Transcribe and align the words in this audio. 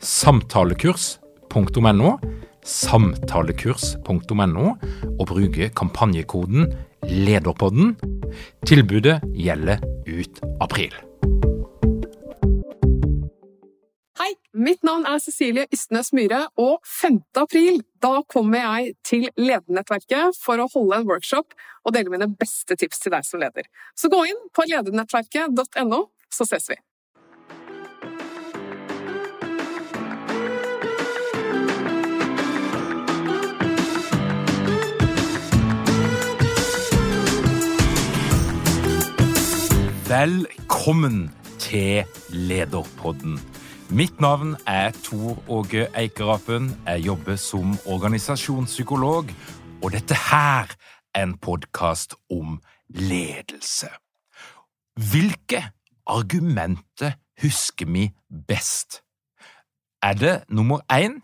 samtalekurs.no, 0.00 2.18
samtalekurs.no, 2.64 4.72
og 5.18 5.26
bruke 5.28 5.68
kampanjekoden 5.76 6.72
LEDERPODDEN. 7.04 7.96
Tilbudet 8.66 9.20
gjelder 9.36 9.78
ut 10.08 10.40
april. 10.60 10.94
Hei, 14.20 14.34
mitt 14.52 14.82
navn 14.84 15.06
er 15.08 15.20
Cecilie 15.24 15.64
Ystnes 15.72 16.12
Myhre, 16.16 16.46
og 16.60 16.80
5. 16.84 17.22
april 17.40 17.80
da 18.00 18.20
kommer 18.28 18.60
jeg 18.60 18.94
til 19.04 19.28
Ledernettverket 19.40 20.36
for 20.40 20.60
å 20.60 20.68
holde 20.74 21.00
en 21.00 21.08
workshop 21.08 21.56
og 21.84 21.96
dele 21.96 22.12
mine 22.12 22.28
beste 22.40 22.76
tips 22.76 23.04
til 23.04 23.16
deg 23.16 23.24
som 23.26 23.40
leder. 23.40 23.68
Så 23.96 24.12
gå 24.12 24.20
inn 24.28 24.46
på 24.56 24.68
ledernettverket.no, 24.68 26.04
så 26.30 26.48
ses 26.48 26.72
vi. 26.72 26.80
Velkommen 40.10 41.30
til 41.62 42.02
Lederpodden. 42.34 43.36
Mitt 43.94 44.20
navn 44.20 44.56
er 44.66 44.90
Tor 45.04 45.38
Åge 45.46 45.84
Eikerapen. 45.94 46.72
Jeg 46.86 47.04
jobber 47.04 47.36
som 47.38 47.76
organisasjonspsykolog, 47.86 49.30
og 49.82 49.92
dette 49.94 50.16
her 50.18 50.72
er 51.14 51.22
en 51.22 51.36
podkast 51.38 52.16
om 52.26 52.58
ledelse. 52.88 53.86
Hvilke 54.98 55.62
argumenter 56.06 57.14
husker 57.42 57.86
vi 57.86 58.08
best? 58.48 59.04
Er 60.02 60.18
det 60.18 60.34
nummer 60.48 60.82
én 60.90 61.20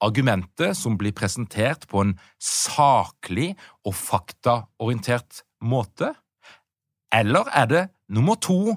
argumentet 0.00 0.80
som 0.80 0.96
blir 0.96 1.12
presentert 1.12 1.84
på 1.92 2.00
en 2.06 2.16
saklig 2.40 3.52
og 3.84 3.94
faktaorientert 3.94 5.44
måte? 5.60 6.14
Eller 7.12 7.48
er 7.52 7.66
det 7.66 7.84
nummer 8.08 8.38
to 8.38 8.76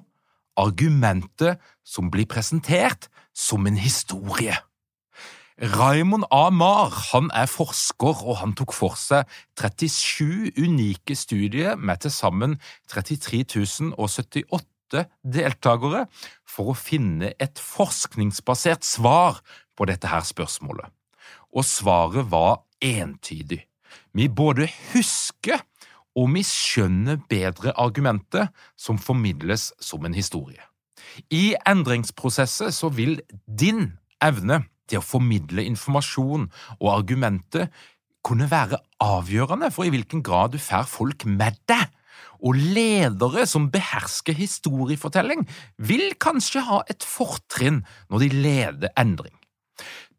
argumentet 0.58 1.62
som 1.86 2.12
blir 2.14 2.30
presentert 2.30 3.09
som 3.33 3.67
en 3.67 3.77
historie? 3.77 4.58
Raymond 5.61 6.26
A. 6.32 6.49
Marr 6.49 6.89
han 7.11 7.30
er 7.33 7.45
forsker, 7.45 8.23
og 8.26 8.39
han 8.42 8.55
tok 8.58 8.73
for 8.73 8.98
seg 8.98 9.30
37 9.60 10.49
unike 10.58 11.16
studier 11.16 11.77
med 11.77 12.02
til 12.02 12.11
sammen 12.11 12.58
33 12.89 13.44
078 13.94 15.05
deltakere 15.21 16.08
for 16.50 16.73
å 16.73 16.77
finne 16.77 17.33
et 17.42 17.61
forskningsbasert 17.61 18.86
svar 18.86 19.44
på 19.77 19.86
dette 19.89 20.10
her 20.10 20.26
spørsmålet. 20.26 20.89
Og 21.54 21.65
svaret 21.65 22.30
var 22.33 22.64
entydig. 22.82 23.61
Vi 24.14 24.27
både 24.30 24.67
husker 24.94 25.61
og 26.20 26.30
vi 26.36 26.44
skjønner 26.46 27.22
bedre 27.30 27.74
argumentet 27.80 28.54
som 28.78 29.00
formidles 29.02 29.72
som 29.82 30.06
en 30.06 30.14
historie. 30.14 30.62
I 31.34 31.54
endringsprosesser 31.70 32.72
så 32.74 32.90
vil 32.94 33.20
din 33.46 33.92
evne 34.24 34.64
til 34.90 35.00
å 35.00 35.06
formidle 35.06 35.66
informasjon 35.66 36.48
og 36.80 36.88
argumenter 36.94 37.70
kunne 38.24 38.48
være 38.52 38.80
avgjørende 39.04 39.70
for 39.74 39.88
i 39.88 39.92
hvilken 39.94 40.24
grad 40.24 40.54
du 40.56 40.62
får 40.62 40.88
folk 40.90 41.26
med 41.28 41.60
deg. 41.70 41.90
Og 42.44 42.58
ledere 42.60 43.45
som 43.48 43.70
behersker 43.72 44.36
historiefortelling, 44.36 45.45
vil 45.80 46.12
kanskje 46.20 46.64
ha 46.68 46.82
et 46.92 47.06
fortrinn 47.08 47.82
når 48.12 48.26
de 48.26 48.30
leder 48.44 48.94
endring. 49.00 49.36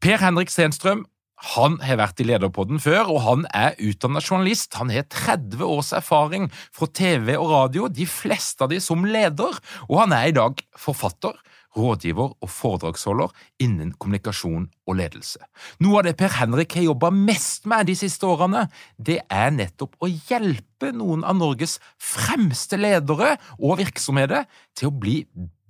Per 0.00 0.20
Henrik 0.20 0.52
Stenstrøm 0.52 1.04
han 1.52 1.76
har 1.84 1.98
vært 2.00 2.22
i 2.22 2.26
Lederpodden 2.28 2.80
før, 2.82 3.10
og 3.12 3.22
han 3.26 3.46
er 3.52 3.76
utdannet 3.82 4.24
journalist. 4.24 4.76
Han 4.80 4.92
har 4.92 5.06
30 5.12 5.64
års 5.66 5.92
erfaring 5.96 6.48
fra 6.74 6.88
TV 6.88 7.34
og 7.36 7.50
radio, 7.52 7.88
de 7.88 8.06
fleste 8.08 8.64
av 8.64 8.72
de 8.72 8.80
som 8.82 9.04
leder, 9.04 9.58
og 9.88 9.98
han 10.00 10.14
er 10.16 10.30
i 10.30 10.36
dag 10.36 10.62
forfatter, 10.80 11.36
rådgiver 11.74 12.36
og 12.38 12.50
foredragsholder 12.54 13.32
innen 13.64 13.90
kommunikasjon 13.98 14.68
og 14.86 14.98
ledelse. 14.98 15.40
Noe 15.82 16.00
av 16.00 16.06
det 16.06 16.14
Per 16.20 16.36
Henrik 16.38 16.76
har 16.78 16.86
jobba 16.86 17.10
mest 17.14 17.66
med 17.70 17.88
de 17.90 17.96
siste 17.98 18.28
årene, 18.28 18.68
det 18.94 19.20
er 19.26 19.50
nettopp 19.54 19.98
å 19.98 20.10
hjelpe 20.10 20.92
noen 20.94 21.26
av 21.26 21.38
Norges 21.40 21.80
fremste 21.98 22.78
ledere 22.78 23.34
og 23.58 23.80
virksomheter 23.82 24.46
til 24.78 24.90
å 24.92 24.96
bli 25.02 25.20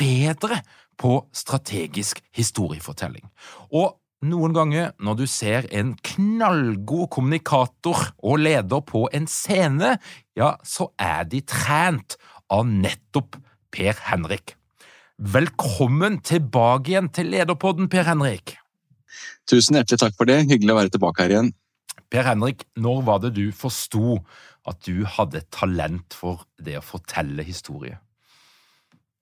bedre 0.00 0.60
på 1.00 1.16
strategisk 1.34 2.20
historiefortelling. 2.36 3.24
Og 3.72 3.96
noen 4.24 4.54
ganger 4.56 4.92
når 5.02 5.18
du 5.20 5.24
ser 5.30 5.68
en 5.74 5.94
knallgod 6.06 7.08
kommunikator 7.14 8.10
og 8.24 8.42
leder 8.42 8.82
på 8.86 9.06
en 9.14 9.28
scene, 9.30 9.96
ja, 10.38 10.54
så 10.64 10.90
er 11.00 11.26
de 11.30 11.42
trent 11.46 12.18
av 12.52 12.66
nettopp 12.68 13.38
Per 13.74 13.98
Henrik. 14.08 14.54
Velkommen 15.18 16.20
tilbake 16.26 16.92
igjen 16.92 17.10
til 17.14 17.30
Lederpodden, 17.32 17.88
Per 17.90 18.06
Henrik. 18.08 18.56
Tusen 19.50 19.78
hjertelig 19.78 20.00
takk 20.02 20.16
for 20.18 20.30
det. 20.30 20.40
Hyggelig 20.48 20.74
å 20.74 20.78
være 20.80 20.94
tilbake 20.94 21.24
her 21.24 21.34
igjen. 21.34 21.52
Per 22.10 22.26
Henrik, 22.26 22.64
når 22.78 23.04
var 23.06 23.22
det 23.22 23.34
du 23.36 23.48
forsto 23.54 24.18
at 24.68 24.80
du 24.86 25.04
hadde 25.16 25.44
talent 25.54 26.16
for 26.16 26.46
det 26.62 26.78
å 26.80 26.84
fortelle 26.84 27.46
historie? 27.46 27.98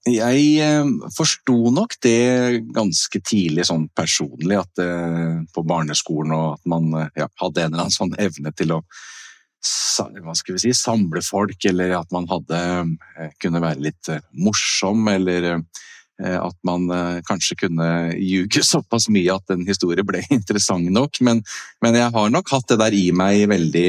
Jeg 0.02 0.46
eh, 0.58 0.88
forsto 1.14 1.70
nok 1.70 1.94
det 2.02 2.62
ganske 2.74 3.20
tidlig 3.22 3.68
sånn 3.68 3.84
personlig, 3.94 4.58
at 4.58 4.82
eh, 4.82 5.36
på 5.54 5.62
barneskolen 5.62 6.34
og 6.34 6.46
at 6.56 6.64
man 6.72 6.88
eh, 6.98 7.12
ja, 7.22 7.28
hadde 7.38 7.62
en 7.62 7.70
eller 7.70 7.84
annen 7.84 7.94
sånn 7.94 8.16
evne 8.18 8.50
til 8.58 8.78
å 8.78 8.82
hva 9.62 10.32
skal 10.34 10.56
vi 10.56 10.58
si, 10.64 10.72
samle 10.74 11.20
folk, 11.22 11.54
eller 11.70 11.92
at 11.94 12.08
man 12.10 12.24
hadde 12.26 12.58
kunne 13.38 13.60
være 13.62 13.84
litt 13.84 14.08
morsom, 14.34 15.04
eller 15.06 15.60
at 16.18 16.56
man 16.66 16.88
kanskje 17.28 17.60
kunne 17.60 17.86
ljuge 18.18 18.64
såpass 18.72 19.06
mye 19.06 19.36
at 19.36 19.54
en 19.54 19.62
historie 19.68 20.02
ble 20.02 20.24
interessant 20.34 20.90
nok. 20.90 21.20
Men, 21.22 21.44
men 21.78 21.94
jeg 21.94 22.10
har 22.16 22.34
nok 22.34 22.50
hatt 22.50 22.74
det 22.74 22.80
der 22.82 22.96
i 22.98 23.04
meg 23.14 23.44
veldig 23.54 23.86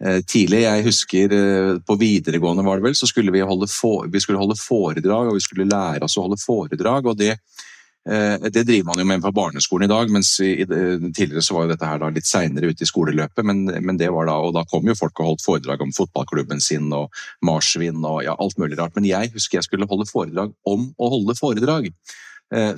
tidlig. 0.00 0.62
Jeg 0.64 0.84
husker 0.86 1.32
eh, 1.36 1.72
på 1.84 1.96
videregående 2.00 2.64
var 2.64 2.78
det 2.78 2.88
vel, 2.88 2.96
så 2.96 3.08
skulle 3.08 3.32
vi 3.34 3.42
holde, 3.44 3.68
for, 3.68 4.06
vi 4.08 4.20
skulle 4.22 4.40
holde 4.40 4.56
foredrag, 4.56 5.28
og 5.28 5.36
vi 5.36 5.44
skulle 5.44 5.68
lære 5.68 6.06
oss 6.06 6.16
å 6.16 6.24
holde 6.24 6.40
foredrag. 6.40 7.06
og 7.06 7.18
det, 7.20 7.34
eh, 8.08 8.46
det 8.48 8.64
driver 8.64 8.86
man 8.88 9.02
jo 9.02 9.06
med 9.10 9.26
på 9.26 9.34
barneskolen 9.36 9.84
i 9.84 9.92
dag, 9.92 10.12
mens 10.12 10.32
tidligere 10.38 11.44
så 11.44 11.56
var 11.56 11.66
jo 11.66 11.72
dette 11.74 11.90
her 11.90 12.06
litt 12.16 12.28
seinere 12.28 12.70
ute 12.72 12.86
i 12.86 12.88
skoleløpet. 12.88 13.44
Men, 13.44 13.66
men, 13.68 13.98
det 14.00 14.08
var 14.14 14.30
da, 14.30 14.38
og 14.40 14.54
da 14.56 14.64
kom 14.70 14.88
jo 14.88 14.96
folk 14.96 15.20
og 15.20 15.34
holdt 15.34 15.44
foredrag 15.44 15.84
om 15.84 15.92
fotballklubben 15.96 16.64
sin 16.64 16.88
og 16.96 17.12
marsvin 17.44 18.00
og 18.00 18.22
ja, 18.24 18.36
alt 18.40 18.56
mulig 18.56 18.80
rart. 18.80 18.96
Men 18.96 19.08
jeg 19.10 19.34
husker 19.34 19.60
jeg 19.60 19.68
skulle 19.68 19.90
holde 19.90 20.08
foredrag 20.08 20.54
om 20.64 20.88
å 20.96 21.10
holde 21.12 21.36
foredrag. 21.36 21.92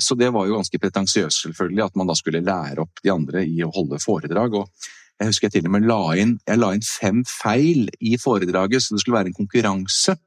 Så 0.05 0.13
det 0.21 0.29
var 0.35 0.45
jo 0.45 0.59
ganske 0.59 0.77
pretensiøst, 0.77 1.47
selvfølgelig, 1.47 1.87
at 1.87 1.95
man 1.97 2.11
da 2.11 2.13
skulle 2.13 2.43
lære 2.45 2.83
opp 2.83 2.99
de 3.01 3.09
andre 3.09 3.47
i 3.49 3.63
å 3.65 3.71
holde 3.73 3.97
foredrag. 4.03 4.59
og 4.59 4.91
jeg 5.23 5.31
husker 5.31 5.49
jeg 5.49 5.59
til 5.59 5.69
og 5.71 5.77
med 5.77 5.87
la 5.87 6.01
inn, 6.19 6.39
la 6.59 6.73
inn 6.75 6.87
fem 6.87 7.23
feil 7.29 7.87
i 8.03 8.17
foredraget, 8.21 8.83
så 8.83 8.95
det 8.97 9.05
skulle 9.05 9.21
være 9.21 9.33
en 9.33 9.39
konkurranse. 9.39 10.19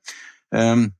Um, 0.55 0.93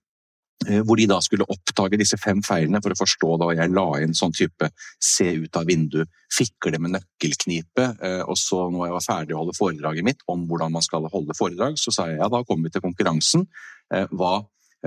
hvor 0.88 0.96
de 0.98 1.06
da 1.10 1.18
skulle 1.22 1.46
oppdage 1.52 1.98
disse 2.00 2.18
fem 2.18 2.40
feilene 2.44 2.80
for 2.82 2.94
å 2.94 2.98
forstå 2.98 3.36
da 3.42 3.50
jeg 3.58 3.74
la 3.76 3.86
inn 4.02 4.16
sånn 4.18 4.34
type 4.34 4.70
se 5.04 5.28
ut 5.44 5.60
av 5.60 5.68
vinduet, 5.68 6.10
fikle 6.32 6.80
med 6.80 6.96
nøkkelknipe. 6.96 7.90
Eh, 8.00 8.24
og 8.24 8.38
så 8.40 8.64
når 8.72 8.88
jeg 8.88 8.96
var 8.96 9.06
ferdig 9.06 9.36
å 9.36 9.42
holde 9.44 9.58
foredraget 9.58 10.08
mitt 10.08 10.24
om 10.32 10.48
hvordan 10.50 10.74
man 10.74 10.86
skal 10.86 11.10
holde 11.12 11.36
foredrag, 11.38 11.78
så 11.78 11.94
sa 11.94 12.08
jeg 12.10 12.22
ja, 12.22 12.30
da 12.32 12.42
kommer 12.48 12.70
vi 12.70 12.76
til 12.76 12.86
konkurransen. 12.88 13.46
Eh, 13.94 14.08
hva 14.16 14.40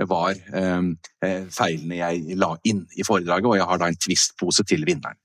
var 0.07 0.37
feilene 1.51 1.97
jeg 1.97 2.37
la 2.39 2.53
inn 2.69 2.85
i 2.95 3.03
foredraget, 3.03 3.49
og 3.49 3.57
jeg 3.57 3.67
har 3.67 3.81
da 3.81 3.89
en 3.91 3.99
Twist-pose 3.99 4.63
til 4.67 4.85
vinneren. 4.87 5.17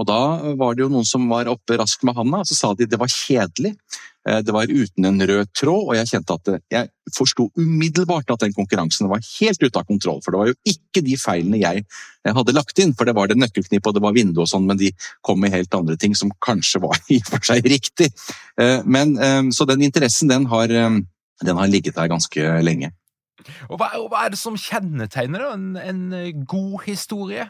Og 0.00 0.06
Da 0.08 0.20
var 0.58 0.74
det 0.74 0.86
jo 0.86 0.92
noen 0.92 1.08
som 1.08 1.28
var 1.28 1.50
oppe 1.50 1.76
raskt 1.80 2.04
med 2.06 2.16
handa, 2.16 2.40
og 2.40 2.48
så 2.48 2.56
sa 2.56 2.72
de 2.74 2.88
det 2.88 3.00
var 3.00 3.12
kjedelig. 3.12 3.74
Eh, 4.28 4.38
det 4.42 4.54
var 4.54 4.70
uten 4.70 5.04
en 5.04 5.22
rød 5.26 5.50
tråd, 5.58 5.88
og 5.88 5.96
jeg 5.98 6.10
kjente 6.12 6.36
at 6.36 6.50
jeg 6.70 6.90
forsto 7.16 7.48
umiddelbart 7.58 8.30
at 8.30 8.44
den 8.44 8.54
konkurransen 8.54 9.10
var 9.10 9.22
helt 9.40 9.62
ute 9.62 9.78
av 9.78 9.88
kontroll. 9.88 10.20
For 10.22 10.34
det 10.34 10.40
var 10.40 10.50
jo 10.52 10.58
ikke 10.74 11.02
de 11.04 11.18
feilene 11.18 11.60
jeg 11.62 11.84
hadde 12.38 12.54
lagt 12.54 12.78
inn, 12.82 12.94
for 12.94 13.08
det 13.08 13.16
var 13.18 13.30
det 13.30 13.40
nøkkelknippet 13.40 13.90
og 13.90 13.98
det 13.98 14.04
var 14.04 14.14
vindu 14.14 14.44
og 14.44 14.50
sånn, 14.50 14.68
men 14.68 14.78
de 14.78 14.92
kom 15.26 15.42
med 15.42 15.54
helt 15.54 15.74
andre 15.74 15.98
ting 15.98 16.14
som 16.18 16.30
kanskje 16.44 16.82
var 16.84 17.00
i 17.14 17.18
og 17.24 17.32
for 17.34 17.50
seg 17.50 17.66
riktig. 17.66 18.12
Eh, 18.60 18.80
men, 18.86 19.16
eh, 19.18 19.42
så 19.54 19.66
den 19.68 19.82
interessen, 19.88 20.30
den 20.30 20.46
har, 20.52 20.70
den 20.70 21.58
har 21.58 21.70
ligget 21.70 21.98
der 21.98 22.10
ganske 22.12 22.58
lenge. 22.62 22.94
Og 23.68 23.80
hva, 23.80 23.90
hva 24.08 24.24
er 24.26 24.34
det 24.34 24.40
som 24.40 24.58
kjennetegner 24.58 25.46
en, 25.52 25.72
en 25.80 26.46
god 26.48 26.86
historie? 26.86 27.48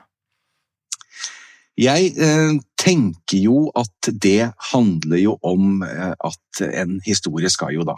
Jeg 1.81 2.13
eh, 2.21 2.59
tenker 2.83 3.39
jo 3.39 3.67
at 3.79 4.11
det 4.23 4.53
handler 4.73 5.21
jo 5.21 5.37
om 5.47 5.83
eh, 5.87 6.13
at 6.13 6.63
en 6.67 6.99
historie 7.07 7.51
skal 7.53 7.75
jo 7.77 7.87
da 7.87 7.97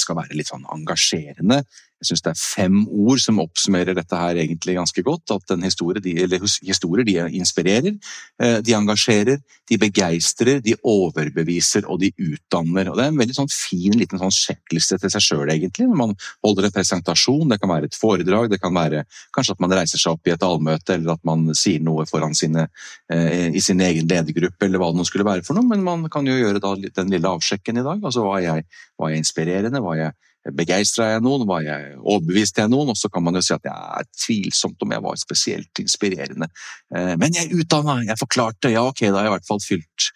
skal 0.00 0.18
være 0.18 0.38
litt 0.38 0.50
sånn 0.50 0.64
engasjerende. 0.72 1.62
Jeg 2.02 2.08
syns 2.08 2.24
det 2.24 2.30
er 2.32 2.40
fem 2.40 2.78
ord 2.90 3.20
som 3.22 3.38
oppsummerer 3.38 3.94
dette 3.94 4.18
her 4.18 4.38
egentlig 4.42 4.74
ganske 4.74 5.04
godt. 5.06 5.30
At 5.36 5.52
en 5.54 5.62
historie, 5.62 6.02
de, 6.02 6.16
eller 6.24 6.42
historier 6.42 7.06
de 7.06 7.14
inspirerer, 7.38 7.94
eh, 8.42 8.56
de 8.58 8.74
engasjerer, 8.74 9.38
de 9.70 9.78
begeistrer, 9.78 10.58
de 10.64 10.74
overbeviser 10.82 11.86
og 11.86 12.00
de 12.02 12.10
utdanner. 12.18 12.90
Og 12.90 12.98
Det 12.98 13.04
er 13.04 13.12
en 13.12 13.20
veldig 13.22 13.36
sånn 13.36 13.52
fin 13.54 13.94
liten 13.94 14.18
sånn 14.18 14.34
sjekkelse 14.34 14.98
til 14.98 15.14
seg 15.14 15.26
sjøl, 15.28 15.52
egentlig. 15.54 15.86
Når 15.86 16.00
man 16.00 16.16
holder 16.42 16.66
en 16.66 16.74
presentasjon, 16.74 17.54
det 17.54 17.60
kan 17.62 17.70
være 17.70 17.86
et 17.86 18.00
foredrag, 18.00 18.50
det 18.50 18.58
kan 18.60 18.74
være 18.74 19.04
kanskje 19.36 19.54
at 19.54 19.62
man 19.62 19.76
reiser 19.78 20.02
seg 20.02 20.16
opp 20.16 20.26
i 20.26 20.34
et 20.34 20.48
allmøte, 20.48 20.98
eller 20.98 21.14
at 21.14 21.22
man 21.28 21.54
sier 21.54 21.86
noe 21.86 22.08
foran 22.10 22.34
sine, 22.34 22.66
eh, 23.14 23.46
i 23.54 23.62
sin 23.62 23.80
egen 23.80 24.10
ledergruppe, 24.22 24.66
eller 24.66 24.80
hva 24.80 24.90
det 24.92 25.00
nå 25.00 25.06
skulle 25.08 25.28
være 25.28 25.44
for 25.46 25.58
noe. 25.58 25.68
Men 25.68 25.84
man 25.86 26.08
kan 26.12 26.26
jo 26.26 26.38
gjøre 26.38 26.62
den 26.62 27.12
lille 27.12 27.32
avsjekken 27.36 27.80
i 27.80 27.86
dag. 27.86 28.02
altså 28.02 28.24
Var 28.26 28.44
jeg, 28.46 28.68
var 28.98 29.12
jeg 29.12 29.24
inspirerende? 29.24 29.82
Var 29.84 29.98
jeg 30.00 30.18
Begeistra 30.58 31.12
jeg 31.12 31.22
noen? 31.22 31.44
Var 31.46 31.60
jeg 31.62 31.90
overbevist 32.00 32.56
jeg 32.58 32.70
noen? 32.72 32.90
Og 32.90 32.98
så 32.98 33.06
kan 33.12 33.22
man 33.22 33.38
jo 33.38 33.44
si 33.46 33.54
at 33.54 33.62
det 33.62 33.70
er 33.72 34.08
tvilsomt 34.24 34.80
om 34.82 34.94
jeg 34.94 35.04
var 35.04 35.20
spesielt 35.20 35.82
inspirerende. 35.82 36.48
Eh, 36.94 37.14
men 37.14 37.36
jeg 37.36 37.52
utdanna, 37.54 38.00
jeg 38.08 38.18
forklarte, 38.18 38.72
ja 38.74 38.82
ok, 38.88 39.04
da 39.06 39.20
har 39.20 39.28
jeg 39.28 39.30
i 39.30 39.36
hvert 39.36 39.50
fall 39.50 39.62
fylt 39.62 40.08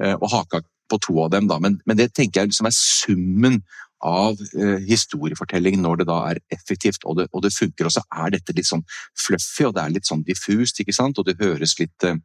eh, 0.00 0.14
og 0.14 0.30
haka 0.32 0.62
på 0.88 1.00
to 1.04 1.18
av 1.20 1.34
dem, 1.34 1.48
da. 1.50 1.58
Men, 1.60 1.76
men 1.84 2.00
det 2.00 2.14
tenker 2.16 2.40
jeg 2.40 2.52
liksom 2.54 2.70
er 2.70 2.76
summen 2.76 3.60
av 4.04 4.40
eh, 4.56 4.80
historiefortelling 4.84 5.78
når 5.80 6.02
det 6.02 6.08
da 6.10 6.18
er 6.30 6.40
effektivt 6.52 7.06
og 7.08 7.20
det, 7.20 7.28
og 7.32 7.44
det, 7.44 7.54
funker. 7.56 7.88
Og 7.88 7.94
så 7.94 8.04
er 8.12 8.34
dette 8.34 8.56
litt 8.56 8.68
sånn 8.68 8.84
fluffy 9.20 9.68
og 9.68 9.76
det 9.76 9.84
er 9.84 9.94
litt 9.96 10.08
sånn 10.08 10.24
diffust, 10.26 10.80
ikke 10.80 10.96
sant? 10.96 11.18
og 11.18 11.28
det 11.28 11.38
høres 11.40 11.78
litt 11.80 12.08
uh, 12.08 12.16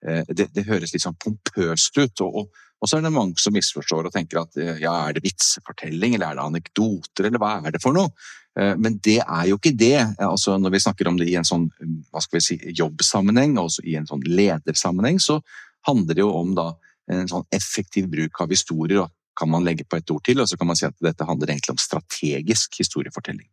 det, 0.00 0.44
det, 0.54 0.62
høres 0.68 0.92
litt 0.94 1.02
sånn 1.02 1.16
pompøst 1.18 1.96
ut. 1.98 2.20
og, 2.22 2.36
og 2.42 2.66
og 2.78 2.88
så 2.88 2.98
er 2.98 3.06
det 3.06 3.14
mange 3.14 3.40
som 3.42 3.54
misforstår 3.56 4.06
og 4.06 4.14
tenker 4.14 4.42
at 4.42 4.58
eh, 4.60 4.76
ja, 4.82 4.92
er 5.08 5.16
det 5.16 5.24
vitsefortelling, 5.26 6.14
eller 6.14 6.30
er 6.30 6.38
det 6.38 6.44
anekdoter, 6.44 7.26
eller 7.26 7.42
hva 7.42 7.56
er 7.58 7.74
det 7.74 7.82
for 7.82 7.96
noe? 7.96 8.12
Eh, 8.58 8.74
men 8.78 9.00
det 9.04 9.18
er 9.24 9.48
jo 9.50 9.58
ikke 9.58 9.74
det. 9.78 9.96
Altså, 10.22 10.56
når 10.62 10.76
vi 10.76 10.82
snakker 10.86 11.10
om 11.10 11.18
det 11.18 11.28
i 11.30 11.36
en 11.40 11.48
sånn 11.48 11.66
hva 12.12 12.22
skal 12.22 12.38
vi 12.38 12.44
si, 12.46 12.58
jobbsammenheng, 12.78 13.56
og 13.60 13.80
i 13.82 13.96
en 13.98 14.06
sånn 14.08 14.22
ledersammenheng, 14.26 15.18
så 15.22 15.40
handler 15.88 16.18
det 16.18 16.22
jo 16.22 16.30
om 16.38 16.54
da, 16.58 16.70
en 17.10 17.30
sånn 17.30 17.46
effektiv 17.54 18.06
bruk 18.12 18.42
av 18.44 18.54
historier. 18.54 19.02
og 19.06 19.14
kan 19.38 19.50
man 19.50 19.64
legge 19.66 19.86
på 19.86 19.98
et 19.98 20.10
ord 20.10 20.22
til, 20.26 20.40
og 20.42 20.48
så 20.50 20.58
kan 20.58 20.68
man 20.70 20.78
si 20.78 20.86
at 20.88 20.96
dette 21.04 21.26
handler 21.26 21.52
egentlig 21.52 21.74
om 21.76 21.80
strategisk 21.80 22.78
historiefortelling. 22.80 23.46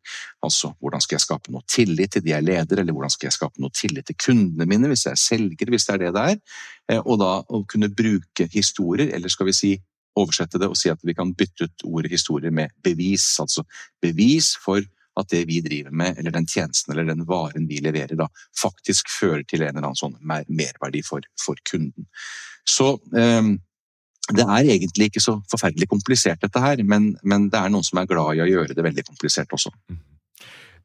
Altså 0.45 0.73
hvordan 0.81 1.03
skal 1.03 1.17
jeg 1.19 1.25
skape 1.25 1.53
noe 1.53 1.65
tillit 1.69 2.15
til 2.15 2.25
de 2.25 2.33
jeg 2.33 2.45
leder, 2.45 2.81
eller 2.81 2.95
hvordan 2.95 3.13
skal 3.13 3.29
jeg 3.29 3.37
skape 3.37 3.61
noe 3.61 3.73
tillit 3.75 4.09
til 4.09 4.17
kundene 4.25 4.67
mine, 4.69 4.89
hvis 4.91 5.05
jeg 5.05 5.17
er 5.17 5.21
selger, 5.21 5.73
hvis 5.73 5.87
det 5.87 5.95
er 5.95 6.03
det 6.05 6.13
det 6.15 6.25
er. 6.31 6.39
Eh, 6.91 7.01
og 7.03 7.19
da 7.21 7.33
å 7.45 7.61
kunne 7.69 7.91
bruke 7.93 8.49
historier, 8.53 9.13
eller 9.15 9.33
skal 9.33 9.51
vi 9.51 9.57
si 9.57 9.75
oversette 10.15 10.59
det 10.61 10.69
og 10.71 10.77
si 10.79 10.89
at 10.91 11.01
vi 11.03 11.15
kan 11.15 11.33
bytte 11.35 11.67
ut 11.67 11.87
ordet 11.89 12.13
historier 12.13 12.53
med 12.55 12.73
bevis. 12.83 13.27
Altså 13.43 13.65
bevis 14.01 14.53
for 14.63 14.81
at 15.19 15.29
det 15.31 15.45
vi 15.47 15.61
driver 15.63 15.93
med, 15.95 16.17
eller 16.19 16.33
den 16.35 16.47
tjenesten 16.47 16.91
eller 16.93 17.07
den 17.07 17.23
varen 17.27 17.67
vi 17.69 17.79
leverer, 17.83 18.17
da 18.19 18.27
faktisk 18.59 19.11
fører 19.11 19.45
til 19.47 19.63
en 19.63 19.75
eller 19.75 19.91
annen 19.91 19.99
sånn 19.99 20.17
merverdi 20.25 21.03
for, 21.07 21.23
for 21.39 21.59
kunden. 21.69 22.07
Så 22.67 22.95
um, 23.13 23.55
det 24.33 24.41
er 24.41 24.71
egentlig 24.73 25.11
ikke 25.11 25.21
så 25.21 25.35
forferdelig 25.51 25.87
komplisert, 25.91 26.41
dette 26.41 26.61
her, 26.61 26.81
men, 26.83 27.11
men, 27.23 27.49
det 27.53 27.59
er 27.59 27.69
noen 27.69 27.85
som 27.85 27.99
er 28.01 28.09
glad 28.09 28.37
i 28.37 28.41
å 28.41 28.49
gjøre 28.49 28.73
det 28.73 28.85
veldig 28.85 29.05
komplisert 29.05 29.53
også. 29.53 29.69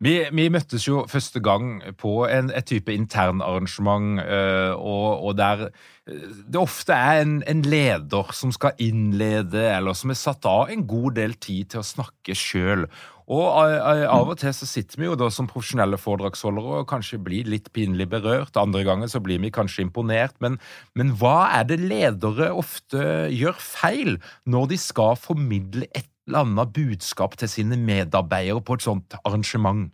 Vi, 0.00 0.14
vi 0.32 0.46
møttes 0.48 0.86
jo 0.86 1.02
første 1.12 1.42
gang 1.44 1.82
på 2.00 2.22
en, 2.24 2.48
et 2.56 2.64
type 2.64 2.92
internarrangement, 2.94 4.22
øh, 4.24 4.72
og, 4.72 5.26
og, 5.26 5.34
der 5.36 5.66
øh, 6.08 6.22
det 6.48 6.56
ofte 6.56 6.96
er 6.96 7.20
en, 7.20 7.42
en, 7.44 7.60
leder 7.62 8.32
som 8.32 8.52
skal 8.52 8.72
innlede, 8.80 9.66
eller 9.76 9.92
som 9.92 10.10
er 10.10 10.16
satt 10.16 10.48
av 10.48 10.72
en 10.72 10.86
god 10.88 11.18
del 11.20 11.36
tid 11.36 11.74
til 11.74 11.82
å 11.82 11.88
snakke 11.90 12.36
sjøl. 12.36 12.86
Og 13.30 13.46
av 13.54 14.32
og 14.32 14.40
til 14.40 14.50
så 14.56 14.66
sitter 14.66 14.98
vi 14.98 15.06
jo 15.06 15.14
da 15.14 15.28
som 15.30 15.46
profesjonelle 15.46 16.00
foredragsholdere 16.00 16.80
og 16.80 16.88
kanskje 16.90 17.20
blir 17.22 17.46
litt 17.46 17.68
pinlig 17.76 18.08
berørt. 18.10 18.56
Andre 18.58 18.82
ganger 18.88 19.12
så 19.12 19.20
blir 19.22 19.38
vi 19.38 19.52
kanskje 19.54 19.84
imponert. 19.84 20.34
Men, 20.42 20.56
men 20.98 21.12
hva 21.20 21.44
er 21.60 21.68
det 21.68 21.78
ledere 21.78 22.50
ofte 22.50 23.28
gjør 23.30 23.60
feil 23.62 24.16
når 24.50 24.72
de 24.72 24.80
skal 24.82 25.14
formidle 25.20 25.86
et 25.94 26.09
annet 26.38 26.74
budskap 26.76 27.36
til 27.40 27.50
sine 27.50 27.78
medarbeidere 27.80 28.62
på 28.64 28.78
et 28.78 28.86
sånt 28.86 29.16
arrangement? 29.24 29.90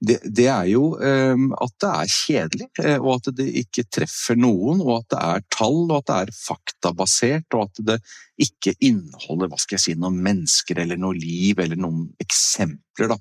det, 0.00 0.18
det, 0.22 0.46
er 0.46 0.66
jo 0.70 0.92
um, 0.94 1.48
at 1.58 1.72
det 1.82 1.88
er 1.90 2.12
kjedelig, 2.12 2.66
eh, 2.84 2.98
og 3.00 3.16
at 3.16 3.30
det 3.40 3.48
ikke 3.64 3.86
treffer 3.90 4.38
noen. 4.38 4.82
Og 4.84 5.00
at 5.00 5.08
det 5.14 5.22
er 5.24 5.46
tall, 5.54 5.80
og 5.88 5.96
at 5.98 6.10
det 6.10 6.18
er 6.18 6.36
faktabasert, 6.36 7.56
og 7.56 7.66
at 7.66 7.82
det 7.90 7.98
ikke 8.46 8.76
inneholder 8.78 9.50
hva 9.50 9.58
skal 9.58 9.78
jeg 9.78 9.84
si, 9.88 9.96
noen 9.98 10.20
mennesker 10.22 10.84
eller 10.84 11.00
noe 11.00 11.18
liv 11.18 11.58
eller 11.64 11.80
noen 11.80 12.06
eksempler. 12.22 13.14
Da. 13.14 13.18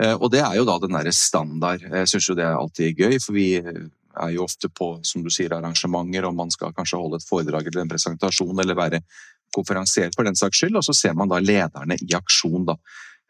Uh, 0.00 0.14
og 0.14 0.30
det 0.32 0.40
er 0.46 0.56
jo 0.58 0.64
da 0.68 0.78
den 0.82 0.96
derre 0.96 1.12
standard. 1.14 1.84
Jeg 1.84 2.12
syns 2.14 2.30
jo 2.30 2.38
det 2.38 2.48
er 2.48 2.56
alltid 2.56 3.04
gøy, 3.04 3.18
for 3.20 3.36
vi 3.36 3.50
er 3.60 4.32
jo 4.32 4.46
ofte 4.46 4.70
på 4.72 4.94
som 5.04 5.24
du 5.26 5.30
sier, 5.32 5.52
arrangementer, 5.52 6.24
og 6.24 6.38
man 6.38 6.52
skal 6.54 6.72
kanskje 6.72 7.02
holde 7.02 7.20
et 7.20 7.28
foredrag 7.28 7.68
eller 7.68 7.84
en 7.84 7.92
presentasjon 7.92 8.64
eller 8.64 8.78
være 8.78 9.04
konferansier 9.54 10.12
for 10.14 10.26
den 10.26 10.38
saks 10.38 10.62
skyld, 10.62 10.76
og 10.80 10.86
så 10.86 10.96
ser 10.96 11.16
man 11.18 11.30
da 11.32 11.40
lederne 11.42 11.98
i 12.00 12.14
aksjon. 12.18 12.68
da. 12.68 12.78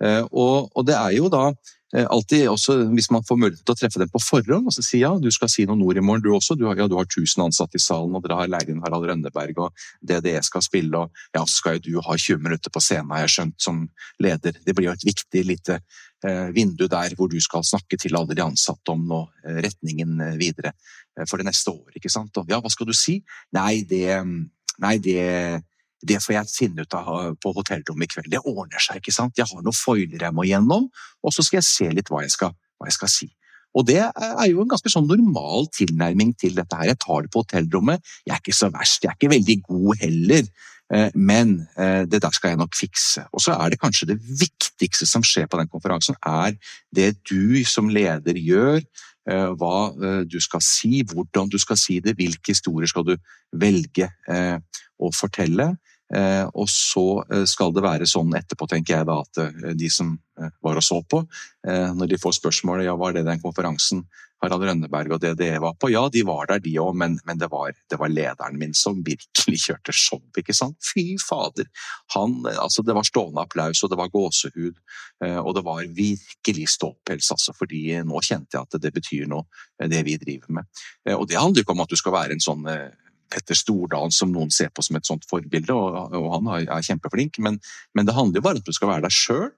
Uh, 0.03 0.23
og, 0.33 0.71
og 0.75 0.87
det 0.89 0.97
er 0.99 1.13
jo 1.15 1.31
da 1.31 1.51
Eh, 1.95 2.07
alltid 2.11 2.49
også 2.51 2.75
hvis 2.91 3.07
man 3.15 3.23
får 3.27 3.37
mulighet 3.39 3.63
til 3.63 3.75
å 3.75 3.79
treffe 3.79 4.01
dem 4.03 4.11
på 4.11 4.19
forhånd 4.23 4.67
og 4.67 4.75
så 4.75 4.83
si 4.83 4.99
ja, 5.05 5.13
du 5.21 5.29
skal 5.31 5.51
si 5.53 5.63
noen 5.69 5.83
ord 5.87 6.01
i 6.01 6.03
morgen 6.03 6.25
du 6.25 6.33
også. 6.35 6.57
Du 6.59 6.65
har, 6.67 6.79
ja, 6.81 6.89
du 6.91 6.97
har 6.99 7.07
1000 7.07 7.45
ansatte 7.45 7.79
i 7.79 7.83
salen, 7.83 8.17
og 8.17 8.25
dere 8.25 8.39
har 8.41 8.51
leid 8.51 8.73
inn 8.73 8.81
Harald 8.83 9.07
Rønneberg, 9.07 9.61
og 9.63 9.85
DDE 10.03 10.41
skal 10.43 10.65
spille, 10.65 11.05
og 11.05 11.37
ja, 11.37 11.45
så 11.45 11.61
skal 11.61 11.79
jo 11.79 11.85
du 11.87 12.01
ha 12.03 12.17
20 12.19 12.43
minutter 12.43 12.75
på 12.75 12.83
scenen, 12.83 13.13
har 13.15 13.23
jeg 13.27 13.35
skjønt, 13.37 13.59
som 13.63 13.85
leder. 14.23 14.59
Det 14.67 14.75
blir 14.75 14.89
jo 14.89 14.97
et 14.97 15.07
viktig 15.07 15.45
lite 15.47 15.79
eh, 15.79 16.49
vindu 16.57 16.89
der 16.91 17.15
hvor 17.15 17.31
du 17.31 17.39
skal 17.45 17.67
snakke 17.67 18.01
til 18.01 18.19
alle 18.19 18.35
de 18.35 18.43
ansatte 18.43 18.91
om 18.91 19.07
nå, 19.13 19.21
eh, 19.45 19.61
retningen 19.69 20.19
eh, 20.27 20.35
videre 20.41 20.75
eh, 20.75 21.29
for 21.31 21.39
det 21.39 21.47
neste 21.47 21.77
år, 21.77 21.95
ikke 21.95 22.11
sant. 22.11 22.43
Og 22.43 22.51
ja, 22.51 22.59
hva 22.59 22.75
skal 22.75 22.91
du 22.91 22.97
si? 22.97 23.21
Nei, 23.55 23.85
det 23.87 24.19
Nei, 24.83 24.97
det 24.99 25.23
det 26.03 26.21
får 26.23 26.35
jeg 26.35 26.53
finne 26.53 26.85
ut 26.85 26.97
av 26.99 27.37
på 27.41 27.53
hotellrommet 27.57 28.11
i 28.11 28.13
kveld. 28.15 28.33
Det 28.33 28.43
ordner 28.43 28.83
seg, 28.83 29.01
ikke 29.01 29.15
sant. 29.15 29.39
Jeg 29.39 29.49
har 29.51 29.63
noen 29.65 29.77
foiler 29.77 30.27
jeg 30.27 30.37
må 30.37 30.45
gjennom, 30.49 30.91
og 31.23 31.35
så 31.35 31.45
skal 31.45 31.61
jeg 31.61 31.69
se 31.71 31.89
litt 31.95 32.13
hva 32.13 32.25
jeg 32.25 32.35
skal, 32.35 32.53
hva 32.79 32.91
jeg 32.91 32.99
skal 32.99 33.13
si. 33.13 33.31
Og 33.75 33.87
det 33.89 33.99
er 34.05 34.47
jo 34.51 34.63
en 34.63 34.71
ganske 34.71 34.91
sånn 34.93 35.09
normal 35.11 35.67
tilnærming 35.75 36.37
til 36.39 36.55
dette 36.55 36.79
her. 36.79 36.93
Jeg 36.93 37.01
tar 37.03 37.25
det 37.25 37.33
på 37.35 37.43
hotellrommet. 37.43 38.05
Jeg 38.23 38.37
er 38.37 38.43
ikke 38.43 38.55
så 38.55 38.71
verst, 38.75 39.03
jeg 39.03 39.11
er 39.11 39.19
ikke 39.19 39.33
veldig 39.35 39.57
god 39.67 40.05
heller. 40.05 40.53
Eh, 40.93 41.09
men 41.15 41.57
eh, 41.81 42.05
det 42.07 42.21
der 42.23 42.37
skal 42.37 42.53
jeg 42.53 42.61
nok 42.61 42.77
fikse. 42.79 43.25
Og 43.33 43.43
så 43.43 43.57
er 43.57 43.73
det 43.73 43.81
kanskje 43.83 44.13
det 44.13 44.21
viktigste 44.23 45.09
som 45.11 45.25
skjer 45.27 45.49
på 45.51 45.59
den 45.59 45.71
konferansen, 45.73 46.19
er 46.23 46.55
det 46.95 47.17
du 47.31 47.65
som 47.67 47.91
leder 47.91 48.39
gjør. 48.39 48.85
Eh, 49.25 49.51
hva 49.57 49.77
du 50.29 50.37
skal 50.43 50.63
si, 50.65 51.03
hvordan 51.09 51.49
du 51.53 51.59
skal 51.61 51.79
si 51.81 52.01
det, 52.05 52.17
hvilke 52.19 52.53
historier 52.53 52.91
skal 52.91 53.07
du 53.09 53.15
velge 53.57 54.11
å 54.99 55.11
fortelle. 55.15 55.75
Og 56.55 56.67
så 56.71 57.05
skal 57.49 57.73
det 57.75 57.83
være 57.83 58.07
sånn 58.07 58.35
etterpå, 58.37 58.67
tenker 58.71 58.99
jeg 58.99 59.07
da, 59.09 59.17
at 59.25 59.73
de 59.79 59.89
som 59.91 60.13
var 60.63 60.77
og 60.79 60.85
så 60.85 60.99
på, 61.11 61.23
når 61.65 62.11
de 62.11 62.19
får 62.21 62.37
spørsmålet 62.37 62.87
ja, 62.87 62.95
var 63.01 63.17
det 63.17 63.25
den 63.27 63.41
konferansen 63.43 64.05
Harald 64.43 64.65
Rønneberg 64.67 65.15
og 65.15 65.23
DDE 65.23 65.57
var 65.63 65.77
på. 65.81 65.89
Ja, 65.93 66.05
de 66.13 66.25
var 66.27 66.49
der, 66.51 66.61
de 66.65 66.75
òg, 66.83 66.93
men, 67.01 67.17
men 67.25 67.41
det, 67.41 67.49
var, 67.53 67.73
det, 67.91 67.99
var, 68.01 68.13
lederen 68.13 68.59
min 68.61 68.75
som 68.77 69.01
virkelig 69.07 69.61
kjørte 69.67 69.95
show. 69.97 70.21
ikke 70.37 70.57
sant? 70.57 70.77
Fy 70.85 71.15
fader! 71.23 71.69
Han, 72.17 72.43
altså, 72.53 72.85
det 72.85 72.97
var 72.97 73.09
stående 73.09 73.45
applaus, 73.45 73.83
og 73.85 73.93
det 73.93 74.01
var 74.01 74.13
gåsehud. 74.13 74.83
Eh, 75.25 75.39
og 75.39 75.55
det 75.57 75.65
var 75.67 75.87
virkelig 75.97 76.69
ståpels, 76.75 77.31
altså, 77.33 77.55
fordi 77.57 77.87
nå 78.05 78.21
kjente 78.25 78.59
jeg 78.59 78.67
at 78.67 78.83
det 78.83 78.93
betyr 78.95 79.31
noe, 79.31 79.49
eh, 79.81 79.89
det 79.91 80.05
vi 80.07 80.19
driver 80.21 80.61
med. 80.61 80.85
Eh, 81.09 81.17
og 81.17 81.29
det 81.31 81.41
handler 81.41 81.63
jo 81.63 81.69
ikke 81.69 81.77
om 81.79 81.85
at 81.87 81.95
du 81.95 82.01
skal 82.01 82.17
være 82.19 82.37
en 82.37 82.45
sånn 82.45 82.69
Petter 83.35 83.57
Stordalen 83.57 84.13
som 84.15 84.31
noen 84.31 84.53
ser 84.53 84.69
på 84.71 84.83
som 84.85 84.99
et 84.99 85.09
sånt 85.09 85.25
forbilde, 85.27 85.75
og, 85.75 86.13
og 86.15 86.29
han 86.37 86.51
er 86.69 86.85
kjempeflink, 86.85 87.41
men, 87.43 87.57
men, 87.97 88.07
det 88.07 88.15
handler 88.15 88.39
jo 88.39 88.45
bare 88.45 88.61
om 88.61 88.63
at 88.63 88.69
du 88.69 88.77
skal 88.77 88.93
være 88.93 89.07
deg 89.07 89.15
sjøl. 89.17 89.49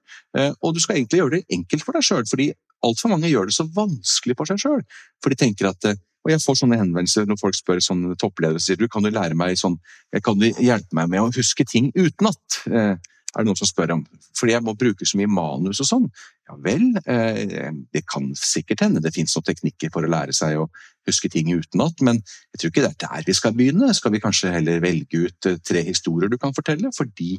Og 0.63 0.73
du 0.73 0.79
skal 0.81 0.97
egentlig 0.97 1.19
gjøre 1.19 1.35
det 1.35 1.57
enkelt 1.57 1.85
for 1.85 1.97
deg 1.97 2.07
sjøl, 2.07 2.25
fordi 2.29 2.47
altfor 2.85 3.13
mange 3.13 3.31
gjør 3.31 3.49
det 3.49 3.55
så 3.57 3.65
vanskelig 3.73 4.37
for 4.37 4.49
seg 4.49 4.61
sjøl. 4.61 4.83
For 5.23 5.33
de 5.33 5.39
tenker 5.39 5.71
at 5.71 5.89
eh, 5.89 5.99
og 6.27 6.33
jeg 6.33 6.43
får 6.43 6.57
sånne 6.59 6.77
henvendelser 6.81 7.27
når 7.29 7.37
folk 7.39 7.55
spør 7.55 7.79
sånne 7.79 8.17
toppledere 8.19 8.59
sier 8.59 8.75
du, 8.75 8.89
kan 8.91 9.05
du 9.05 9.07
lære 9.13 9.37
meg 9.37 9.55
sånn, 9.55 9.77
kan 10.25 10.35
du 10.35 10.49
hjelpe 10.49 10.97
meg 10.97 11.13
med 11.13 11.23
å 11.23 11.29
huske 11.31 11.63
ting 11.63 11.87
utenat. 11.95 12.57
Eh, 12.67 12.97
er 13.37 13.43
det 13.43 13.47
noen 13.47 13.59
som 13.59 13.69
spør 13.69 13.93
om. 13.97 14.01
Fordi 14.39 14.55
jeg 14.55 14.63
må 14.65 14.73
bruke 14.79 15.05
så 15.07 15.19
mye 15.19 15.29
manus 15.29 15.81
og 15.83 15.87
sånn. 15.87 16.05
Ja 16.49 16.55
vel, 16.63 16.89
eh, 17.05 17.69
det 17.93 18.03
kan 18.09 18.31
sikkert 18.39 18.81
hende 18.85 19.03
det 19.03 19.13
finnes 19.15 19.35
noen 19.35 19.47
teknikker 19.47 19.91
for 19.93 20.03
å 20.03 20.11
lære 20.11 20.35
seg 20.35 20.57
å 20.59 20.67
huske 21.07 21.29
ting 21.31 21.51
utenat, 21.53 22.01
men 22.03 22.19
jeg 22.19 22.59
tror 22.59 22.71
ikke 22.71 22.83
det 22.83 22.91
er 22.95 23.03
der 23.05 23.27
vi 23.27 23.35
skal 23.37 23.55
begynne. 23.55 23.93
Skal 23.95 24.15
vi 24.15 24.23
kanskje 24.23 24.51
heller 24.51 24.81
velge 24.83 25.27
ut 25.27 25.49
tre 25.63 25.83
historier 25.87 26.31
du 26.31 26.37
kan 26.41 26.55
fortelle? 26.55 26.91
Fordi 26.95 27.37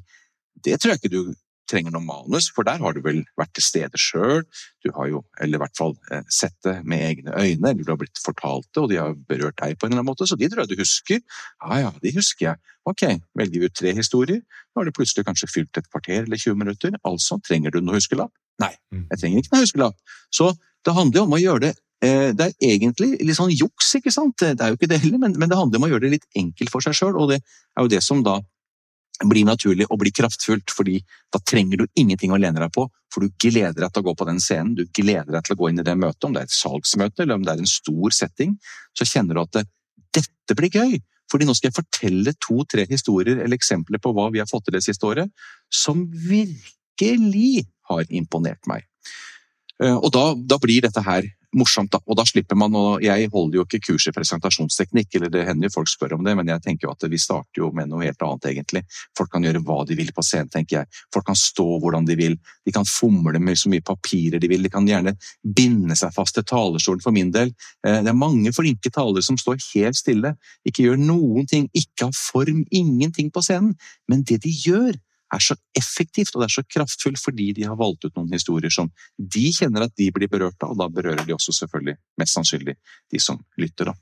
det 0.65 0.79
tror 0.79 0.95
jeg 0.95 1.03
ikke 1.03 1.13
du 1.13 1.35
trenger 1.69 1.95
noe 1.95 2.05
manus, 2.05 2.49
for 2.55 2.67
der 2.67 2.81
har 2.83 2.97
du 2.97 3.01
vel 3.05 3.21
vært 3.39 3.53
til 3.57 3.65
stede 3.65 4.01
sjøl. 4.01 4.45
Du 4.85 4.91
har 4.97 5.11
jo, 5.11 5.23
eller 5.43 5.59
i 5.59 5.63
hvert 5.63 5.79
fall 5.79 5.95
eh, 6.13 6.25
sett 6.33 6.57
det 6.67 6.79
med 6.89 7.05
egne 7.05 7.35
øyne, 7.35 7.73
eller 7.73 7.85
du 7.85 7.93
har 7.93 8.01
blitt 8.01 8.23
fortalt 8.25 8.69
det, 8.73 8.83
og 8.83 8.91
de 8.93 9.01
har 9.01 9.17
berørt 9.31 9.59
deg 9.61 9.79
på 9.79 9.87
en 9.87 9.93
eller 9.93 10.03
annen 10.03 10.11
måte, 10.11 10.29
så 10.29 10.39
de 10.39 10.49
tror 10.49 10.65
jeg 10.65 10.73
du 10.73 10.83
husker. 10.83 11.23
Ja 11.65 11.81
ja, 11.85 11.95
de 12.03 12.15
husker 12.17 12.51
jeg. 12.51 12.75
Ok, 12.89 13.05
velger 13.37 13.61
vi 13.61 13.69
ut 13.69 13.77
tre 13.77 13.93
historier, 13.97 14.41
nå 14.41 14.81
har 14.81 14.89
du 14.89 14.97
plutselig 14.97 15.27
kanskje 15.29 15.51
fylt 15.53 15.81
et 15.81 15.91
kvarter 15.91 16.23
eller 16.23 16.41
20 16.41 16.57
minutter, 16.63 16.95
altså 17.09 17.41
trenger 17.45 17.75
du 17.75 17.83
noe 17.83 17.99
huskelapp? 17.99 18.33
Nei, 18.63 18.73
jeg 18.95 19.21
trenger 19.21 19.43
ikke 19.43 19.55
noe 19.55 19.67
huskelapp. 19.67 20.17
Så 20.35 20.51
det 20.87 20.95
handler 20.97 21.21
jo 21.21 21.27
om 21.29 21.37
å 21.37 21.43
gjøre 21.43 21.63
det 21.67 21.75
eh, 22.07 22.31
det 22.35 22.49
er 22.49 22.71
egentlig 22.73 23.19
litt 23.21 23.39
sånn 23.39 23.53
juks, 23.53 23.93
ikke 23.99 24.15
sant? 24.15 24.41
Det 24.41 24.57
er 24.57 24.73
jo 24.73 24.79
ikke 24.79 24.91
det 24.91 25.03
heller, 25.05 25.21
men, 25.27 25.37
det 25.37 25.59
handler 25.59 25.83
om 25.83 25.89
å 25.89 25.93
gjøre 25.93 26.07
det 26.07 26.15
litt 26.17 26.29
enkelt 26.39 26.73
for 26.73 26.85
seg 26.85 26.97
sjøl, 26.97 27.19
og 27.19 27.35
det 27.35 27.43
er 27.43 27.85
jo 27.85 27.93
det 27.93 28.03
som 28.07 28.25
da 28.27 28.39
blir 29.27 29.47
naturlig 29.49 29.89
og 29.91 29.99
blir 30.03 30.15
kraftfullt, 30.15 30.71
fordi 30.71 31.01
da 31.35 31.41
trenger 31.43 31.83
du 31.83 31.87
ingenting 31.99 32.33
å 32.33 32.39
lene 32.39 32.61
deg 32.63 32.73
på, 32.75 32.87
for 33.13 33.25
du 33.25 33.35
gleder 33.41 33.81
deg 33.81 33.93
til 33.93 34.05
å 34.05 34.09
gå 34.11 34.15
på 34.21 34.27
den 34.29 34.41
scenen, 34.43 34.77
du 34.79 34.85
gleder 34.95 35.33
deg 35.33 35.47
til 35.47 35.57
å 35.57 35.59
gå 35.59 35.71
inn 35.71 35.83
i 35.83 35.87
det 35.87 35.97
møtet, 35.99 36.27
om 36.29 36.37
det 36.37 36.45
er 36.45 36.51
et 36.51 36.55
salgsmøte 36.55 37.25
eller 37.25 37.39
om 37.39 37.47
det 37.47 37.55
er 37.55 37.63
en 37.65 37.71
stor 37.71 38.15
setting, 38.15 38.59
så 38.95 39.09
kjenner 39.09 39.39
du 39.39 39.43
at 39.43 39.57
det, 39.59 39.65
dette 40.21 40.59
blir 40.59 40.71
gøy. 40.75 40.99
Fordi 41.29 41.45
nå 41.45 41.55
skal 41.57 41.69
jeg 41.69 41.77
fortelle 41.77 42.37
to-tre 42.41 42.87
historier 42.89 43.43
eller 43.43 43.59
eksempler 43.59 44.01
på 44.01 44.15
hva 44.17 44.29
vi 44.33 44.41
har 44.41 44.49
fått 44.49 44.69
til 44.69 44.79
det 44.79 44.85
siste 44.87 45.09
året, 45.09 45.33
som 45.69 46.07
virkelig 46.09 47.67
har 47.91 48.07
imponert 48.09 48.71
meg. 48.71 48.87
Eh, 49.83 49.97
og 49.97 50.11
da, 50.15 50.31
da 50.39 50.61
blir 50.63 50.87
dette 50.87 51.03
her 51.05 51.29
morsomt, 51.57 51.91
da. 51.93 52.01
Og 52.07 52.17
da 52.19 52.25
slipper 52.29 52.59
man 52.59 52.75
å 52.77 52.85
Jeg 53.03 53.31
holder 53.33 53.61
jo 53.61 53.65
ikke 53.65 53.81
kurs 53.87 54.09
i 54.09 54.13
presentasjonsteknikk, 54.13 55.15
eller 55.17 55.31
det 55.33 55.45
hender 55.47 55.69
jo 55.69 55.77
folk 55.79 55.89
spør 55.89 56.17
om 56.19 56.25
det, 56.27 56.35
men 56.37 56.49
jeg 56.51 56.63
tenker 56.65 56.89
jo 56.89 56.93
at 56.93 57.07
vi 57.09 57.21
starter 57.21 57.63
jo 57.63 57.71
med 57.73 57.89
noe 57.89 58.05
helt 58.05 58.23
annet, 58.25 58.49
egentlig. 58.53 58.83
Folk 59.17 59.33
kan 59.33 59.45
gjøre 59.45 59.63
hva 59.65 59.79
de 59.89 59.97
vil 59.99 60.13
på 60.15 60.25
scenen, 60.25 60.51
tenker 60.53 60.81
jeg. 60.81 60.91
Folk 61.15 61.29
kan 61.31 61.39
stå 61.39 61.67
hvordan 61.81 62.09
de 62.09 62.19
vil. 62.19 62.37
De 62.67 62.75
kan 62.75 62.89
fomle 62.89 63.41
med 63.41 63.59
så 63.59 63.73
mye 63.73 63.85
papirer 63.85 64.43
de 64.43 64.51
vil. 64.51 64.65
De 64.67 64.73
kan 64.73 64.87
gjerne 64.89 65.15
binde 65.43 65.97
seg 65.97 66.13
fast 66.17 66.37
til 66.37 66.47
talerstolen, 66.49 67.03
for 67.05 67.17
min 67.17 67.33
del. 67.35 67.55
Eh, 67.87 68.01
det 68.05 68.13
er 68.13 68.19
mange 68.19 68.53
flinke 68.53 68.93
talere 68.93 69.25
som 69.25 69.39
står 69.41 69.61
helt 69.73 69.99
stille, 69.99 70.35
ikke 70.69 70.85
gjør 70.89 71.01
noen 71.01 71.49
ting, 71.49 71.69
ikke 71.73 72.11
har 72.11 72.17
form, 72.17 72.65
ingenting 72.71 73.33
på 73.33 73.45
scenen. 73.45 73.77
Men 74.09 74.25
det 74.29 74.43
de 74.45 74.53
gjør, 74.53 74.97
er 75.35 75.43
så 75.45 75.57
effektivt 75.77 76.35
og 76.35 76.43
det 76.43 76.49
er 76.49 76.55
så 76.59 76.65
kraftfullt 76.75 77.21
fordi 77.21 77.51
de 77.57 77.67
har 77.69 77.77
valgt 77.79 78.07
ut 78.07 78.15
noen 78.17 78.33
historier 78.33 78.73
som 78.73 78.91
de 79.19 79.49
kjenner 79.55 79.87
at 79.87 79.95
de 80.01 80.09
blir 80.15 80.31
berørt 80.31 80.63
av, 80.65 80.73
og 80.73 80.81
da 80.81 80.89
berører 80.93 81.25
de 81.27 81.37
også 81.37 81.55
selvfølgelig 81.61 81.99
mest 82.21 82.37
sannsynlig 82.39 82.79
de 83.13 83.21
som 83.23 83.41
lytter. 83.61 83.93
da. 83.93 83.97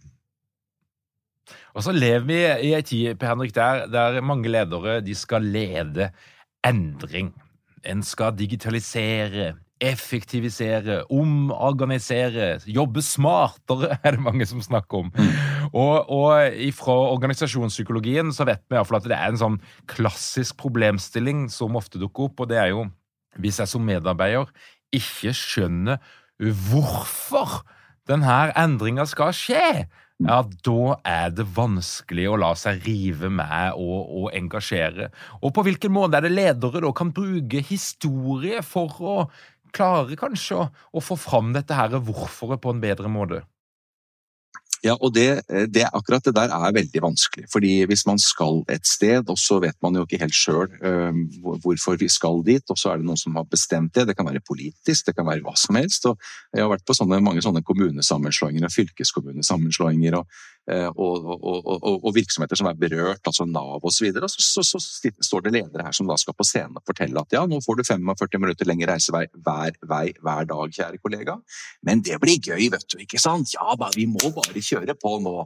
Og 1.77 1.85
så 1.85 1.93
lever 1.93 2.27
vi 2.27 2.39
i 2.69 2.73
ei 2.75 2.83
tid 2.87 3.23
Henrik, 3.23 3.55
der, 3.55 3.87
der 3.91 4.21
mange 4.25 4.51
ledere 4.51 5.01
de 5.05 5.15
skal 5.15 5.45
lede 5.45 6.11
endring. 6.67 7.35
En 7.87 8.03
skal 8.03 8.35
digitalisere, 8.39 9.55
effektivisere, 9.83 11.03
omorganisere, 11.13 12.57
jobbe 12.65 13.03
smartere, 13.05 13.99
er 14.05 14.17
det 14.17 14.25
mange 14.25 14.47
som 14.49 14.63
snakker 14.65 15.05
om. 15.05 15.11
Mm. 15.13 15.33
Og, 15.73 16.11
og 16.17 16.61
fra 16.79 16.97
organisasjonspsykologien 17.13 18.33
så 18.33 18.47
vet 18.49 18.65
vi 18.69 18.79
iallfall 18.79 19.03
at 19.03 19.11
det 19.11 19.19
er 19.19 19.35
en 19.35 19.43
sånn 19.43 19.59
klassisk 19.91 20.57
problemstilling 20.63 21.47
som 21.53 21.77
ofte 21.77 22.01
dukker 22.01 22.31
opp, 22.31 22.45
og 22.45 22.53
det 22.53 22.63
er 22.63 22.73
jo 22.73 22.87
hvis 23.37 23.61
jeg 23.61 23.69
som 23.69 23.85
medarbeider 23.85 24.49
ikke 24.97 25.35
skjønner 25.37 26.01
hvorfor 26.41 27.61
denne 28.09 28.47
endringa 28.57 29.05
skal 29.09 29.35
skje, 29.35 29.87
ja, 30.25 30.39
da 30.65 30.95
er 31.05 31.33
det 31.37 31.45
vanskelig 31.57 32.25
å 32.31 32.39
la 32.41 32.55
seg 32.57 32.87
rive 32.87 33.29
med 33.29 33.77
og, 33.77 33.99
og, 34.07 34.29
engasjere. 34.37 35.11
Og 35.45 35.53
på 35.53 35.67
hvilken 35.67 35.93
måte 35.93 36.17
er 36.17 36.25
det 36.25 36.33
ledere 36.33 36.81
da 36.81 36.93
kan 36.97 37.13
bruke 37.17 37.61
historie 37.69 38.63
for 38.65 38.97
å 38.97 39.17
klarer 39.77 40.17
kanskje 40.19 40.63
å, 40.63 40.71
å 40.97 41.05
få 41.05 41.19
fram 41.21 41.53
dette 41.57 41.77
her 41.77 41.99
hvorforet 41.99 42.63
på 42.63 42.73
en 42.73 42.83
bedre 42.83 43.13
måte. 43.13 43.45
Ja, 44.85 44.95
og 45.01 45.15
det, 45.17 45.43
det, 45.73 45.87
akkurat 45.89 46.25
det 46.27 46.35
der 46.37 46.53
er 46.53 46.75
veldig 46.75 47.01
vanskelig. 47.03 47.47
fordi 47.53 47.85
hvis 47.89 48.05
man 48.07 48.19
skal 48.23 48.63
et 48.69 48.87
sted, 48.87 49.25
og 49.33 49.39
så 49.41 49.59
vet 49.63 49.77
man 49.83 49.97
jo 49.97 50.05
ikke 50.05 50.21
helt 50.21 50.37
sjøl 50.37 50.69
uh, 50.85 51.17
hvorfor 51.65 51.97
vi 52.01 52.09
skal 52.13 52.43
dit, 52.47 52.63
og 52.71 52.79
så 52.79 52.93
er 52.93 53.01
det 53.01 53.09
noen 53.09 53.21
som 53.21 53.37
har 53.39 53.49
bestemt 53.51 53.95
det. 53.97 54.07
Det 54.09 54.17
kan 54.17 54.29
være 54.29 54.45
politisk, 54.47 55.07
det 55.09 55.17
kan 55.17 55.27
være 55.27 55.43
hva 55.47 55.57
som 55.59 55.79
helst. 55.81 56.07
og 56.07 56.21
Jeg 56.53 56.63
har 56.63 56.71
vært 56.71 56.87
på 56.87 56.97
sånne, 56.99 57.23
mange 57.25 57.43
sånne 57.45 57.65
kommunesammenslåinger 57.67 58.69
og 58.69 58.77
fylkeskommunesammenslåinger. 58.77 60.21
og 60.21 60.27
og, 60.67 61.27
og, 61.31 61.61
og, 61.63 61.85
og, 62.01 62.09
virksomheter 62.17 62.59
som 62.59 62.67
er 62.67 62.79
berørt, 62.81 63.23
altså 63.29 63.45
Nav 63.47 63.85
osv. 63.87 64.09
Så, 64.11 64.43
så, 64.43 64.65
så, 64.67 64.81
så, 64.83 65.13
står 65.23 65.45
det 65.47 65.53
ledere 65.55 65.87
her 65.87 65.95
som 65.95 66.09
da 66.11 66.17
skal 66.19 66.35
på 66.35 66.47
scenen 66.49 66.81
og 66.81 66.83
fortelle 66.89 67.23
at 67.23 67.37
ja, 67.37 67.45
nå 67.47 67.61
får 67.63 67.79
du 67.79 67.85
45 67.87 68.43
minutter 68.43 68.67
lengre 68.67 68.91
reisevei 68.91 69.27
hver 69.31 69.79
vei 69.87 70.05
hver 70.19 70.51
dag, 70.51 70.75
kjære 70.75 71.01
kollega. 71.03 71.39
Men 71.87 72.03
det 72.03 72.19
blir 72.23 72.41
gøy, 72.43 72.67
vet 72.75 72.89
du, 72.91 72.99
ikke 73.05 73.23
sant? 73.23 73.55
Ja 73.55 73.79
vi 73.95 74.09
må 74.11 74.33
bare 74.35 74.63
kjøre 74.63 74.97
på 74.99 75.17
nå. 75.23 75.39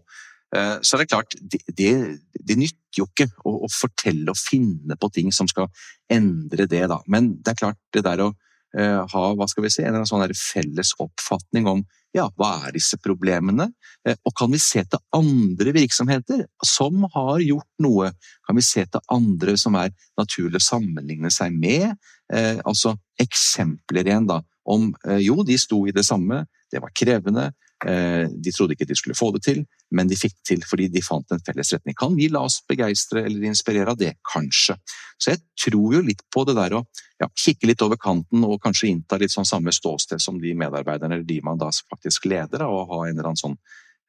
Eh, 0.56 0.76
så 0.82 0.98
det 0.98 1.06
er 1.06 1.12
klart, 1.12 1.36
det, 1.40 1.60
det, 1.78 1.92
det 2.34 2.56
nytter 2.58 3.02
jo 3.02 3.06
ikke 3.06 3.28
å, 3.44 3.52
å, 3.66 3.68
fortelle 3.70 4.32
og 4.32 4.38
finne 4.38 4.96
på 4.98 5.10
ting 5.14 5.30
som 5.34 5.48
skal 5.50 5.70
endre 6.10 6.66
det, 6.70 6.86
da. 6.90 6.98
Men 7.06 7.36
det 7.38 7.54
er 7.54 7.60
klart, 7.64 7.78
det 7.94 8.02
der 8.06 8.24
å 8.24 8.32
ha 8.76 9.22
hva 9.34 9.46
skal 9.50 9.64
vi 9.64 9.70
si, 9.74 9.82
en 9.82 10.06
sånn 10.06 10.22
felles 10.36 10.92
oppfatning 11.02 11.66
om 11.66 11.80
ja, 12.16 12.26
hva 12.38 12.66
er 12.66 12.74
disse 12.74 12.98
problemene? 13.02 13.68
Eh, 14.06 14.16
og 14.26 14.34
kan 14.38 14.50
vi 14.50 14.58
se 14.62 14.82
til 14.82 15.02
andre 15.14 15.74
virksomheter 15.76 16.44
som 16.66 17.04
har 17.14 17.42
gjort 17.44 17.68
noe? 17.82 18.10
Kan 18.46 18.58
vi 18.58 18.64
se 18.66 18.84
til 18.86 19.04
andre 19.14 19.56
som 19.60 19.78
er 19.78 19.92
naturlig 20.18 20.58
å 20.58 20.68
sammenligne 20.72 21.30
seg 21.34 21.54
med? 21.54 21.94
Eh, 22.32 22.58
altså 22.64 22.96
eksempler 23.20 24.10
igjen, 24.10 24.26
da. 24.30 24.40
Om 24.70 24.90
eh, 25.06 25.22
jo, 25.26 25.40
de 25.46 25.58
sto 25.60 25.84
i 25.86 25.94
det 25.94 26.06
samme, 26.06 26.44
det 26.70 26.82
var 26.82 26.94
krevende, 26.94 27.50
Eh, 27.50 27.69
de 27.80 28.52
trodde 28.52 28.74
ikke 28.74 28.84
de 28.84 28.96
skulle 28.98 29.16
få 29.16 29.30
det 29.32 29.40
til, 29.46 29.62
men 29.96 30.08
de 30.10 30.18
fikk 30.18 30.34
det 30.34 30.46
til 30.50 30.64
fordi 30.68 30.90
de 30.92 31.00
fant 31.00 31.32
en 31.32 31.40
felles 31.46 31.70
retning. 31.72 31.96
Kan 31.96 32.12
vi 32.18 32.26
la 32.28 32.42
oss 32.44 32.58
begeistre 32.68 33.22
eller 33.24 33.46
inspirere 33.48 33.94
av 33.94 33.96
det? 34.00 34.10
Kanskje. 34.28 34.76
Så 35.20 35.34
jeg 35.34 35.42
tror 35.64 35.94
jo 35.96 36.02
litt 36.04 36.22
på 36.32 36.44
det 36.48 36.56
der 36.56 36.76
å 36.76 36.82
ja, 37.20 37.28
kikke 37.36 37.68
litt 37.68 37.82
over 37.84 38.00
kanten 38.00 38.44
og 38.46 38.60
kanskje 38.64 38.88
innta 38.88 39.18
litt 39.20 39.34
sånn 39.34 39.48
samme 39.48 39.72
ståsted 39.74 40.22
som 40.22 40.40
de 40.40 40.54
medarbeiderne 40.56 41.18
eller 41.18 41.28
de 41.28 41.40
man 41.44 41.60
da 41.60 41.68
faktisk 41.92 42.28
leder, 42.30 42.64
og 42.64 42.88
ha 42.88 43.02
en 43.04 43.14
eller 43.14 43.30
annen 43.30 43.40
sånn 43.40 43.56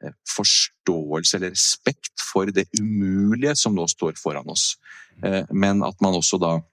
eh, 0.04 0.16
forståelse 0.36 1.38
eller 1.38 1.54
respekt 1.56 2.24
for 2.24 2.52
det 2.56 2.70
umulige 2.80 3.58
som 3.60 3.76
nå 3.76 3.88
står 3.92 4.16
foran 4.22 4.52
oss. 4.52 4.76
Eh, 5.24 5.44
men 5.52 5.84
at 5.84 6.00
man 6.04 6.16
også 6.18 6.40
da 6.42 6.58
eh, 6.60 6.68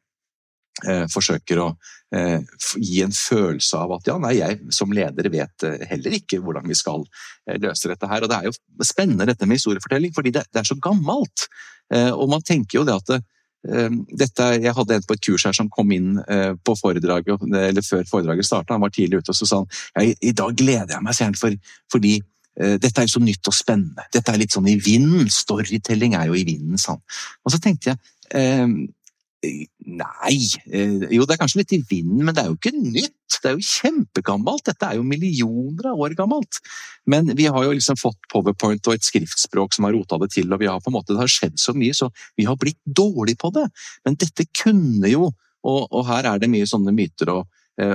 forsøker 1.11 1.59
å 1.63 1.73
eh, 2.15 2.41
gi 2.77 3.03
en 3.05 3.15
følelse 3.15 3.79
av 3.79 3.95
at 3.99 4.11
ja, 4.11 4.19
nei, 4.23 4.35
jeg 4.39 4.59
som 4.75 4.93
leder 4.95 5.31
vet 5.33 5.67
eh, 5.67 5.87
heller 5.91 6.19
ikke 6.19 6.41
hvordan 6.45 6.69
vi 6.69 6.77
skal 6.79 7.05
eh, 7.49 7.59
løse 7.61 7.91
dette 7.91 8.11
her. 8.11 8.25
Og 8.25 8.31
det 8.31 8.39
er 8.39 8.49
jo 8.49 8.87
spennende 8.87 9.29
dette 9.29 9.49
med 9.49 9.61
historiefortelling, 9.61 10.15
fordi 10.17 10.35
det, 10.39 10.47
er 10.55 10.69
så 10.69 10.79
gammelt. 10.83 11.49
Eh, 11.95 12.11
og 12.13 12.31
man 12.33 12.45
tenker 12.45 12.81
jo 12.81 12.87
det 12.89 12.97
at 12.97 13.15
eh, 13.19 13.99
dette, 14.23 14.49
jeg 14.63 14.75
hadde 14.79 14.99
en 14.99 15.07
på 15.09 15.19
et 15.19 15.27
kurs 15.29 15.47
her 15.49 15.57
som 15.57 15.71
kom 15.73 15.93
inn 15.95 16.17
på 16.65 16.75
foredraget, 16.79 17.43
eller 17.43 17.85
før 17.85 18.07
foredraget 18.09 18.47
starta. 18.47 18.77
Han 18.77 18.87
var 18.87 18.95
tidlig 18.95 19.23
ute 19.23 19.35
og 19.35 19.39
så 19.39 19.49
sa 19.49 19.63
han, 19.63 19.71
ja, 19.99 20.11
i, 20.31 20.35
dag 20.37 20.57
gleder 20.57 20.97
jeg 20.97 21.05
meg, 21.05 21.17
sier 21.17 21.33
han, 21.33 21.39
for, 21.39 21.57
fordi 21.93 22.19
dette 22.59 22.99
er 22.99 23.07
jo 23.07 23.13
så 23.13 23.21
nytt 23.23 23.47
og 23.47 23.55
spennende. 23.55 24.03
Dette 24.11 24.33
er 24.33 24.41
litt 24.41 24.55
sånn 24.55 24.67
i 24.67 24.75
vinden. 24.83 25.29
Storytelling 25.31 26.17
er 26.19 26.27
jo 26.27 26.35
i 26.35 26.43
vinden, 26.43 26.79
sa 26.81 26.97
han. 26.97 27.03
Og 27.47 27.53
så 27.55 27.61
tenkte 27.63 27.93
jeg 27.93 28.01
Eh, 28.35 28.67
Nei, 29.39 30.39
eh, 30.67 31.05
jo 31.15 31.23
det 31.23 31.37
er 31.37 31.39
kanskje 31.39 31.61
litt 31.61 31.73
i 31.77 31.79
vinden, 31.87 32.25
men 32.27 32.35
det 32.35 32.43
er 32.43 32.49
jo 32.51 32.57
ikke 32.57 32.75
nytt. 32.75 33.15
Det 33.39 33.51
er 33.51 33.55
jo 33.55 33.67
kjempegammelt. 33.69 34.65
Dette 34.67 34.89
er 34.89 34.99
jo 34.99 35.05
millioner 35.07 35.93
av 35.93 36.01
år 36.03 36.17
gammelt. 36.19 36.59
Men 37.07 37.31
vi 37.39 37.47
har 37.47 37.65
jo 37.65 37.77
liksom 37.77 38.01
fått 38.01 38.19
powerpoint 38.33 38.91
og 38.91 38.97
et 38.97 39.07
skriftspråk 39.07 39.77
som 39.77 39.87
har 39.87 39.95
rota 39.95 40.19
det 40.19 40.33
til, 40.35 40.51
og 40.51 40.59
vi 40.59 40.71
har 40.71 40.83
på 40.83 40.91
en 40.91 40.97
måte, 40.99 41.15
det 41.15 41.23
har 41.23 41.31
skjedd 41.31 41.55
så 41.63 41.75
mye, 41.77 41.95
så 41.95 42.11
vi 42.37 42.49
har 42.49 42.59
blitt 42.59 42.81
dårlige 42.83 43.39
på 43.39 43.53
det. 43.55 43.69
Men 44.09 44.19
dette 44.19 44.49
kunne 44.59 45.13
jo, 45.13 45.31
og, 45.63 45.81
og 45.87 46.09
her 46.11 46.33
er 46.33 46.43
det 46.43 46.51
mye 46.51 46.67
sånne 46.67 46.95
myter 46.97 47.31
og 47.37 47.47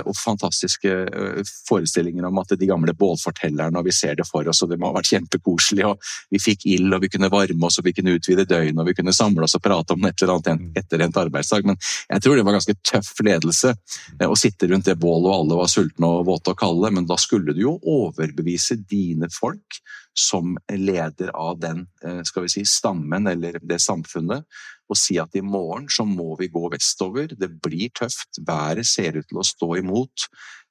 og 0.04 0.16
fantastiske 0.16 0.92
eh, 1.04 1.40
forestillinger 1.68 2.24
om 2.28 2.40
at 2.40 2.54
de 2.58 2.68
gamle 2.68 2.94
bålfortellerne, 2.96 3.78
og 3.78 3.88
vi 3.88 3.94
ser 3.94 4.16
det 4.18 4.26
for 4.28 4.48
oss, 4.48 4.62
og 4.64 4.70
det 4.72 4.78
må 4.80 4.90
ha 4.90 4.96
vært 4.96 5.10
kjempekoselig. 5.12 5.84
og 5.88 6.12
Vi 6.32 6.40
fikk 6.42 6.66
ild, 6.72 6.92
og 6.94 7.04
vi 7.04 7.10
kunne 7.12 7.32
varme 7.32 7.68
oss, 7.68 7.78
og 7.80 7.88
vi 7.88 7.94
kunne 7.96 8.16
utvide 8.16 8.46
døgnet, 8.48 8.80
og 8.80 8.88
vi 8.88 8.96
kunne 8.96 9.16
samle 9.16 9.44
oss 9.46 9.56
og 9.58 9.64
prate 9.64 9.96
om 9.96 10.08
et 10.08 10.22
eller 10.22 10.38
annet 10.38 10.80
etter 10.80 11.04
endt 11.04 11.20
arbeidsdag. 11.20 11.68
Men 11.68 11.80
jeg 12.08 12.24
tror 12.24 12.38
det 12.38 12.46
var 12.46 12.58
ganske 12.58 12.76
tøff 12.90 13.12
ledelse 13.24 13.74
eh, 13.74 14.28
å 14.28 14.38
sitte 14.38 14.70
rundt 14.70 14.88
det 14.88 14.98
bålet, 15.00 15.28
og 15.28 15.36
alle 15.40 15.60
var 15.62 15.72
sultne 15.72 16.14
og 16.18 16.28
våte 16.30 16.54
og 16.54 16.60
kalde. 16.60 16.94
Men 16.94 17.10
da 17.10 17.18
skulle 17.20 17.56
du 17.56 17.64
jo 17.64 17.78
overbevise 17.80 18.80
dine 18.88 19.30
folk 19.32 19.82
som 20.14 20.54
leder 20.70 21.32
av 21.34 21.58
den 21.58 21.84
skal 22.26 22.44
vi 22.44 22.52
si, 22.52 22.62
stammen 22.68 23.26
eller 23.26 23.58
det 23.62 23.80
samfunnet, 23.82 24.46
og 24.90 24.98
si 24.98 25.16
at 25.20 25.34
i 25.36 25.42
morgen 25.44 25.88
så 25.90 26.04
må 26.08 26.34
vi 26.38 26.50
gå 26.52 26.68
vestover. 26.72 27.32
Det 27.38 27.50
blir 27.64 27.92
tøft. 27.96 28.40
Været 28.46 28.86
ser 28.88 29.18
ut 29.18 29.28
til 29.30 29.40
å 29.40 29.46
stå 29.46 29.70
imot. 29.80 30.26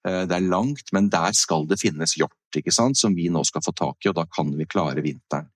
Eh, 0.07 0.23
det 0.29 0.37
er 0.37 0.49
langt, 0.51 0.91
men 0.93 1.09
der 1.13 1.33
skal 1.37 1.67
det 1.69 1.81
finnes 1.81 2.17
hjort 2.19 2.59
ikke 2.59 2.73
sant? 2.75 2.99
som 2.99 3.15
vi 3.17 3.29
nå 3.33 3.41
skal 3.47 3.63
få 3.65 3.73
tak 3.73 4.05
i, 4.05 4.11
og 4.11 4.19
da 4.19 4.27
kan 4.29 4.51
vi 4.57 4.69
klare 4.69 5.03
vinteren. 5.05 5.49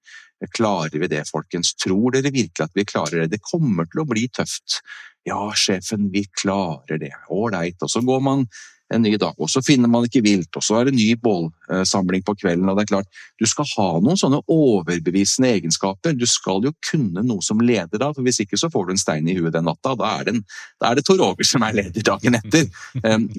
Klarer 0.53 1.01
vi 1.01 1.09
det, 1.09 1.23
folkens? 1.29 1.73
Tror 1.81 2.13
dere 2.13 2.29
virkelig 2.29 2.67
at 2.67 2.75
vi 2.77 2.85
klarer 2.85 3.23
det? 3.23 3.37
Det 3.37 3.45
kommer 3.45 3.87
til 3.89 4.03
å 4.03 4.09
bli 4.09 4.27
tøft. 4.29 4.81
Ja, 5.25 5.39
sjefen, 5.57 6.11
vi 6.13 6.27
klarer 6.29 7.01
det. 7.01 7.13
Ålreit. 7.33 7.81
Og 7.81 7.89
så 7.89 8.03
går 8.05 8.21
man 8.21 8.45
en 8.93 9.01
ny 9.01 9.17
dag. 9.19 9.35
Og 9.37 9.49
så 9.51 9.61
finner 9.65 9.89
man 9.91 10.05
ikke 10.07 10.23
vilt, 10.23 10.55
og 10.55 10.63
så 10.63 10.79
er 10.79 10.87
det 10.87 10.95
ny 10.95 11.09
bålsamling 11.19 12.23
på 12.27 12.35
kvelden. 12.39 12.69
og 12.69 12.77
det 12.77 12.85
er 12.85 12.93
klart, 12.93 13.07
Du 13.39 13.45
skal 13.45 13.65
ha 13.75 13.99
noen 13.99 14.17
sånne 14.17 14.39
overbevisende 14.47 15.49
egenskaper. 15.57 16.13
Du 16.13 16.25
skal 16.25 16.63
jo 16.63 16.71
kunne 16.89 17.23
noe 17.23 17.41
som 17.41 17.59
leder 17.59 17.99
da, 17.99 18.11
for 18.13 18.23
hvis 18.23 18.39
ikke 18.41 18.57
så 18.57 18.69
får 18.71 18.87
du 18.87 18.91
en 18.91 19.01
stein 19.01 19.27
i 19.27 19.35
huet 19.37 19.53
den 19.53 19.67
natta. 19.67 19.95
Da 19.95 20.19
er 20.19 20.23
det, 20.23 20.35
en, 20.35 20.43
da 20.81 20.91
er 20.91 20.95
det 20.95 21.05
Tor 21.05 21.21
Åger 21.21 21.45
som 21.45 21.65
er 21.67 21.75
leder 21.77 22.01
dagen 22.01 22.39
etter. 22.39 22.67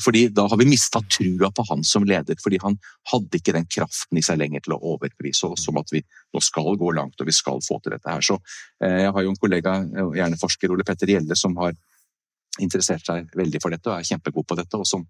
Fordi 0.04 0.28
Da 0.28 0.46
har 0.48 0.58
vi 0.60 0.68
mista 0.68 1.00
trua 1.00 1.50
på 1.50 1.64
han 1.70 1.82
som 1.84 2.04
leder, 2.04 2.36
fordi 2.42 2.58
han 2.62 2.78
hadde 3.10 3.40
ikke 3.40 3.56
den 3.56 3.66
kraften 3.66 4.18
i 4.18 4.22
seg 4.22 4.38
lenger 4.38 4.60
til 4.64 4.76
å 4.76 4.82
overbevise 4.94 5.48
oss 5.48 5.68
om 5.68 5.80
at 5.80 5.90
vi 5.92 6.02
nå 6.34 6.42
skal 6.44 6.76
gå 6.76 6.92
langt 6.92 7.20
og 7.20 7.26
vi 7.26 7.34
skal 7.34 7.62
få 7.64 7.80
til 7.82 7.96
dette 7.96 8.10
her. 8.10 8.20
Så 8.20 8.36
uh, 8.36 8.98
Jeg 8.98 9.12
har 9.14 9.24
jo 9.24 9.32
en 9.32 9.40
kollega, 9.40 9.78
hjerneforsker 10.14 10.70
Ole 10.70 10.84
Petter 10.84 11.08
Gjelle, 11.08 11.36
som 11.36 11.56
har 11.58 11.74
interessert 12.64 13.06
seg 13.06 13.28
veldig 13.38 13.62
for 13.62 13.74
dette 13.74 13.90
og 13.90 13.98
er 13.98 14.08
kjempegod 14.08 14.48
på 14.48 14.58
dette, 14.58 14.78
og 14.78 14.88
som 14.88 15.04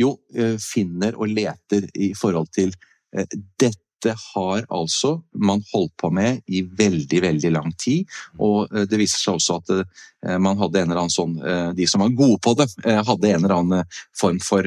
jo 0.00 0.16
eh, 0.34 0.58
finner 0.60 1.16
og 1.18 1.32
leter 1.32 1.88
i 1.94 2.12
forhold 2.18 2.52
til 2.54 2.74
eh, 3.16 3.26
dette 3.60 3.80
har 4.02 4.64
altså 4.74 5.12
man 5.38 5.60
holdt 5.68 5.92
på 6.02 6.08
med 6.10 6.40
i 6.50 6.64
veldig, 6.66 7.20
veldig 7.22 7.52
lang 7.54 7.68
tid. 7.78 8.08
Og 8.42 8.72
eh, 8.72 8.88
det 8.90 8.98
viser 8.98 9.22
seg 9.22 9.38
også 9.38 9.60
at 9.60 10.00
man 10.38 10.54
hadde 10.54 10.78
en 10.78 10.92
eller 10.92 11.00
annen 11.00 11.10
sånn 11.10 11.32
De 11.74 11.82
som 11.90 11.98
var 11.98 12.12
gode 12.14 12.36
på 12.46 12.52
det, 12.54 12.68
hadde 12.86 13.26
en 13.26 13.40
eller 13.40 13.54
annen 13.56 13.88
form 14.14 14.36
for 14.38 14.62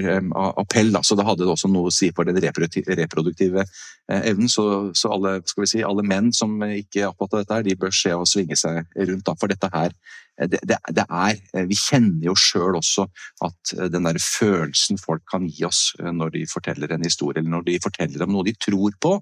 appell. 0.60 0.90
Så 1.00 1.16
det 1.16 1.24
hadde 1.24 1.48
også 1.48 1.70
noe 1.72 1.88
å 1.88 1.94
si 1.96 2.10
for 2.12 2.28
den 2.28 2.36
reproduktive 2.44 3.64
evnen. 4.12 4.52
Så, 4.52 4.66
så 4.92 5.14
alle, 5.16 5.38
si, 5.48 5.80
alle, 5.80 6.04
menn 6.04 6.34
som 6.36 6.60
ikke 6.60 7.06
er 7.06 7.14
opptatt 7.14 7.38
av 7.38 7.40
dette, 7.40 7.56
her, 7.56 7.68
de 7.70 7.78
bør 7.86 7.96
se 7.96 8.12
og 8.12 8.28
svinge 8.28 8.60
seg 8.60 8.84
rundt. 9.00 9.24
Da, 9.30 9.38
for 9.40 9.52
dette 9.52 9.72
her 9.72 9.96
det, 10.36 10.60
det, 10.68 10.78
det, 10.92 11.06
er 11.08 11.38
eh, 11.56 11.66
Vi 11.70 11.78
kjenner 11.80 12.28
jo 12.28 12.36
sjøl 12.38 12.76
også 12.76 13.06
at 13.46 13.74
eh, 13.78 13.88
den 13.92 14.08
der 14.08 14.20
følelsen 14.20 15.00
folk 15.00 15.24
kan 15.32 15.46
gi 15.48 15.64
oss 15.68 15.94
når 16.00 16.34
de 16.34 16.44
forteller 16.52 16.92
en 16.92 17.06
historie, 17.06 17.40
eller 17.40 17.54
når 17.54 17.66
de 17.70 17.78
forteller 17.84 18.26
om 18.26 18.34
noe 18.36 18.48
de 18.48 18.56
tror 18.60 18.96
på, 19.02 19.14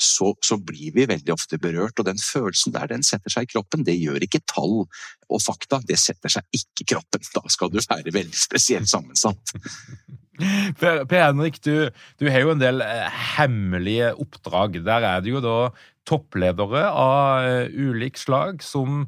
så, 0.00 0.32
så 0.42 0.58
blir 0.58 0.94
vi 0.96 1.06
veldig 1.08 1.34
ofte 1.34 1.60
berørt. 1.62 1.98
Og 2.00 2.08
den 2.08 2.18
følelsen 2.20 2.74
der, 2.74 2.90
den 2.90 3.06
setter 3.06 3.32
seg 3.32 3.46
i 3.46 3.52
kroppen. 3.54 3.84
Det 3.86 3.94
gjør 3.94 4.26
ikke 4.26 4.42
tall 4.50 4.82
og 4.82 5.42
fakta, 5.42 5.80
det 5.86 5.98
setter 6.02 6.32
seg 6.32 6.46
ikke 6.56 6.82
i 6.82 6.88
kroppen. 6.96 7.26
Da 7.36 7.44
skal 7.52 7.70
du 7.70 7.78
være 7.80 8.14
veldig 8.14 8.38
spesielt 8.38 8.90
sammensatt. 8.90 9.54
Per, 10.36 10.98
per 11.08 11.22
Henrik, 11.22 11.62
du, 11.64 11.86
du, 12.20 12.26
har 12.28 12.42
jo 12.42 12.50
en 12.52 12.60
del 12.60 12.82
hemmelige 13.38 14.10
oppdrag. 14.20 14.74
Der 14.84 15.06
er 15.08 15.22
det 15.24 15.32
jo 15.32 15.40
da 15.40 15.70
toppledere 16.04 16.82
av 16.92 17.70
ulik 17.72 18.20
slag 18.20 18.60
som 18.60 19.06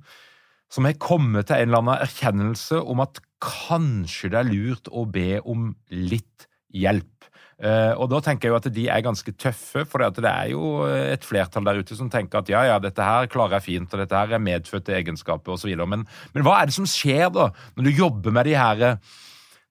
som 0.72 0.88
har 0.88 0.98
kommet 1.00 1.48
til 1.48 1.58
en 1.58 1.70
eller 1.70 1.82
annen 1.82 2.02
erkjennelse 2.04 2.80
om 2.82 3.02
at 3.04 3.20
kanskje 3.42 4.32
det 4.32 4.40
er 4.40 4.50
lurt 4.50 4.90
å 4.90 5.06
be 5.08 5.38
om 5.40 5.70
litt 5.92 6.48
hjelp. 6.74 7.14
Uh, 7.58 7.90
og 7.98 8.06
da 8.12 8.20
tenker 8.22 8.46
jeg 8.46 8.52
jo 8.52 8.58
at 8.60 8.66
de 8.70 8.84
er 8.92 9.02
ganske 9.02 9.32
tøffe, 9.34 9.82
for 9.90 10.04
det 10.14 10.30
er 10.30 10.52
jo 10.52 10.84
et 10.86 11.24
flertall 11.26 11.66
der 11.66 11.80
ute 11.82 11.96
som 11.98 12.10
tenker 12.12 12.38
at 12.38 12.52
ja, 12.52 12.60
ja, 12.68 12.76
dette 12.82 13.02
her 13.02 13.26
klarer 13.30 13.58
jeg 13.58 13.66
fint, 13.66 13.90
og 13.90 14.04
dette 14.04 14.14
her 14.14 14.36
er 14.36 14.44
medfødte 14.44 14.94
egenskaper 14.94 15.56
osv. 15.56 15.72
Men, 15.82 16.04
men 16.36 16.46
hva 16.46 16.60
er 16.60 16.70
det 16.70 16.76
som 16.76 16.86
skjer 16.86 17.32
da, 17.34 17.48
når 17.74 17.88
du 17.88 17.98
jobber 18.04 18.36
med 18.36 18.46
de 18.46 18.54
her 18.58 18.84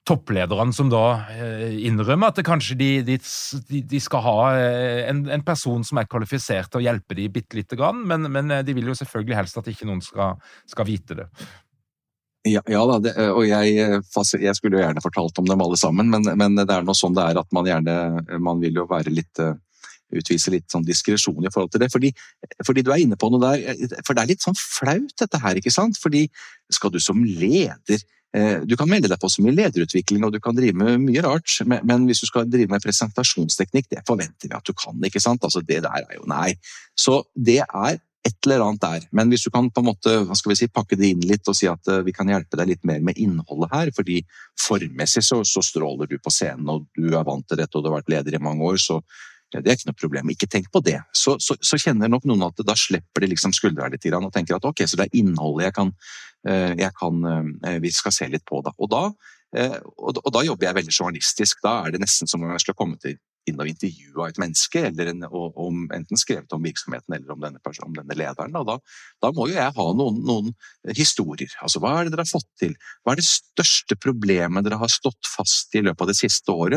topplederne 0.07 0.73
som 0.75 0.89
da 0.91 1.03
eh, 1.33 1.75
innrømmer 1.87 2.31
at 2.31 2.39
kanskje 2.47 2.77
de, 2.79 2.89
de, 3.07 3.17
de 3.91 3.99
skal 4.03 4.23
ha 4.23 4.37
eh, 4.55 5.03
en, 5.09 5.25
en, 5.33 5.43
person 5.47 5.83
som 5.87 5.99
er 5.99 6.07
kvalifisert 6.09 6.71
til 6.71 6.81
å 6.81 6.85
hjelpe 6.85 7.17
dem 7.17 7.33
bitte 7.33 7.59
lite 7.59 7.79
grann, 7.79 8.03
men, 8.07 8.29
men, 8.31 8.51
eh, 8.53 8.63
de 8.65 8.75
vil 8.77 8.87
jo 8.91 8.97
selvfølgelig 8.97 9.39
helst 9.41 9.59
at 9.59 9.69
ikke 9.71 9.87
noen 9.89 10.03
skal, 10.05 10.39
skal 10.69 10.87
vite 10.87 11.19
det. 11.21 11.27
Ja, 12.47 12.61
ja 12.71 12.81
da, 12.87 12.97
det, 13.03 13.13
og 13.27 13.43
jeg, 13.43 13.75
jeg, 13.75 14.55
skulle 14.55 14.79
jo 14.79 14.83
gjerne 14.85 15.03
fortalt 15.03 15.39
om 15.41 15.47
dem 15.49 15.63
alle 15.65 15.79
sammen, 15.79 16.11
men, 16.13 16.27
men, 16.39 16.59
det 16.61 16.71
er 16.71 16.87
nå 16.87 16.95
sånn 16.95 17.17
det 17.17 17.25
er 17.27 17.41
at 17.41 17.49
man 17.55 17.67
gjerne 17.67 18.37
Man 18.39 18.61
vil 18.63 18.79
jo 18.79 18.85
være 18.87 19.11
litt 19.11 19.41
utvise 20.15 20.53
litt 20.53 20.71
sånn 20.71 20.85
diskresjon 20.87 21.43
i 21.43 21.51
forhold 21.51 21.73
til 21.73 21.81
det. 21.83 21.89
Fordi, 21.91 22.13
fordi, 22.63 22.83
du 22.85 22.93
er 22.93 23.01
inne 23.03 23.17
på 23.19 23.27
noe 23.33 23.41
der, 23.43 23.89
for 24.07 24.15
det 24.15 24.23
er 24.23 24.29
litt 24.29 24.45
sånn 24.45 24.55
flaut 24.55 25.11
dette 25.19 25.41
her, 25.43 25.59
ikke 25.59 25.73
sant? 25.73 25.99
Fordi 25.99 26.21
skal 26.71 26.93
du 26.93 27.01
som 27.03 27.19
leder 27.27 28.05
du 28.67 28.73
kan 28.77 28.89
melde 28.91 29.07
deg 29.09 29.17
på 29.21 29.29
så 29.31 29.41
mye 29.41 29.55
lederutvikling 29.55 30.25
og 30.27 30.33
du 30.35 30.37
kan 30.43 30.53
drive 30.53 30.75
med 30.77 30.99
mye 30.99 31.21
rart, 31.23 31.53
men 31.65 32.03
hvis 32.09 32.19
du 32.21 32.27
skal 32.27 32.49
drive 32.51 32.69
med 32.69 32.83
presentasjonsteknikk, 32.83 33.87
det 33.93 34.03
forventer 34.05 34.51
vi 34.51 34.57
at 34.57 34.67
du 34.67 34.75
kan. 34.77 34.99
ikke 35.07 35.21
sant? 35.23 35.45
Altså 35.47 35.63
Det 35.65 35.79
der 35.85 36.03
er 36.03 36.17
jo 36.19 36.27
nei. 36.29 36.51
Så 36.93 37.21
det 37.33 37.61
er 37.63 37.97
et 38.27 38.45
eller 38.45 38.65
annet 38.65 38.81
der. 38.81 39.05
Men 39.11 39.31
hvis 39.31 39.45
du 39.45 39.51
kan 39.53 39.69
på 39.71 39.81
en 39.81 39.89
måte, 39.89 40.13
hva 40.27 40.35
skal 40.37 40.51
vi 40.51 40.59
si, 40.59 40.69
pakke 40.71 40.97
det 40.99 41.11
inn 41.13 41.23
litt 41.29 41.47
og 41.47 41.55
si 41.57 41.69
at 41.71 41.91
eh, 41.91 42.03
vi 42.05 42.13
kan 42.15 42.29
hjelpe 42.31 42.59
deg 42.59 42.71
litt 42.73 42.83
mer 42.87 42.99
med 43.03 43.19
innholdet 43.21 43.73
her, 43.73 43.91
fordi 43.95 44.19
formmessig 44.61 45.23
så, 45.25 45.41
så 45.47 45.63
stråler 45.65 46.09
du 46.09 46.17
på 46.19 46.33
scenen 46.33 46.69
og 46.73 46.87
du 46.97 47.11
er 47.13 47.27
vant 47.27 47.47
til 47.47 47.59
dette 47.61 47.77
og 47.77 47.85
du 47.85 47.91
har 47.91 47.99
vært 47.99 48.13
leder 48.17 48.37
i 48.37 48.43
mange 48.43 48.67
år, 48.67 48.79
så 48.81 48.99
det 49.55 49.63
er 49.63 49.77
ikke 49.77 49.89
noe 49.89 49.99
problem, 50.01 50.31
ikke 50.33 50.49
tenk 50.51 50.67
på 50.73 50.81
det. 50.83 50.97
Så, 51.15 51.37
så, 51.43 51.55
så 51.63 51.79
kjenner 51.79 52.11
nok 52.11 52.25
noen 52.27 52.43
at 52.49 52.59
da 52.67 52.75
slipper 52.77 53.23
de 53.23 53.31
liksom 53.31 53.53
skuldra 53.55 53.87
litt 53.91 54.05
og 54.11 54.33
tenker 54.35 54.57
at 54.57 54.67
ok, 54.67 54.83
så 54.83 54.99
det 54.99 55.07
er 55.07 55.21
innholdet 55.21 55.69
jeg 55.69 55.75
kan, 55.77 55.93
eh, 56.49 56.73
jeg 56.75 56.91
kan 56.99 57.31
eh, 57.31 57.79
vi 57.83 57.93
skal 57.95 58.15
se 58.15 58.27
litt 58.31 58.43
på. 58.47 58.59
Da. 58.65 58.75
Og, 58.75 58.91
da, 58.91 59.05
eh, 59.55 59.79
og, 59.95 60.19
da 60.35 60.43
jobber 60.43 60.67
jeg 60.67 60.79
veldig 60.81 60.97
journalistisk. 60.97 61.63
Da 61.63 61.79
er 61.85 61.95
det 61.95 62.03
nesten 62.03 62.27
som 62.27 62.43
om 62.43 62.51
jeg 62.51 62.65
skulle 62.65 62.81
komme 62.81 63.15
inn 63.47 63.61
og 63.63 63.69
intervjua 63.71 64.27
et 64.27 64.39
menneske, 64.41 64.81
eller 64.89 65.13
en, 65.13 65.23
om, 65.31 65.85
enten 65.95 66.19
skrevet 66.19 66.51
om 66.51 66.65
virksomheten 66.67 67.15
eller 67.15 67.31
om 67.31 67.45
denne, 67.45 67.61
om 67.85 67.95
denne 67.95 68.17
lederen. 68.19 68.57
Da, 68.67 68.75
da, 69.23 69.31
må 69.31 69.47
jo 69.47 69.55
jeg 69.55 69.75
ha 69.77 69.85
noen, 69.95 70.19
noen, 70.27 70.51
historier. 70.91 71.53
Altså, 71.63 71.79
Hva 71.83 71.95
er 71.95 72.07
det 72.07 72.17
dere 72.17 72.27
har 72.27 72.33
fått 72.33 72.49
til? 72.59 72.75
Hva 73.03 73.15
er 73.15 73.21
det 73.21 73.29
største 73.29 73.95
problemet 73.95 74.67
dere 74.67 74.81
har 74.81 74.91
stått 74.91 75.31
fast 75.31 75.75
i 75.79 75.85
løpet 75.87 76.03
av 76.03 76.11
det 76.11 76.19
siste 76.19 76.51
året? 76.51 76.76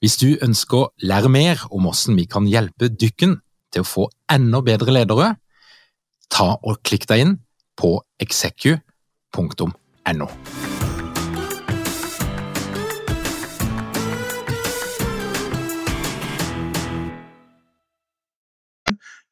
Hvis 0.00 0.16
du 0.20 0.36
ønsker 0.42 0.78
å 0.78 0.90
lære 1.04 1.30
mer 1.32 1.66
om 1.70 1.88
hvordan 1.88 2.18
vi 2.18 2.26
kan 2.30 2.48
hjelpe 2.48 2.90
dykken 2.92 3.38
til 3.72 3.84
å 3.84 3.88
få 3.88 4.08
enda 4.32 4.62
bedre 4.64 4.94
ledere, 4.94 5.34
ta 6.32 6.54
og 6.56 6.80
klikk 6.86 7.06
deg 7.10 7.24
inn 7.24 7.34
på 7.76 7.96
execu.no. 8.22 10.28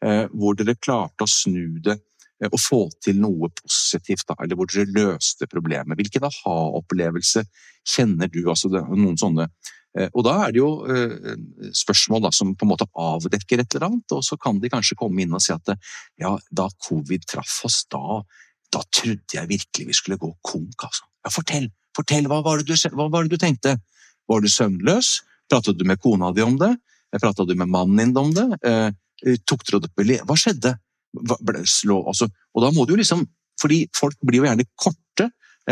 Eh, 0.04 0.26
hvor 0.36 0.58
dere 0.58 0.76
klarte 0.76 1.24
å 1.24 1.30
snu 1.30 1.78
det 1.84 1.96
og 2.44 2.58
få 2.60 2.80
til 3.00 3.16
noe 3.22 3.48
positivt, 3.56 4.26
da, 4.28 4.34
eller 4.42 4.58
hvor 4.58 4.68
dere 4.68 4.90
løste 4.92 5.46
problemet. 5.48 5.96
Hvilken 5.96 6.26
aha-opplevelse 6.28 7.46
kjenner 7.88 8.28
du? 8.28 8.42
Altså 8.50 8.68
noen 8.74 9.16
sånne 9.16 9.46
og 9.94 10.24
da 10.26 10.32
er 10.42 10.54
det 10.54 10.58
jo 10.58 10.68
spørsmål 11.78 12.24
da, 12.24 12.30
som 12.34 12.48
på 12.58 12.66
en 12.66 12.72
måte 12.72 12.88
avdekker 12.98 13.60
et 13.62 13.76
eller 13.76 13.86
annet, 13.86 14.14
og 14.16 14.24
så 14.26 14.34
kan 14.40 14.58
de 14.58 14.70
kanskje 14.72 14.96
komme 14.98 15.22
inn 15.22 15.36
og 15.36 15.42
si 15.44 15.52
at 15.54 15.70
ja, 16.18 16.32
da 16.50 16.66
covid 16.88 17.28
traff 17.30 17.60
oss, 17.68 17.84
da, 17.92 18.18
da 18.74 18.82
trodde 18.90 19.36
jeg 19.36 19.50
virkelig 19.50 19.86
vi 19.86 19.94
skulle 19.94 20.18
gå 20.18 20.32
konk, 20.42 20.88
altså. 20.88 21.06
Ja, 21.24 21.30
fortell, 21.32 21.68
fortell, 21.96 22.26
hva 22.28 22.40
var, 22.44 22.60
du, 22.66 22.74
hva 22.74 23.06
var 23.12 23.24
det 23.24 23.36
du 23.36 23.40
tenkte? 23.40 23.76
Var 24.28 24.42
du 24.42 24.50
søvnløs? 24.50 25.14
Pratet 25.50 25.78
du 25.78 25.84
med 25.88 26.00
kona 26.02 26.32
di 26.34 26.42
om 26.44 26.56
det? 26.60 26.72
Pratet 27.20 27.48
du 27.48 27.54
med 27.54 27.70
mannen 27.70 28.00
din 28.00 28.18
om 28.18 28.32
det? 28.34 28.46
Eh, 28.66 29.38
tok 29.46 29.64
dere 29.68 29.84
det 29.84 29.92
opp 29.92 30.28
Hva 30.30 30.36
skjedde? 30.40 30.74
Slå, 31.70 32.00
altså, 32.10 32.26
og 32.26 32.64
da 32.64 32.72
må 32.74 32.84
du 32.84 32.96
jo 32.96 32.98
liksom 32.98 33.20
Fordi 33.60 33.84
folk 33.94 34.16
blir 34.26 34.40
jo 34.40 34.48
gjerne 34.48 34.66
korte, 34.74 34.98
eh, 34.98 35.03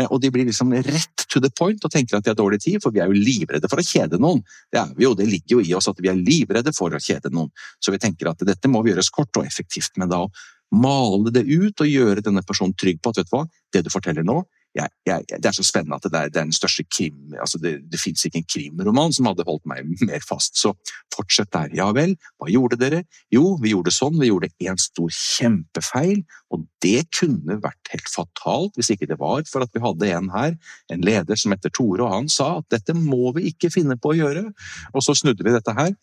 og 0.01 0.21
de 0.21 0.31
blir 0.33 0.47
liksom 0.47 0.73
rett 0.73 1.25
to 1.29 1.41
the 1.43 1.51
point 1.53 1.83
og 1.85 1.91
tenker 1.93 2.17
at 2.17 2.25
de 2.25 2.31
har 2.31 2.37
dårlig 2.37 2.61
tid, 2.63 2.79
for 2.81 2.93
vi 2.93 3.01
er 3.03 3.11
jo 3.11 3.17
livredde 3.17 3.69
for 3.69 3.81
å 3.81 3.85
kjede 3.85 4.17
noen. 4.21 4.41
Det 4.73 4.81
er 4.81 4.95
vi 4.97 5.05
jo, 5.05 5.13
det 5.17 5.27
ligger 5.29 5.59
jo 5.59 5.61
i 5.61 5.75
oss 5.77 5.89
at 5.91 6.01
vi 6.01 6.09
er 6.09 6.17
livredde 6.17 6.73
for 6.73 6.93
å 6.93 7.01
kjede 7.01 7.29
noen. 7.33 7.51
Så 7.83 7.93
vi 7.93 8.01
tenker 8.01 8.31
at 8.31 8.41
dette 8.47 8.71
må 8.71 8.81
vi 8.81 8.93
gjøres 8.93 9.11
kort 9.13 9.37
og 9.37 9.45
effektivt. 9.45 9.93
Men 10.01 10.09
da 10.09 10.23
å 10.25 10.31
male 10.73 11.33
det 11.33 11.45
ut 11.45 11.85
og 11.85 11.89
gjøre 11.89 12.25
denne 12.25 12.41
personen 12.45 12.73
trygg 12.73 13.01
på 13.03 13.13
at 13.13 13.21
vet 13.21 13.29
du 13.29 13.35
hva, 13.35 13.45
det 13.73 13.83
du 13.85 13.91
forteller 13.93 14.25
nå, 14.25 14.41
jeg, 14.73 14.89
jeg, 15.05 15.25
det 15.37 15.45
er 15.45 15.55
så 15.55 15.65
spennende 15.65 15.99
at 15.99 16.07
det 16.09 16.19
er, 16.19 16.31
den 16.33 16.51
største 16.55 16.81
krim 16.89 17.35
altså 17.37 17.59
Det, 17.61 17.75
det 17.91 17.99
fins 18.01 18.23
ikke 18.25 18.39
en 18.41 18.47
krimroman 18.49 19.13
som 19.13 19.27
hadde 19.29 19.45
holdt 19.45 19.67
meg 19.69 19.85
mer 20.01 20.23
fast. 20.25 20.57
Så 20.57 20.73
fortsett 21.13 21.51
der. 21.53 21.73
Ja 21.77 21.91
vel, 21.95 22.15
hva 22.41 22.49
gjorde 22.49 22.79
dere? 22.81 23.03
Jo, 23.33 23.55
vi 23.61 23.73
gjorde 23.73 23.93
sånn. 23.93 24.17
Vi 24.21 24.31
gjorde 24.31 24.49
en 24.65 24.81
stor 24.81 25.11
kjempefeil. 25.13 26.23
Og 26.53 26.65
det 26.85 27.05
kunne 27.13 27.59
vært 27.61 27.93
helt 27.93 28.09
fatalt 28.09 28.79
hvis 28.79 28.91
ikke 28.95 29.09
det 29.09 29.19
var 29.21 29.45
for 29.49 29.65
at 29.65 29.73
vi 29.73 29.83
hadde 29.83 30.09
en 30.13 30.31
her, 30.33 30.57
en 30.93 31.05
leder 31.05 31.39
som 31.39 31.53
heter 31.53 31.73
Tore, 31.73 32.05
og 32.05 32.13
han 32.13 32.31
sa 32.31 32.57
at 32.59 32.69
dette 32.73 32.95
må 32.97 33.33
vi 33.37 33.49
ikke 33.51 33.71
finne 33.73 33.97
på 33.99 34.13
å 34.13 34.17
gjøre. 34.17 34.45
Og 34.93 35.05
så 35.05 35.15
snudde 35.17 35.45
vi 35.45 35.53
dette 35.53 35.73
her, 35.77 35.93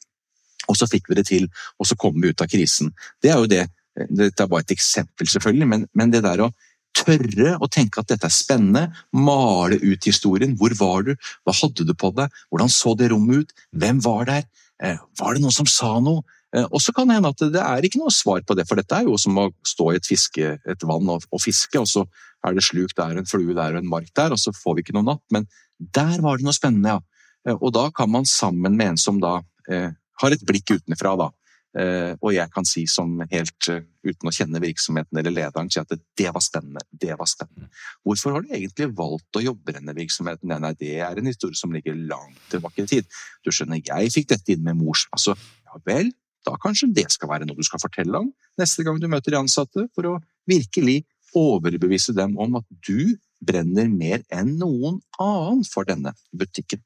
og 0.68 0.78
så 0.78 0.88
fikk 0.90 1.10
vi 1.10 1.18
det 1.18 1.26
til, 1.30 1.46
og 1.78 1.88
så 1.88 1.98
kom 1.98 2.18
vi 2.20 2.30
ut 2.30 2.42
av 2.42 2.50
krisen. 2.50 2.92
Det 3.22 3.32
er 3.32 3.42
jo 3.42 3.50
det. 3.50 3.66
Dette 4.08 4.44
er 4.44 4.50
bare 4.50 4.64
et 4.64 4.74
eksempel, 4.74 5.28
selvfølgelig, 5.28 5.68
men, 5.68 5.86
men 5.98 6.12
det 6.12 6.22
der 6.24 6.44
å 6.46 6.50
tørre 6.96 7.54
å 7.62 7.68
tenke 7.70 8.02
at 8.02 8.10
dette 8.10 8.28
er 8.28 8.34
spennende, 8.34 8.88
male 9.12 9.78
ut 9.82 10.08
historien. 10.08 10.56
Hvor 10.58 10.74
var 10.78 11.06
du? 11.06 11.14
Hva 11.44 11.54
hadde 11.62 11.86
du 11.86 11.94
på 11.94 12.12
deg? 12.16 12.34
Hvordan 12.50 12.72
så 12.72 12.94
det 12.98 13.10
rommet 13.12 13.44
ut? 13.44 13.64
Hvem 13.72 14.02
var 14.04 14.28
der? 14.28 14.44
Eh, 14.82 15.00
var 15.20 15.34
det 15.34 15.44
noen 15.44 15.54
som 15.54 15.68
sa 15.70 15.96
noe? 16.02 16.24
Eh, 16.56 16.66
og 16.66 16.82
så 16.82 16.94
kan 16.94 17.08
det 17.08 17.18
hende 17.18 17.30
at 17.30 17.44
det 17.54 17.62
er 17.62 17.86
ikke 17.86 18.00
noe 18.00 18.14
svar 18.14 18.42
på 18.46 18.56
det, 18.58 18.66
for 18.68 18.80
dette 18.80 18.96
er 18.96 19.06
jo 19.06 19.18
som 19.20 19.38
å 19.38 19.50
stå 19.66 19.92
i 19.92 20.00
et, 20.00 20.08
fiske, 20.08 20.56
et 20.58 20.86
vann 20.86 21.12
og, 21.12 21.26
og, 21.30 21.42
fiske, 21.42 21.78
og 21.78 21.88
så 21.88 22.04
er 22.46 22.56
det 22.56 22.64
sluk 22.66 22.94
der, 22.98 23.20
en 23.20 23.28
flue 23.28 23.54
der 23.54 23.76
og 23.76 23.82
en 23.82 23.90
mark 23.90 24.10
der, 24.16 24.34
og 24.34 24.40
så 24.40 24.52
får 24.56 24.78
vi 24.78 24.86
ikke 24.86 24.96
noe 24.98 25.06
natt. 25.12 25.22
Men 25.34 25.46
der 25.78 26.18
var 26.24 26.40
det 26.40 26.48
noe 26.48 26.56
spennende, 26.56 26.96
ja. 26.96 27.26
Eh, 27.46 27.56
og 27.56 27.74
da 27.76 27.88
kan 27.94 28.10
man 28.12 28.28
sammen 28.28 28.76
med 28.76 28.94
en 28.94 29.00
som 29.00 29.20
da 29.22 29.38
eh, 29.70 29.90
har 30.20 30.34
et 30.34 30.46
blikk 30.46 30.74
utenfra, 30.74 31.14
da, 31.20 31.30
og 31.70 32.32
jeg 32.34 32.50
kan 32.50 32.66
si 32.66 32.82
som 32.90 33.20
helt 33.30 33.68
uh, 33.70 33.82
uten 34.02 34.26
å 34.26 34.32
kjenne 34.34 34.58
virksomheten 34.62 35.20
eller 35.20 35.34
lederen, 35.34 35.68
si 35.70 35.78
at 35.78 35.92
det 36.18 36.30
var 36.34 36.42
spennende. 36.42 36.82
Det 36.90 37.14
var 37.18 37.28
spennende. 37.30 37.68
Hvorfor 38.02 38.34
har 38.34 38.42
du 38.42 38.50
egentlig 38.50 38.88
valgt 38.98 39.38
å 39.38 39.44
jobbe 39.44 39.70
i 39.70 39.76
denne 39.76 39.94
virksomheten? 39.94 40.50
Nei, 40.50 40.72
det 40.80 40.96
er 41.06 41.20
en 41.20 41.30
historie 41.30 41.58
som 41.58 41.70
ligger 41.74 41.94
langt 42.10 42.40
tilbake 42.50 42.82
i 42.82 42.90
tid. 42.90 43.20
Du 43.46 43.52
skjønner, 43.54 43.82
jeg 43.86 44.14
fikk 44.16 44.32
dette 44.34 44.56
inn 44.56 44.66
med 44.66 44.80
mors 44.80 45.06
Altså, 45.14 45.36
ja 45.68 45.78
vel, 45.86 46.10
da 46.46 46.56
kanskje 46.60 46.90
det 46.96 47.06
skal 47.12 47.30
være 47.30 47.46
noe 47.46 47.58
du 47.58 47.66
skal 47.66 47.82
fortelle 47.82 48.24
om 48.24 48.30
neste 48.60 48.84
gang 48.86 48.98
du 49.00 49.08
møter 49.10 49.34
de 49.34 49.40
ansatte, 49.40 49.86
for 49.94 50.08
å 50.08 50.18
virkelig 50.50 51.02
overbevise 51.36 52.14
dem 52.16 52.36
om 52.40 52.58
at 52.58 52.66
du 52.86 53.16
brenner 53.40 53.88
mer 53.88 54.24
enn 54.34 54.56
noen 54.60 54.98
annen 55.22 55.62
for 55.68 55.88
denne 55.88 56.12
butikken. 56.36 56.82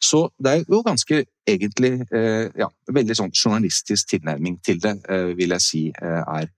Så 0.00 0.22
det 0.40 0.52
er 0.52 0.62
jo 0.64 0.80
ganske 0.84 1.24
egentlig 1.48 1.92
eh, 2.16 2.48
ja, 2.56 2.68
veldig 2.92 3.16
sånn 3.18 3.34
journalistisk 3.34 4.14
tilnærming 4.14 4.58
til 4.64 4.80
det, 4.82 4.96
eh, 5.12 5.32
vil 5.36 5.52
jeg 5.56 5.64
si 5.64 5.82
eh, 5.92 6.20
er 6.24 6.48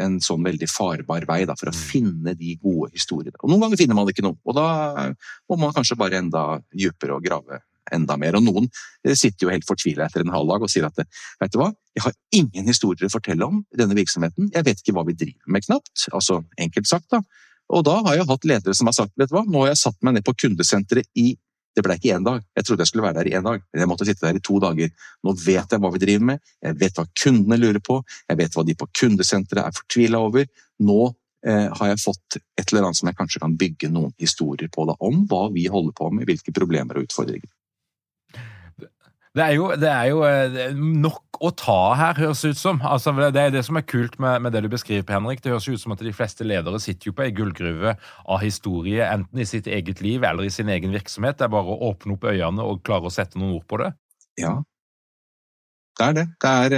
en 0.00 0.18
sånn 0.20 0.44
veldig 0.44 0.68
farbar 0.68 1.24
vei 1.28 1.42
da, 1.48 1.56
for 1.56 1.70
å 1.70 1.74
mm. 1.74 1.80
finne 1.80 2.34
de 2.36 2.54
gode 2.60 2.90
historiene. 2.96 3.36
Og 3.40 3.48
Noen 3.48 3.64
ganger 3.64 3.80
finner 3.80 3.96
man 3.96 4.10
ikke 4.12 4.24
noe, 4.24 4.36
og 4.44 4.56
da 4.56 4.66
må 5.48 5.56
man 5.60 5.72
kanskje 5.76 5.96
bare 6.00 6.20
enda 6.20 6.44
dypere 6.68 7.16
og 7.16 7.24
grave 7.24 7.62
enda 7.96 8.16
mer. 8.20 8.36
Og 8.36 8.44
noen 8.44 8.68
sitter 9.08 9.46
jo 9.46 9.52
helt 9.52 9.64
fortvila 9.66 10.04
etter 10.04 10.24
en 10.24 10.34
halv 10.34 10.52
dag 10.52 10.66
og 10.66 10.72
sier 10.72 10.84
at 10.88 11.00
vet 11.00 11.52
du 11.52 11.58
hva, 11.62 11.70
jeg 11.96 12.04
har 12.04 12.16
ingen 12.36 12.68
historier 12.68 13.08
å 13.08 13.12
fortelle 13.12 13.48
om 13.48 13.62
denne 13.76 13.96
virksomheten, 13.96 14.52
jeg 14.52 14.68
vet 14.68 14.84
ikke 14.84 14.94
hva 14.98 15.06
vi 15.08 15.16
driver 15.16 15.56
med 15.56 15.64
knapt. 15.64 16.04
Altså 16.12 16.42
enkelt 16.60 16.90
sagt, 16.90 17.08
da. 17.16 17.24
Og 17.72 17.84
da 17.86 17.96
har 18.04 18.18
jeg 18.18 18.28
hatt 18.28 18.46
ledere 18.52 18.76
som 18.76 18.90
har 18.90 18.96
sagt 18.96 19.16
vet 19.18 19.30
du 19.30 19.36
hva, 19.38 19.46
nå 19.48 19.64
har 19.64 19.72
jeg 19.72 19.84
satt 19.86 19.98
meg 20.04 20.18
ned 20.18 20.26
på 20.26 20.36
kundesenteret 20.44 21.08
i 21.18 21.32
det 21.80 21.86
ble 21.88 21.96
ikke 21.98 22.16
én 22.16 22.26
dag. 22.26 22.42
Jeg 22.56 22.66
trodde 22.66 22.84
jeg 22.84 22.92
skulle 22.92 23.06
være 23.06 23.18
der 23.20 23.30
i 23.30 23.34
én 23.38 23.46
dag, 23.46 23.62
men 23.72 23.82
jeg 23.82 23.90
måtte 23.90 24.06
sitte 24.08 24.26
der 24.26 24.38
i 24.38 24.44
to 24.44 24.58
dager. 24.62 24.92
Nå 25.26 25.34
vet 25.44 25.72
jeg 25.74 25.82
hva 25.82 25.92
vi 25.94 26.02
driver 26.02 26.26
med, 26.32 26.42
jeg 26.66 26.78
vet 26.80 27.00
hva 27.00 27.06
kundene 27.22 27.60
lurer 27.60 27.82
på, 27.84 28.00
jeg 28.28 28.40
vet 28.42 28.58
hva 28.58 28.66
de 28.68 28.76
på 28.78 28.90
kundesenteret 29.02 29.64
er 29.64 29.78
fortvila 29.80 30.20
over. 30.26 30.48
Nå 30.86 31.00
eh, 31.46 31.68
har 31.80 31.92
jeg 31.92 32.02
fått 32.04 32.40
et 32.40 32.66
eller 32.68 32.88
annet 32.88 33.00
som 33.00 33.10
jeg 33.10 33.18
kanskje 33.18 33.42
kan 33.44 33.56
bygge 33.60 33.92
noen 33.92 34.12
historier 34.20 34.70
på 34.72 34.86
da, 34.90 34.96
om 35.00 35.24
hva 35.30 35.46
vi 35.54 35.66
holder 35.72 35.96
på 35.96 36.12
med, 36.14 36.28
hvilke 36.30 36.54
problemer 36.56 37.00
og 37.00 37.08
utfordringer. 37.08 37.48
Det 39.38 39.42
er, 39.44 39.52
jo, 39.54 39.68
det 39.78 39.86
er 39.86 40.06
jo 40.10 40.22
eh, 40.26 40.72
nok 40.74 41.38
å 41.38 41.52
ta 41.54 41.94
her, 41.94 42.18
høres 42.18 42.40
det 42.42 42.50
ut 42.56 42.58
som. 42.58 42.80
Altså, 42.82 43.12
det 43.30 43.38
er 43.38 43.52
det 43.54 43.62
som 43.62 43.78
er 43.78 43.84
kult 43.86 44.16
med, 44.18 44.42
med, 44.42 44.50
det 44.52 44.64
du 44.64 44.68
beskriver, 44.72 45.06
Henrik. 45.14 45.42
Det 45.44 45.52
høres 45.52 45.68
ut 45.70 45.82
som 45.82 45.94
at 45.94 46.02
de 46.02 46.14
fleste 46.14 46.46
ledere 46.46 46.80
sitter 46.82 47.12
jo 47.12 47.14
på 47.14 47.28
ei 47.28 47.34
gullgruve 47.36 47.94
av 47.94 48.42
historie, 48.42 49.06
enten 49.06 49.38
i 49.38 49.46
sitt 49.46 49.70
eget 49.70 50.02
liv 50.02 50.26
eller 50.26 50.48
i 50.48 50.50
sin 50.50 50.72
egen 50.72 50.90
virksomhet. 50.96 51.38
Det 51.38 51.46
er 51.46 51.54
bare 51.54 51.70
å 51.70 51.92
åpne 51.92 52.18
opp 52.18 52.26
øynene 52.26 52.66
og 52.66 52.82
klare 52.86 53.06
å 53.06 53.14
sette 53.14 53.38
noen 53.38 53.60
ord 53.60 53.68
på 53.70 53.78
det. 53.84 53.92
Ja, 54.40 54.56
det 56.00 56.08
er 56.08 56.16
det. 56.16 56.26
Det 56.40 56.50
er, 56.50 56.74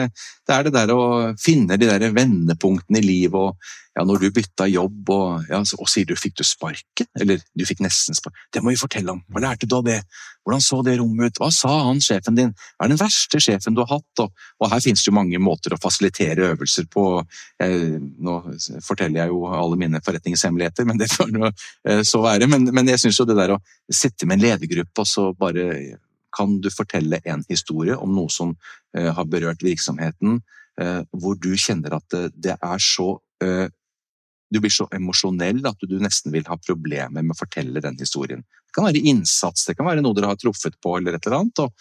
det 0.49 0.57
er, 0.57 0.67
det 0.67 0.75
der 0.75 0.93
å 0.95 1.05
finne 1.41 1.79
de 1.79 1.89
der 1.89 2.11
vendepunktene 2.17 3.01
i 3.01 3.07
livet 3.07 3.39
og 3.39 3.73
ja, 3.93 4.05
når 4.09 4.23
du 4.23 4.29
bytta 4.33 4.67
jobb 4.73 5.11
og, 5.13 5.49
ja, 5.51 5.59
og 5.61 5.89
sier 5.91 6.09
du 6.09 6.15
fikk 6.17 6.39
du 6.41 6.45
sparken, 6.49 7.09
eller 7.21 7.43
du 7.53 7.65
fikk 7.69 7.83
nesten 7.85 8.17
sparken. 8.17 8.41
Det 8.55 8.63
må 8.65 8.73
vi 8.73 8.81
fortelle 8.81 9.13
om. 9.13 9.21
Hva 9.29 9.43
lærte 9.45 9.69
du 9.69 9.75
av 9.77 9.85
det? 9.85 9.99
Hvordan 10.43 10.63
så 10.65 10.79
det 10.87 10.95
rommet 10.99 11.29
ut? 11.29 11.41
Hva 11.43 11.51
sa 11.55 11.73
han 11.91 12.01
sjefen 12.03 12.39
din? 12.39 12.55
Hva 12.77 12.87
er 12.87 12.95
den 12.95 13.01
verste 13.01 13.41
sjefen 13.43 13.77
du 13.77 13.83
har 13.85 13.99
hatt? 13.99 14.23
Og, 14.25 14.47
og 14.63 14.73
her 14.73 14.81
finnes 14.83 15.05
det 15.05 15.11
jo 15.11 15.17
mange 15.19 15.41
måter 15.45 15.77
å 15.77 15.81
fasilitere 15.83 16.55
øvelser 16.55 16.89
på. 16.93 17.05
Eh, 17.63 17.99
nå 18.01 18.39
forteller 18.87 19.23
jeg 19.23 19.35
jo 19.35 19.45
alle 19.53 19.79
mine 19.85 20.01
forretningshemmeligheter, 20.05 20.89
men 20.89 21.03
det 21.03 21.13
får 21.13 21.35
nå 21.37 21.51
eh, 21.51 22.01
så 22.09 22.25
være. 22.25 22.49
Men, 22.51 22.71
men 22.73 22.95
jeg 22.95 23.05
syns 23.05 23.21
jo 23.21 23.29
det 23.29 23.37
der 23.39 23.59
å 23.59 23.61
sitte 23.93 24.27
med 24.27 24.41
en 24.41 24.47
ledergruppe 24.49 25.05
og 25.05 25.13
så 25.13 25.29
bare 25.37 25.69
kan 26.35 26.59
du 26.61 26.71
fortelle 26.73 27.21
en 27.29 27.45
historie 27.49 27.97
om 27.97 28.15
noe 28.17 28.33
som 28.33 28.55
uh, 28.55 29.11
har 29.17 29.29
berørt 29.31 29.65
virksomheten, 29.65 30.41
uh, 30.81 31.01
hvor 31.13 31.39
du 31.41 31.53
kjenner 31.57 31.99
at 31.99 32.07
det, 32.15 32.29
det 32.35 32.57
er 32.59 32.83
så 32.83 33.17
Du 34.53 34.61
blir 34.61 34.71
så 34.71 34.85
emosjonell 34.93 35.65
at 35.67 35.81
du 35.89 35.97
nesten 35.99 36.31
vil 36.31 36.45
ha 36.47 36.59
problemer 36.61 37.25
med 37.25 37.33
å 37.33 37.39
fortelle 37.39 37.81
den 37.81 37.97
historien. 37.99 38.45
Det 38.69 38.75
kan 38.77 38.85
være 38.85 39.01
innsats, 39.01 39.65
det 39.67 39.75
kan 39.79 39.89
være 39.89 40.05
noe 40.05 40.15
dere 40.15 40.29
har 40.29 40.39
truffet 40.39 40.77
på 40.79 40.93
eller 40.99 41.17
et 41.17 41.27
eller 41.27 41.39
annet. 41.39 41.63
og 41.65 41.73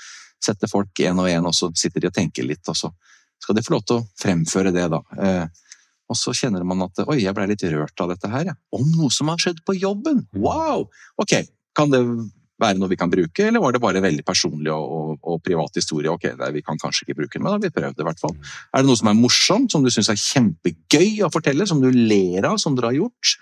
Sette 0.42 0.70
folk 0.72 1.02
én 1.04 1.20
og 1.20 1.28
én, 1.30 1.46
og 1.46 1.54
så 1.54 1.70
sitter 1.76 2.02
de 2.02 2.10
og 2.10 2.16
tenker 2.16 2.48
litt, 2.48 2.64
og 2.72 2.80
så 2.80 2.90
skal 3.44 3.60
de 3.60 3.66
få 3.68 3.76
lov 3.76 3.84
til 3.84 4.00
å 4.00 4.08
fremføre 4.24 4.72
det, 4.74 4.88
da. 4.90 5.04
Og 6.12 6.18
så 6.20 6.34
kjenner 6.36 6.66
man 6.68 6.84
at 6.88 7.04
oi, 7.06 7.22
jeg 7.24 7.36
ble 7.36 7.48
litt 7.52 7.64
rørt 7.72 8.04
av 8.04 8.12
dette 8.12 8.30
her, 8.32 8.52
ja. 8.52 8.56
Om 8.76 8.90
noe 8.98 9.12
som 9.14 9.32
har 9.32 9.40
skjedd 9.40 9.62
på 9.68 9.78
jobben! 9.80 10.26
Wow! 10.36 10.90
Ok, 11.22 11.38
kan 11.78 11.94
det 11.94 12.02
være 12.62 12.80
noe 12.80 12.91
vi 12.91 13.00
kan 13.00 13.12
bruke, 13.12 13.47
eller 13.47 13.63
var 13.63 13.76
det 13.76 13.82
bare 13.84 14.04
veldig 14.04 14.26
personlig 14.28 14.71
og, 14.74 14.91
og, 14.97 15.15
og 15.34 15.41
privat 15.45 15.80
historie? 15.80 16.12
Ok, 16.12 16.30
det, 16.39 16.52
vi 16.56 16.63
kan 16.65 16.80
kanskje 16.82 17.08
ikke 17.08 17.21
bruke 17.24 17.38
den, 17.38 17.45
men 17.45 17.52
da 17.52 17.58
har 17.58 17.63
vi 17.65 17.74
prøvd 17.74 17.97
det 17.97 18.06
i 18.06 18.10
hvert 18.10 18.21
fall. 18.21 18.36
Er 18.71 18.84
det 18.84 18.89
noe 18.89 19.00
som 19.00 19.10
er 19.12 19.17
morsomt, 19.17 19.74
som 19.74 19.86
du 19.86 19.91
syns 19.93 20.12
er 20.13 20.21
kjempegøy 20.21 21.24
å 21.26 21.32
fortelle, 21.34 21.67
som 21.69 21.82
du 21.84 21.89
ler 21.91 22.47
av, 22.47 22.60
som 22.62 22.78
dere 22.78 22.93
har 22.93 23.02
gjort? 23.02 23.36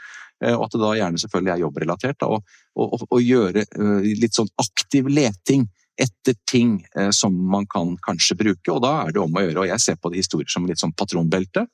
Eh, 0.44 0.56
og 0.56 0.68
at 0.68 0.76
det 0.76 0.82
da 0.84 0.94
gjerne 1.00 1.22
selvfølgelig 1.22 1.54
er 1.56 1.64
jobbrelatert. 1.66 2.20
Da, 2.22 2.32
og, 2.32 2.56
og, 2.80 3.06
og, 3.10 3.20
gjøre 3.24 3.66
eh, 3.66 4.10
litt 4.22 4.38
sånn 4.38 4.52
aktiv 4.62 5.10
leting 5.12 5.68
etter 6.00 6.38
ting 6.48 6.78
eh, 6.96 7.12
som 7.16 7.36
man 7.52 7.68
kan 7.70 7.98
kanskje 8.06 8.38
bruke, 8.40 8.72
og 8.72 8.84
da 8.86 8.94
er 9.04 9.16
det 9.16 9.24
om 9.24 9.36
å 9.36 9.44
gjøre. 9.44 9.66
Og 9.66 9.72
jeg 9.74 9.84
ser 9.84 10.00
på 10.00 10.12
det 10.12 10.24
historier 10.24 10.52
som 10.52 10.68
litt 10.68 10.80
sånn 10.80 10.96
patronbelte. 10.96 11.66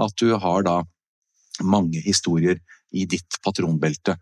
At 0.00 0.16
du 0.20 0.34
har 0.36 0.66
da 0.66 0.80
mange 1.64 2.00
historier 2.04 2.60
i 2.96 3.06
ditt 3.08 3.38
patronbelte. 3.44 4.16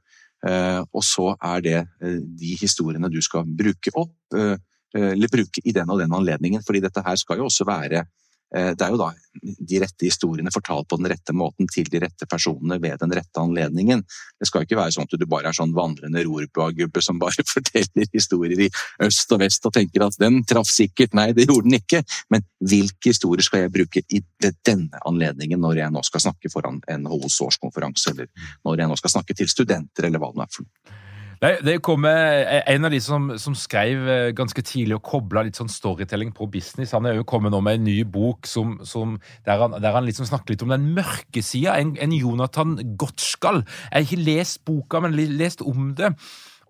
Eh, 0.46 0.81
og 0.94 1.03
så 1.03 1.33
er 1.35 1.62
det 1.64 1.79
eh, 1.83 2.18
de 2.22 2.55
historiene 2.61 3.11
du 3.11 3.18
skal 3.24 3.46
bruke 3.59 3.92
opp, 3.98 4.14
eh, 4.38 4.57
eller 4.94 5.29
bruke 5.29 5.61
i 5.66 5.74
den 5.74 5.90
og 5.90 5.98
den 6.01 6.14
anledningen. 6.14 6.62
fordi 6.64 6.81
dette 6.81 7.03
her 7.05 7.16
skal 7.16 7.38
jo 7.38 7.48
også 7.48 7.66
være 7.68 8.07
det 8.48 8.80
er 8.80 8.92
jo 8.94 9.00
da 9.00 9.11
de 9.42 9.80
rette 9.82 10.06
historiene 10.06 10.50
fortalt 10.52 10.88
på 10.88 10.96
den 10.98 11.08
rette 11.12 11.34
måten 11.37 11.68
til 11.70 11.88
de 11.90 12.00
rette 12.02 12.26
personene 12.30 12.78
ved 12.82 12.98
den 13.02 13.12
rette 13.14 13.42
anledningen. 13.42 14.02
Det 14.40 14.48
skal 14.48 14.64
ikke 14.64 14.78
være 14.78 14.94
sånn 14.96 15.08
at 15.08 15.16
du 15.20 15.26
bare 15.30 15.50
er 15.50 15.56
sånn 15.56 15.74
vandrende 15.76 16.22
rorbuagubbe 16.26 17.02
som 17.04 17.20
bare 17.20 17.44
forteller 17.54 18.08
historier 18.14 18.64
i 18.66 18.70
øst 19.04 19.34
og 19.34 19.42
vest 19.44 19.68
og 19.68 19.74
tenker 19.76 20.06
at 20.06 20.18
den 20.20 20.40
traff 20.48 20.70
sikkert. 20.72 21.16
Nei, 21.18 21.30
det 21.37 21.48
gjorde 21.48 21.68
den 21.68 21.78
ikke. 21.80 22.02
Men 22.32 22.46
hvilke 22.58 23.12
historier 23.12 23.44
skal 23.46 23.66
jeg 23.66 23.74
bruke 23.74 24.04
i 24.08 24.22
denne 24.40 25.02
anledningen 25.08 25.61
når 25.62 25.82
jeg 25.84 25.94
nå 25.94 26.04
skal 26.06 26.28
snakke 26.28 26.52
foran 26.52 26.80
NHOs 26.88 27.40
årskonferanse, 27.46 28.14
eller 28.14 28.32
når 28.66 28.82
jeg 28.82 28.90
nå 28.90 28.98
skal 29.02 29.18
snakke 29.18 29.37
til 29.38 29.50
studenter, 29.50 30.08
eller 30.08 30.22
hva 30.22 30.32
det 30.34 30.46
er 30.46 30.56
for 30.56 30.66
noe? 30.66 31.04
Nei, 31.38 31.53
det 31.62 31.77
kom 31.87 32.03
En 32.09 32.87
av 32.87 32.90
de 32.90 32.98
som, 33.03 33.31
som 33.38 33.55
skrev 33.55 34.09
eh, 34.11 34.31
ganske 34.37 34.62
tidlig 34.66 34.96
og 34.96 35.05
kobla 35.07 35.44
litt 35.46 35.59
sånn 35.59 35.70
storytelling 35.70 36.33
på 36.35 36.48
business, 36.51 36.94
han 36.96 37.07
er 37.07 37.18
jo 37.18 37.27
kommet 37.29 37.55
nå 37.55 37.61
med 37.62 37.79
en 37.79 37.87
ny 37.87 38.01
bok 38.03 38.48
som, 38.51 38.77
som, 38.83 39.16
der, 39.46 39.62
han, 39.62 39.77
der, 39.79 39.94
han, 39.94 40.07
liksom 40.09 40.27
snakker 40.27 40.55
litt 40.55 40.64
om 40.66 40.74
den 40.74 40.90
mørke 40.96 41.42
sida. 41.44 41.77
En, 41.79 41.94
en, 42.03 42.14
Jonathan 42.18 42.74
Gottskall. 42.98 43.62
Jeg 43.62 43.94
har 43.94 44.07
ikke 44.09 44.27
lest 44.27 44.64
boka, 44.66 45.03
men 45.05 45.14
lest 45.14 45.62
om 45.62 45.92
det. 45.98 46.11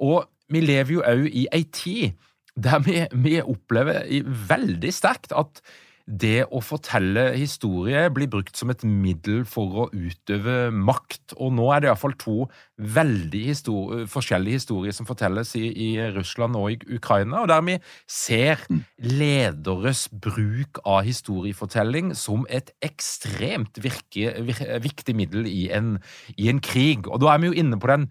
Og 0.04 0.28
vi 0.52 0.64
lever 0.64 0.98
jo 0.98 1.04
òg 1.06 1.28
i 1.32 1.48
ei 1.54 1.64
tid 1.72 2.18
der 2.58 2.82
vi, 2.82 3.02
vi 3.14 3.38
opplever 3.40 4.04
veldig 4.50 4.90
sterkt 4.92 5.32
at 5.36 5.62
det 6.08 6.46
å 6.48 6.60
fortelle 6.64 7.34
historie 7.36 8.06
blir 8.14 8.30
brukt 8.32 8.56
som 8.56 8.70
et 8.72 8.80
middel 8.86 9.42
for 9.48 9.82
å 9.82 9.84
utøve 9.92 10.70
makt. 10.72 11.34
Og 11.36 11.52
nå 11.58 11.66
er 11.74 11.84
det 11.84 11.90
iallfall 11.90 12.16
to 12.20 12.46
veldig 12.78 13.42
histori 13.50 14.06
forskjellige 14.08 14.62
historier 14.62 14.96
som 14.96 15.08
fortelles 15.08 15.52
i, 15.60 15.66
i, 15.68 15.88
Russland 16.16 16.56
og 16.56 16.72
i 16.72 16.96
Ukraina, 16.96 17.42
og 17.42 17.52
der 17.52 17.64
vi 17.66 17.76
ser 18.08 18.64
mm. 18.70 18.80
lederes 19.20 20.06
bruk 20.08 20.80
av 20.88 21.04
historiefortelling 21.04 22.14
som 22.16 22.48
et 22.48 22.72
ekstremt 22.84 23.82
virke, 23.84 24.32
vir, 24.48 24.64
viktig 24.84 25.16
middel 25.18 25.48
i 25.50 25.68
en, 25.76 25.98
i 26.40 26.48
en 26.48 26.62
krig. 26.64 27.04
Og 27.04 27.20
da 27.20 27.34
er 27.34 27.44
vi 27.44 27.52
jo 27.52 27.58
inne 27.64 27.80
på 27.80 27.92
den 27.92 28.08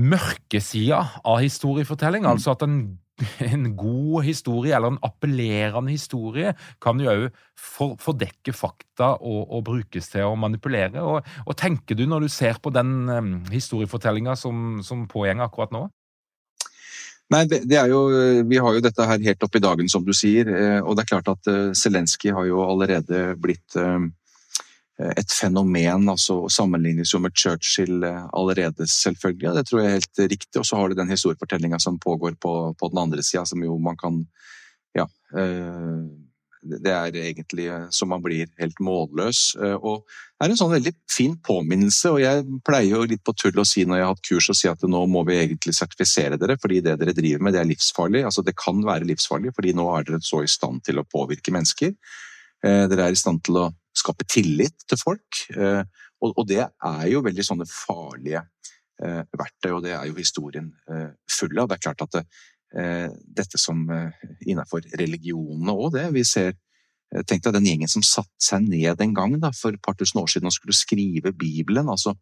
mørke 0.00 0.60
sida 0.62 1.06
av 1.24 1.40
historiefortelling, 1.40 2.28
mm. 2.28 2.34
altså 2.34 2.52
at 2.52 2.68
en 2.68 2.82
en 3.52 3.70
god 3.78 4.24
historie, 4.26 4.74
eller 4.76 4.94
en 4.94 5.00
appellerende 5.06 5.92
historie, 5.92 6.54
kan 6.82 7.00
jo 7.00 7.12
òg 7.12 7.24
for, 7.58 7.96
fordekke 8.00 8.54
fakta 8.56 9.14
og, 9.18 9.40
og, 9.46 9.64
brukes 9.68 10.10
til 10.12 10.28
å 10.28 10.36
manipulere. 10.38 11.04
Og, 11.04 11.24
og, 11.46 11.54
tenker 11.58 11.98
du, 11.98 12.06
når 12.08 12.26
du 12.26 12.32
ser 12.32 12.60
på 12.62 12.72
den 12.74 13.08
um, 13.08 13.32
historiefortellinga 13.52 14.36
som, 14.38 14.80
som 14.86 15.08
pågår 15.10 15.40
akkurat 15.44 15.74
nå? 15.74 15.86
Nei, 17.30 17.44
det, 17.46 17.76
er 17.78 17.86
jo, 17.92 18.00
Vi 18.48 18.58
har 18.58 18.74
jo 18.74 18.82
dette 18.82 19.04
her 19.06 19.20
helt 19.22 19.44
opp 19.46 19.54
i 19.54 19.62
dagen, 19.62 19.86
som 19.88 20.02
du 20.02 20.10
sier. 20.16 20.48
Eh, 20.50 20.80
og 20.82 20.96
det 20.98 21.04
er 21.04 21.10
klart 21.12 21.28
at 21.30 21.50
uh, 21.52 21.70
Zelenskyj 21.78 22.32
har 22.34 22.48
jo 22.48 22.64
allerede 22.64 23.36
blitt 23.38 23.76
Eh, 23.78 24.00
et 25.16 25.32
fenomen. 25.32 26.08
altså 26.08 26.48
Sammenlignes 26.52 27.14
jo 27.14 27.20
med 27.24 27.36
Churchill 27.36 28.04
eh, 28.04 28.24
allerede, 28.36 28.86
selvfølgelig. 28.86 29.46
Ja, 29.48 29.54
det 29.56 29.66
tror 29.68 29.80
jeg 29.80 29.90
er 29.90 29.98
helt 29.98 30.24
riktig. 30.34 30.56
Og 30.60 30.66
så 30.66 30.76
har 30.76 30.88
du 30.88 30.98
den 30.98 31.12
historiefortellinga 31.12 31.78
som 31.80 32.00
pågår 32.00 32.36
på, 32.40 32.74
på 32.78 32.90
den 32.92 33.04
andre 33.04 33.22
sida, 33.22 33.46
som 33.46 33.62
jo 33.64 33.78
man 33.78 33.96
kan 34.00 34.26
Ja. 34.96 35.06
Eh, 35.36 36.02
det 36.60 36.92
er 36.92 37.14
egentlig 37.16 37.70
så 37.88 38.04
man 38.04 38.20
blir 38.20 38.50
helt 38.60 38.80
målløs. 38.84 39.54
Og 39.56 40.02
det 40.04 40.44
er 40.44 40.52
en 40.52 40.58
sånn 40.60 40.74
veldig 40.74 40.92
fin 41.08 41.38
påminnelse. 41.40 42.10
Og 42.12 42.20
jeg 42.20 42.42
pleier 42.68 42.98
jo 42.98 43.06
litt 43.08 43.22
på 43.24 43.32
tull 43.32 43.62
å 43.62 43.64
si 43.64 43.86
når 43.88 43.96
jeg 43.96 44.04
har 44.04 44.12
hatt 44.12 44.28
kurs, 44.28 44.48
å 44.52 44.56
si 44.58 44.68
at 44.68 44.84
nå 44.84 45.00
må 45.08 45.22
vi 45.24 45.38
egentlig 45.40 45.72
sertifisere 45.78 46.36
dere, 46.36 46.58
fordi 46.60 46.82
det 46.84 46.98
dere 47.00 47.16
driver 47.16 47.46
med, 47.46 47.56
det 47.56 47.62
er 47.62 47.70
livsfarlig. 47.70 48.26
Altså 48.28 48.44
det 48.44 48.58
kan 48.60 48.84
være 48.84 49.08
livsfarlig, 49.08 49.54
fordi 49.56 49.72
nå 49.72 49.88
er 49.94 50.04
dere 50.10 50.20
så 50.20 50.42
i 50.44 50.52
stand 50.52 50.84
til 50.84 51.00
å 51.00 51.06
påvirke 51.08 51.54
mennesker. 51.56 51.96
Dere 52.60 53.08
er 53.08 53.16
i 53.16 53.22
stand 53.22 53.40
til 53.48 53.56
å 53.56 53.70
skape 54.00 54.26
tillit 54.28 54.86
til 54.88 55.00
folk. 55.00 55.42
Eh, 55.54 55.82
og 56.20 56.42
det 56.48 56.62
er 56.66 57.04
jo 57.08 57.22
veldig 57.24 57.44
sånne 57.46 57.66
farlige 57.68 58.42
eh, 59.02 59.22
verktøy, 59.36 59.70
og 59.72 59.84
det 59.86 59.94
er 59.96 60.08
jo 60.10 60.18
historien 60.18 60.72
eh, 60.90 61.12
full 61.30 61.54
av. 61.56 61.70
Det 61.70 61.78
er 61.78 61.84
klart 61.88 62.06
at 62.06 62.18
det, 62.18 62.24
dette 63.34 63.58
som 63.58 63.80
innenfor 64.46 64.84
religionene 64.94 65.72
òg, 65.74 65.88
det 65.96 66.04
vi 66.14 66.22
ser 66.26 66.52
Tenk 67.26 67.42
deg 67.42 67.56
den 67.56 67.64
gjengen 67.66 67.90
som 67.90 68.04
satte 68.06 68.38
seg 68.38 68.68
ned 68.70 69.00
en 69.02 69.14
gang 69.16 69.32
da, 69.42 69.48
for 69.50 69.74
et 69.74 69.82
par 69.82 69.96
tusen 69.98 70.20
år 70.20 70.28
siden 70.30 70.46
og 70.46 70.52
skulle 70.54 70.76
skrive 70.78 71.32
Bibelen. 71.34 71.88
altså 71.90 72.12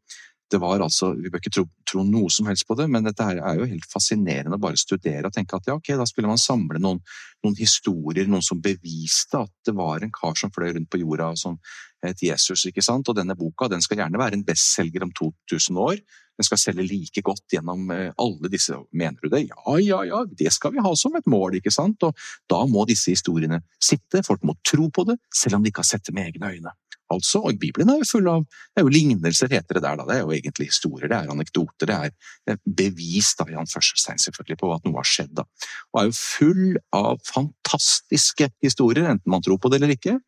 det 0.50 0.60
var 0.62 0.80
altså, 0.80 1.12
Vi 1.12 1.30
bør 1.30 1.42
ikke 1.42 1.52
tro, 1.52 1.64
tro, 1.88 2.04
noe 2.06 2.30
som 2.32 2.48
helst 2.48 2.66
på 2.68 2.76
det, 2.78 2.88
men 2.90 3.04
dette 3.06 3.24
her 3.24 3.40
er 3.40 3.58
jo 3.58 3.68
helt 3.68 3.88
fascinerende 3.92 4.56
å 4.56 4.62
bare 4.62 4.80
studere 4.80 5.28
og 5.28 5.34
tenke 5.34 5.58
at 5.58 5.68
ja, 5.68 5.76
ok, 5.76 5.92
da 5.98 6.06
skulle 6.08 6.30
man 6.30 6.40
samle 6.40 6.80
noen, 6.80 7.02
noen, 7.44 7.58
historier, 7.58 8.28
noen 8.30 8.44
som 8.44 8.62
beviste 8.62 9.42
at 9.42 9.52
det 9.66 9.76
var 9.76 10.04
en 10.04 10.14
kar 10.14 10.38
som 10.38 10.52
fløy 10.54 10.72
rundt 10.72 10.90
på 10.92 11.02
jorda 11.02 11.34
som 11.36 11.58
het 12.04 12.22
Jesus. 12.22 12.64
ikke 12.68 12.84
sant? 12.84 13.08
Og 13.10 13.18
denne 13.18 13.36
boka 13.38 13.68
den 13.70 13.82
skal 13.84 14.02
gjerne 14.02 14.20
være 14.20 14.38
en 14.38 14.46
bestselger 14.46 15.04
om 15.04 15.12
2000 15.18 15.80
år. 15.82 16.00
Den 16.38 16.46
skal 16.46 16.60
selge 16.62 16.86
like 16.86 17.22
godt 17.26 17.50
gjennom 17.50 17.88
eh, 17.90 18.12
alle 18.22 18.50
disse. 18.52 18.76
Mener 18.94 19.18
du 19.22 19.32
det? 19.32 19.48
Ja, 19.48 19.78
ja, 19.82 20.02
ja, 20.06 20.22
det 20.38 20.52
skal 20.54 20.76
vi 20.76 20.84
ha 20.84 20.92
som 20.96 21.16
et 21.18 21.26
mål, 21.26 21.58
ikke 21.58 21.74
sant? 21.74 22.06
Og 22.06 22.14
da 22.50 22.62
må 22.70 22.86
disse 22.86 23.10
historiene 23.10 23.64
sitte, 23.82 24.22
folk 24.26 24.46
må 24.46 24.54
tro 24.62 24.86
på 24.94 25.08
det, 25.08 25.18
selv 25.34 25.58
om 25.58 25.66
de 25.66 25.72
ikke 25.72 25.82
har 25.82 25.90
sett 25.90 26.06
det 26.06 26.14
med 26.14 26.30
egne 26.30 26.54
øyne. 26.54 26.76
Altså, 27.14 27.40
og 27.40 27.58
Bibelen 27.60 27.88
er 27.92 28.02
jo 28.02 28.08
full 28.08 28.28
av 28.28 28.44
det 28.44 28.82
er 28.82 28.86
jo 28.86 28.92
lignelser, 28.92 29.50
heter 29.52 29.78
det 29.78 29.82
der. 29.84 29.96
da, 29.96 30.04
Det 30.08 30.16
er 30.16 30.24
jo 30.26 30.34
egentlig 30.36 30.68
historier, 30.68 31.08
det 31.08 31.16
er 31.16 31.32
anekdoter, 31.32 31.88
det 31.88 32.52
er 32.52 32.60
bevis 32.64 33.32
da, 33.38 33.46
i 33.48 33.58
anførselstegn 33.58 34.20
selvfølgelig 34.22 34.58
på 34.60 34.72
at 34.74 34.86
noe 34.86 35.00
har 35.00 35.08
skjedd. 35.08 35.34
da. 35.40 35.46
Og 35.92 36.00
er 36.00 36.08
jo 36.10 36.16
full 36.18 36.78
av 36.96 37.20
fantastiske 37.26 38.50
historier, 38.64 39.08
enten 39.08 39.32
man 39.32 39.44
tror 39.44 39.60
på 39.62 39.72
det 39.72 39.80
eller 39.80 39.96
ikke. 39.96 40.18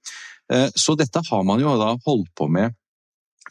Eh, 0.53 0.69
så 0.75 0.97
dette 0.99 1.23
har 1.31 1.45
man 1.47 1.63
jo 1.63 1.77
da 1.81 1.95
holdt 2.07 2.33
på 2.39 2.49
med 2.51 2.77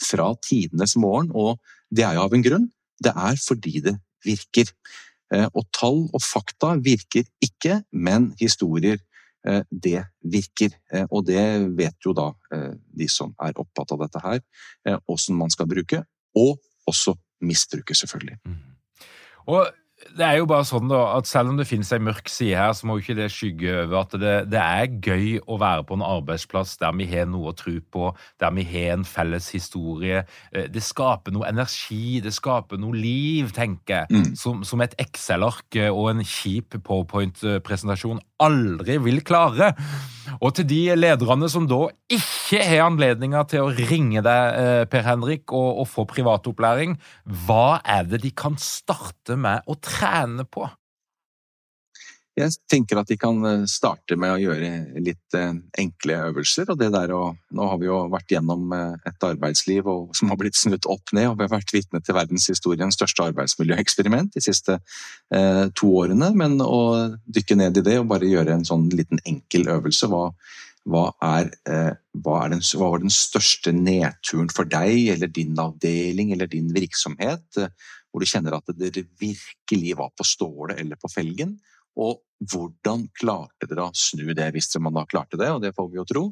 fra 0.03 0.31
tidenes 0.45 0.95
morgen, 0.99 1.31
og 1.35 1.59
det 1.91 2.05
er 2.07 2.17
jo 2.17 2.25
av 2.25 2.35
en 2.35 2.45
grunn. 2.45 2.67
Det 2.99 3.13
er 3.15 3.37
fordi 3.39 3.79
det 3.85 3.95
virker. 4.25 4.71
Eh, 5.33 5.47
og 5.53 5.67
tall 5.75 6.07
og 6.07 6.23
fakta 6.23 6.75
virker 6.83 7.27
ikke, 7.45 7.83
men 7.93 8.31
historier 8.39 8.99
det 9.69 10.03
virker. 10.19 10.73
Eh, 10.93 11.05
og 11.09 11.25
det 11.27 11.43
vet 11.77 11.95
jo 12.05 12.13
da 12.17 12.29
eh, 12.55 12.71
de 12.75 13.07
som 13.11 13.33
er 13.41 13.57
opptatt 13.59 13.93
av 13.95 14.03
dette 14.03 14.23
her, 14.23 14.41
åssen 15.07 15.37
man 15.39 15.51
skal 15.53 15.69
bruke, 15.69 16.03
og 16.35 16.57
også 16.89 17.15
misbruke, 17.45 17.95
selvfølgelig. 17.95 18.39
Mm. 18.45 18.57
Og 19.49 19.69
det 20.15 20.23
er 20.23 20.37
jo 20.39 20.47
bare 20.47 20.63
sånn 20.67 20.87
da, 20.89 20.99
at 21.17 21.27
Selv 21.27 21.51
om 21.51 21.57
det 21.59 21.67
finnes 21.67 21.89
ei 21.91 21.99
mørk 22.01 22.29
side 22.31 22.57
her, 22.57 22.71
så 22.75 22.87
må 22.87 22.97
jo 22.97 23.03
ikke 23.03 23.17
det 23.17 23.27
skygge 23.33 23.73
over 23.83 23.97
at 24.01 24.15
det, 24.21 24.35
det, 24.53 24.61
er 24.61 24.93
gøy 25.03 25.41
å 25.43 25.57
være 25.59 25.85
på 25.89 25.97
en 25.97 26.05
arbeidsplass 26.05 26.77
der 26.81 26.95
vi 26.97 27.07
har 27.11 27.27
noe 27.29 27.51
å 27.51 27.57
tro 27.57 27.75
på, 27.91 28.11
der 28.41 28.53
vi 28.55 28.65
har 28.69 28.95
en 28.95 29.05
felles 29.07 29.49
historie. 29.55 30.23
Eh, 30.53 30.69
det 30.71 30.83
skaper 30.85 31.35
noe 31.35 31.49
energi, 31.49 32.19
det 32.23 32.33
skaper 32.35 32.79
noe 32.81 32.95
liv, 32.95 33.51
tenker 33.55 34.05
jeg, 34.05 34.15
mm. 34.15 34.33
som, 34.39 34.63
som, 34.67 34.83
et 34.85 34.95
Excel-ark 35.01 35.81
og 35.89 36.05
en 36.13 36.23
kjip 36.23 36.79
PowerPoint-presentasjon 36.79 38.23
aldri 38.43 38.97
vil 39.03 39.21
klare. 39.25 39.73
Og 40.39 40.53
til 40.55 40.67
de 40.69 40.81
lederne 40.95 41.49
som 41.51 41.65
da 41.67 41.87
ikke 42.13 42.61
har 42.63 42.85
anledninger 42.85 43.47
til 43.49 43.65
å 43.65 43.71
ringe 43.73 44.21
deg, 44.25 44.59
eh, 44.59 44.83
Per 44.89 45.05
Henrik, 45.07 45.49
og, 45.51 45.81
og 45.83 45.89
få 45.89 46.05
privatopplæring, 46.09 46.95
hva 47.45 47.79
er 47.83 48.05
det 48.07 48.21
de 48.23 48.31
kan 48.31 48.55
starte 48.61 49.35
med 49.39 49.65
å 49.67 49.75
trene 49.81 50.45
på? 50.45 50.69
Jeg 52.39 52.55
tenker 52.71 52.99
at 53.01 53.09
de 53.09 53.17
kan 53.19 53.39
eh, 53.45 53.65
starte 53.69 54.15
med 54.19 54.33
å 54.33 54.39
gjøre 54.41 54.69
litt 55.03 55.37
eh, 55.37 55.51
enkle 55.81 56.19
øvelser. 56.29 56.71
og 56.71 56.79
det 56.79 56.91
der 56.95 57.13
å, 57.15 57.33
Nå 57.55 57.67
har 57.71 57.79
vi 57.81 57.89
jo 57.89 57.99
vært 58.13 58.31
gjennom 58.33 58.71
et 58.75 59.25
arbeidsliv 59.27 59.89
og, 59.89 60.09
som 60.17 60.31
har 60.31 60.39
blitt 60.39 60.59
snudd 60.59 60.87
opp 60.89 61.13
ned, 61.15 61.29
og 61.29 61.39
vi 61.39 61.47
har 61.47 61.53
vært 61.53 61.73
vitne 61.75 62.01
til 62.03 62.17
verdenshistoriens 62.17 62.97
største 62.99 63.27
arbeidsmiljøeksperiment 63.31 64.33
de 64.35 64.45
siste 64.45 64.79
eh, 64.79 65.65
to 65.75 65.91
årene. 66.03 66.31
Men 66.37 66.59
å 66.63 66.81
dykke 67.27 67.59
ned 67.59 67.81
i 67.81 67.85
det 67.85 67.99
og 68.01 68.09
bare 68.13 68.29
gjøre 68.29 68.55
en 68.55 68.67
sånn 68.67 68.89
liten 68.93 69.21
enkel 69.27 69.69
øvelse, 69.75 70.09
hva, 70.11 70.29
hva, 70.89 71.05
er, 71.25 71.51
eh, 71.69 71.93
hva, 72.23 72.43
er 72.43 72.55
den, 72.55 72.63
hva, 72.75 72.91
var 72.95 73.03
den 73.03 73.13
største 73.13 73.73
nedturen 73.75 74.51
for 74.53 74.69
deg 74.69 75.15
eller 75.15 75.31
din 75.33 75.57
avdeling 75.59 76.33
eller 76.35 76.49
din 76.51 76.71
virksomhet, 76.75 77.45
eh, 77.59 77.73
hvor 78.09 78.23
du 78.23 78.29
kjenner 78.29 78.55
at 78.57 78.71
dere 78.77 79.05
virkelig 79.21 79.97
var 79.99 80.13
på 80.17 80.25
stålet 80.25 80.79
eller 80.81 80.99
på 80.99 81.11
felgen? 81.11 81.57
Og 81.99 82.21
hvordan 82.51 83.07
klarte 83.19 83.67
dere 83.67 83.89
å 83.89 83.97
snu 83.97 84.31
det, 84.31 84.47
hvis 84.55 84.71
man 84.79 84.95
da 84.95 85.03
klarte 85.09 85.39
det, 85.39 85.49
og 85.51 85.63
det 85.63 85.73
får 85.75 85.89
vi 85.91 85.99
jo 85.99 86.07
tro, 86.07 86.23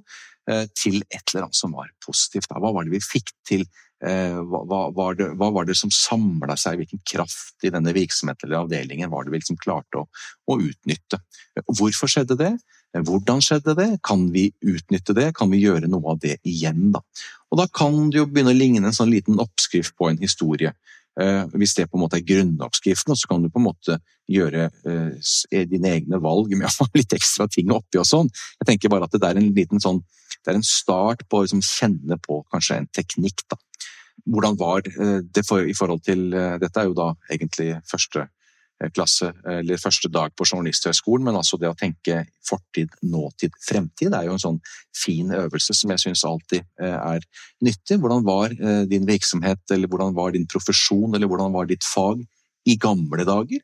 eh, 0.49 0.63
til 0.71 1.01
et 1.09 1.33
eller 1.33 1.47
annet 1.47 1.59
som 1.59 1.75
var 1.75 1.91
positivt? 2.05 2.47
Hva 2.53 2.71
var 2.71 2.87
det 2.87 2.95
vi 2.95 3.03
fikk 3.03 3.35
til? 3.47 3.67
Hva, 3.97 4.81
var, 4.93 5.15
det, 5.17 5.31
hva 5.41 5.47
var 5.49 5.65
det 5.65 5.73
som 5.73 5.89
samla 5.89 6.53
seg, 6.53 6.75
hvilken 6.77 6.99
kraft 7.01 7.65
i 7.65 7.71
denne 7.73 7.89
virksomheten 7.95 8.45
eller 8.45 8.59
avdelingen 8.59 9.09
var 9.09 9.25
det 9.25 9.33
vi 9.33 9.39
liksom 9.39 9.57
klarte 9.57 10.03
å, 10.03 10.05
å 10.53 10.57
utnytte? 10.61 11.17
Hvorfor 11.65 12.11
skjedde 12.13 12.37
det? 12.37 12.51
Hvordan 12.93 13.41
skjedde 13.43 13.75
det? 13.77 13.87
Kan 14.05 14.29
vi 14.33 14.51
utnytte 14.61 15.15
det? 15.17 15.31
Kan 15.37 15.51
vi 15.51 15.63
gjøre 15.63 15.89
noe 15.89 16.13
av 16.13 16.21
det 16.21 16.37
igjen? 16.47 16.91
Da? 16.93 17.01
Og 17.51 17.61
da 17.61 17.67
kan 17.73 18.11
det 18.11 18.21
jo 18.21 18.27
begynne 18.29 18.53
å 18.53 18.57
ligne 18.57 18.85
en 18.85 18.95
sånn 18.95 19.11
liten 19.11 19.41
oppskrift 19.41 19.95
på 19.97 20.09
en 20.11 20.21
historie. 20.21 20.73
Eh, 21.17 21.43
hvis 21.57 21.73
det 21.77 21.87
på 21.89 21.97
en 21.97 22.03
måte 22.05 22.19
er 22.19 22.27
grunnoppskriften, 22.27 23.15
så 23.17 23.29
kan 23.29 23.41
du 23.41 23.49
på 23.49 23.61
en 23.61 23.67
måte 23.67 23.97
gjøre 24.29 24.67
eh, 24.85 25.63
dine 25.71 25.93
egne 25.95 26.19
valg 26.21 26.53
med 26.59 26.69
litt 26.97 27.15
ekstra 27.17 27.47
ting 27.51 27.71
oppi 27.73 28.01
og 28.01 28.07
sånn. 28.07 28.29
Jeg 28.61 28.71
tenker 28.71 28.93
bare 28.93 29.09
at 29.09 29.15
det 29.15 29.25
er 29.25 29.39
en 29.39 29.51
liten 29.55 29.83
sånn 29.83 30.03
det 30.45 30.53
er 30.53 30.59
en 30.59 30.63
start 30.63 31.23
på 31.27 31.39
å 31.39 31.43
liksom, 31.43 31.63
kjenne 31.63 32.15
på 32.23 32.41
kanskje 32.53 32.77
en 32.77 32.85
teknikk. 32.95 33.41
da. 33.51 33.57
Hvordan 34.27 34.55
var 34.59 34.83
det 34.83 35.43
for, 35.47 35.63
i 35.63 35.75
forhold 35.75 36.03
til 36.05 36.29
Dette 36.31 36.81
er 36.81 36.87
jo 36.87 36.95
da 36.95 37.09
egentlig 37.31 37.73
første 37.89 38.27
klasse, 38.93 39.31
eller 39.49 39.79
første 39.81 40.09
dag 40.13 40.33
på 40.37 40.45
Journalisthøgskolen, 40.45 41.25
men 41.25 41.37
altså 41.39 41.57
det 41.57 41.69
å 41.71 41.77
tenke 41.77 42.19
fortid, 42.45 42.93
nåtid, 43.01 43.55
fremtid 43.65 44.13
er 44.13 44.27
jo 44.27 44.35
en 44.35 44.43
sånn 44.43 44.59
fin 44.95 45.31
øvelse 45.33 45.73
som 45.77 45.93
jeg 45.93 46.03
syns 46.03 46.25
alltid 46.27 46.65
er 46.85 47.25
nyttig. 47.65 47.97
Hvordan 47.97 48.25
var 48.27 48.53
din 48.89 49.07
virksomhet, 49.09 49.63
eller 49.73 49.89
hvordan 49.89 50.13
var 50.17 50.35
din 50.35 50.45
profesjon, 50.49 51.15
eller 51.15 51.29
hvordan 51.31 51.55
var 51.55 51.69
ditt 51.69 51.85
fag 51.87 52.21
i 52.67 52.77
gamle 52.77 53.25
dager? 53.27 53.63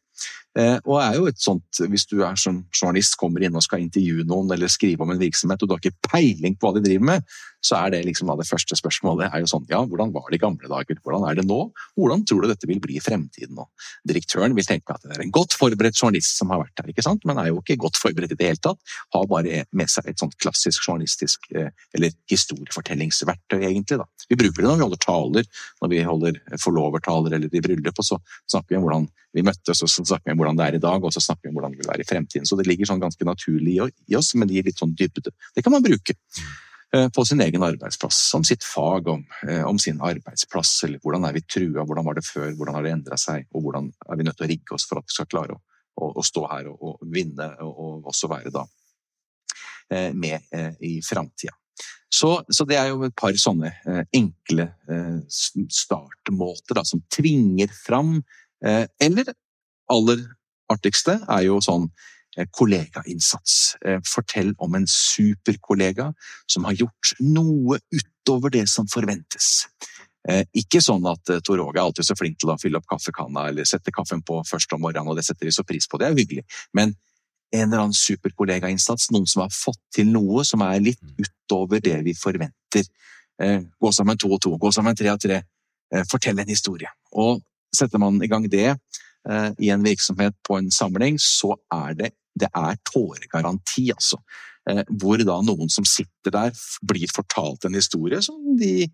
Eh, 0.54 0.78
og 0.86 1.00
er 1.02 1.16
jo 1.18 1.26
et 1.26 1.40
sånt, 1.42 1.66
Hvis 1.90 2.06
du 2.06 2.20
er 2.22 2.36
som 2.38 2.60
journalist, 2.70 3.18
kommer 3.18 3.42
inn 3.42 3.56
og 3.58 3.64
skal 3.66 3.82
intervjue 3.82 4.26
noen 4.30 4.52
eller 4.54 4.70
skrive 4.70 5.02
om 5.02 5.10
en 5.10 5.22
virksomhet, 5.22 5.64
og 5.64 5.70
du 5.70 5.74
har 5.74 5.82
ikke 5.82 6.12
peiling 6.12 6.56
på 6.56 6.70
hva 6.70 6.78
de 6.78 6.84
driver 6.86 7.08
med, 7.10 7.24
så 7.64 7.80
er 7.80 7.94
det 7.94 8.04
liksom 8.06 8.30
det 8.38 8.46
første 8.46 8.76
spørsmålet 8.78 9.32
er 9.32 9.42
jo 9.42 9.50
sånn 9.50 9.66
Ja, 9.72 9.80
hvordan 9.88 10.12
var 10.14 10.28
det 10.30 10.38
i 10.38 10.44
gamle 10.44 10.70
dager? 10.70 11.00
Hvordan 11.02 11.26
er 11.30 11.40
det 11.40 11.46
nå? 11.48 11.60
Hvordan 11.98 12.26
tror 12.28 12.44
du 12.44 12.52
dette 12.52 12.70
vil 12.70 12.82
bli 12.84 13.00
i 13.00 13.04
fremtiden? 13.04 13.58
Og 13.58 13.70
direktøren 14.10 14.54
vil 14.58 14.68
tenke 14.68 14.94
at 14.94 15.02
det 15.08 15.16
er 15.18 15.24
en 15.24 15.34
godt 15.34 15.56
forberedt 15.58 15.98
journalist 15.98 16.38
som 16.38 16.52
har 16.54 16.62
vært 16.62 16.84
her, 16.84 16.92
ikke 16.92 17.06
sant? 17.06 17.26
men 17.26 17.40
er 17.40 17.50
jo 17.50 17.62
ikke 17.64 17.80
godt 17.86 17.98
forberedt 18.02 18.36
i 18.36 18.40
det 18.40 18.52
hele 18.52 18.62
tatt. 18.62 18.94
Har 19.16 19.26
bare 19.32 19.64
med 19.72 19.90
seg 19.90 20.12
et 20.12 20.22
sånt 20.22 20.38
klassisk 20.44 20.86
journalistisk 20.86 21.50
eh, 21.56 21.72
eller 21.96 22.14
historiefortellingsverktøy, 22.30 23.62
egentlig. 23.64 24.02
da. 24.04 24.08
Vi 24.30 24.38
bruker 24.38 24.62
det 24.62 24.70
når 24.70 24.78
vi 24.78 24.88
holder 24.88 25.04
taler, 25.08 25.52
når 25.82 25.94
vi 25.96 26.06
holder 26.12 26.40
forlovertaler 26.62 27.40
eller 27.40 27.58
i 27.58 27.64
bryllup, 27.64 27.98
og 27.98 28.12
så 28.12 28.20
snakker 28.52 28.76
vi 28.76 28.82
om 28.82 28.88
hvordan 28.88 29.12
vi 29.34 29.44
møttes, 29.46 29.82
og 29.82 29.90
så 29.90 30.04
snakker 30.06 30.30
vi 30.30 30.36
om 30.36 30.42
hvordan 30.44 30.60
det 30.60 30.66
er 30.66 30.76
i 30.78 30.84
dag, 30.84 31.06
og 31.06 31.14
så 31.14 31.22
snakker 31.24 31.48
vi 31.48 31.52
om 31.52 31.58
hvordan 31.58 31.74
det 31.74 31.82
vil 31.82 31.90
være 31.90 32.06
i 32.06 32.10
fremtiden. 32.10 32.46
Så 32.46 32.58
det 32.60 32.68
ligger 32.70 32.90
sånn 32.90 33.02
ganske 33.02 33.26
naturlig 33.26 33.80
i 33.82 34.18
oss, 34.20 34.34
men 34.38 34.50
det 34.50 34.60
gir 34.60 34.68
litt 34.70 34.82
sånn 34.82 34.94
dybde. 34.98 35.34
Det 35.56 35.64
kan 35.66 35.74
man 35.74 35.86
bruke 35.86 36.14
eh, 36.14 37.08
på 37.14 37.26
sin 37.26 37.42
egen 37.42 37.66
arbeidsplass, 37.66 38.20
om 38.38 38.46
sitt 38.46 38.66
fag, 38.68 39.10
om, 39.10 39.24
eh, 39.48 39.64
om 39.66 39.80
sin 39.82 40.02
arbeidsplass, 40.06 40.76
eller 40.88 41.02
hvordan 41.02 41.26
er 41.30 41.40
vi 41.40 41.46
trua, 41.48 41.82
hvordan 41.82 42.06
var 42.10 42.20
det 42.20 42.26
før, 42.28 42.52
hvordan 42.60 42.78
har 42.78 42.86
det 42.86 42.94
endra 42.94 43.18
seg, 43.18 43.50
og 43.54 43.66
hvordan 43.66 43.90
er 43.90 44.22
vi 44.22 44.28
nødt 44.30 44.38
til 44.38 44.48
å 44.48 44.52
rigge 44.54 44.78
oss 44.78 44.86
for 44.90 45.02
at 45.02 45.10
vi 45.10 45.18
skal 45.18 45.32
klare 45.34 45.58
å, 45.58 45.64
å, 45.98 46.12
å 46.22 46.28
stå 46.30 46.46
her 46.54 46.70
og, 46.70 46.86
og 46.92 47.10
vinne, 47.18 47.50
og, 47.66 47.74
og, 47.74 48.14
også 48.14 48.30
være 48.30 48.54
da 48.54 48.68
eh, 49.90 50.14
med 50.14 50.46
i 50.86 51.00
framtida. 51.02 51.58
Så, 52.14 52.30
så, 52.54 52.62
det 52.70 52.78
er 52.78 52.92
jo 52.92 53.08
et 53.08 53.16
par 53.18 53.34
sånne 53.34 53.72
enkle 54.14 54.68
startmåter 55.74 56.78
da, 56.78 56.84
som 56.86 57.02
tvinger 57.10 57.74
fram 57.74 58.20
Eller 58.64 59.34
aller 59.92 60.22
artigste 60.72 61.18
er 61.28 61.46
jo 61.48 61.60
sånn 61.64 61.88
eh, 62.38 62.48
kollegainnsats. 62.52 63.76
Eh, 63.86 64.00
fortell 64.08 64.54
om 64.64 64.76
en 64.78 64.88
superkollega 64.90 66.10
som 66.50 66.68
har 66.70 66.78
gjort 66.80 67.14
noe 67.24 67.80
utover 67.94 68.54
det 68.54 68.66
som 68.72 68.90
forventes. 68.92 69.68
Eh, 70.30 70.44
ikke 70.64 70.82
sånn 70.84 71.04
at 71.10 71.34
Tor 71.44 71.60
Åge 71.60 71.80
er 71.80 71.84
alltid 71.84 72.08
så 72.08 72.18
flink 72.20 72.40
til 72.40 72.54
å 72.54 72.60
fylle 72.62 72.80
opp 72.80 72.90
kaffekanna 72.92 73.50
eller 73.52 73.68
sette 73.68 73.92
kaffen 73.96 74.24
på 74.24 74.40
først 74.48 74.76
om 74.76 74.84
morgenen, 74.86 75.12
og 75.12 75.20
det 75.20 75.28
setter 75.28 75.50
vi 75.50 75.56
så 75.56 75.66
pris 75.68 75.90
på, 75.90 76.00
det 76.00 76.10
er 76.10 76.20
hyggelig. 76.20 76.46
Men 76.74 76.96
en 77.54 77.68
eller 77.68 77.84
annen 77.84 77.98
superkollegainnsats, 77.98 79.12
noen 79.14 79.28
som 79.30 79.44
har 79.44 79.52
fått 79.54 79.82
til 79.94 80.08
noe 80.10 80.42
som 80.48 80.64
er 80.66 80.80
litt 80.82 81.02
mm. 81.04 81.20
utover 81.22 81.84
det 81.86 82.00
vi 82.08 82.16
forventer. 82.18 82.88
Gå 83.44 83.90
sammen 83.94 84.18
to 84.18 84.32
og 84.34 84.40
to, 84.42 84.56
gå 84.58 84.72
sammen 84.74 84.96
tre 84.98 85.12
og 85.12 85.20
tre, 85.22 85.38
fortell 86.10 86.40
en 86.42 86.50
historie. 86.50 86.90
Og 87.14 87.44
setter 87.76 88.02
man 88.02 88.22
i 88.24 88.30
gang 88.32 88.46
det 88.52 88.74
Eh, 89.30 89.52
i 89.58 89.70
en 89.70 89.84
virksomhet 89.84 90.36
på 90.48 90.58
en 90.58 90.72
samling, 90.72 91.18
så 91.20 91.56
er 91.72 91.96
det, 91.96 92.10
det 92.36 92.50
er 92.52 92.80
tåregaranti, 92.92 93.88
altså. 93.96 94.20
Eh, 94.70 94.84
hvor 95.00 95.22
da 95.24 95.38
noen 95.44 95.72
som 95.72 95.88
sitter 95.88 96.34
der, 96.36 96.52
blir 96.84 97.12
fortalt 97.16 97.64
en 97.66 97.78
historie 97.80 98.20
som 98.24 98.58
de 98.60 98.90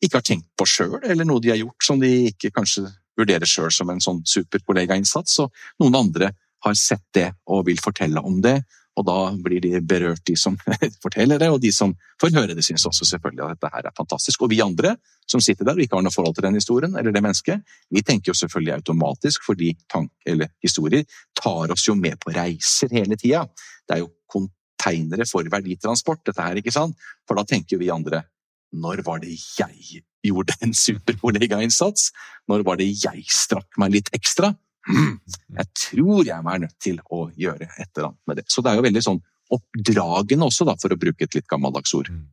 ikke 0.00 0.18
har 0.18 0.26
tenkt 0.26 0.48
på 0.56 0.66
sjøl, 0.68 0.98
eller 1.02 1.28
noe 1.28 1.40
de 1.40 1.52
har 1.52 1.60
gjort 1.60 1.84
som 1.84 2.00
de 2.00 2.10
ikke 2.30 2.52
kanskje 2.56 2.86
vurderer 3.20 3.48
sjøl 3.48 3.72
som 3.72 3.90
en 3.92 4.00
sånn 4.04 4.20
superkollegainnsats. 4.28 5.40
Og 5.44 5.64
noen 5.80 5.98
andre 5.98 6.32
har 6.64 6.76
sett 6.76 7.04
det 7.16 7.30
og 7.48 7.66
vil 7.68 7.80
fortelle 7.80 8.20
om 8.20 8.40
det, 8.44 8.58
og 9.00 9.06
da 9.08 9.16
blir 9.40 9.62
de 9.64 9.80
berørt, 9.80 10.22
de 10.28 10.36
som 10.38 10.56
forteller 11.04 11.40
det, 11.40 11.48
og 11.52 11.60
de 11.62 11.72
som 11.74 11.94
får 12.20 12.34
høre 12.36 12.56
det, 12.56 12.64
syns 12.66 12.86
også 12.88 13.08
selvfølgelig 13.08 13.46
at 13.46 13.56
dette 13.56 13.72
her 13.74 13.88
er 13.88 13.96
fantastisk. 13.96 14.44
Og 14.44 14.52
vi 14.52 14.60
andre 14.64 14.94
som 15.30 15.42
sitter 15.44 15.66
der 15.66 15.78
og 15.78 15.84
ikke 15.84 15.96
har 15.96 16.04
noe 16.04 16.14
forhold 16.14 16.36
til 16.36 16.46
den 16.48 16.58
historien 16.58 16.96
eller 16.98 17.14
det 17.14 17.24
mennesket, 17.24 17.64
vi 17.90 18.04
tenker 18.06 18.32
jo 18.32 18.38
selvfølgelig 18.42 18.76
automatisk, 18.80 19.46
fordi 19.46 19.72
tank 19.92 20.12
eller 20.28 20.52
historier 20.64 21.06
tar 21.38 21.72
oss 21.72 21.86
jo 21.88 21.96
med 21.98 22.20
på 22.20 22.34
reiser 22.36 22.92
hele 22.94 23.18
tida. 23.20 23.46
Det 23.88 23.96
er 23.96 24.04
jo 24.04 24.12
konteinere 24.30 25.26
for 25.28 25.48
verditransport, 25.52 26.24
dette 26.28 26.44
her, 26.44 26.60
ikke 26.60 26.74
sant? 26.74 26.98
For 27.28 27.38
da 27.38 27.46
tenker 27.48 27.80
vi 27.80 27.92
andre 27.94 28.24
når 28.70 29.02
var 29.06 29.18
det 29.22 29.32
jeg 29.34 30.02
gjorde 30.22 30.54
en 30.62 30.74
superkollegainnsats? 30.76 32.10
Når 32.50 32.62
var 32.66 32.78
det 32.78 32.90
jeg 32.92 33.24
strakk 33.32 33.78
meg 33.80 33.96
litt 33.96 34.12
ekstra? 34.16 34.52
Jeg 34.88 35.66
tror 35.76 36.22
jeg 36.24 36.38
er 36.38 36.62
nødt 36.62 36.78
til 36.82 37.00
å 37.10 37.26
gjøre 37.36 37.68
et 37.68 37.90
eller 37.90 38.10
annet 38.10 38.30
med 38.30 38.40
det. 38.40 38.46
Så 38.48 38.62
det 38.64 38.72
er 38.72 38.80
jo 38.80 38.86
veldig 38.86 39.02
sånn 39.04 39.20
oppdragende 39.50 40.46
også, 40.46 40.66
da, 40.68 40.76
for 40.78 40.94
å 40.94 40.98
bruke 41.00 41.26
et 41.26 41.34
litt 41.34 41.48
gammeldags 41.50 41.92
ord. 41.98 42.10
Mm. 42.14 42.28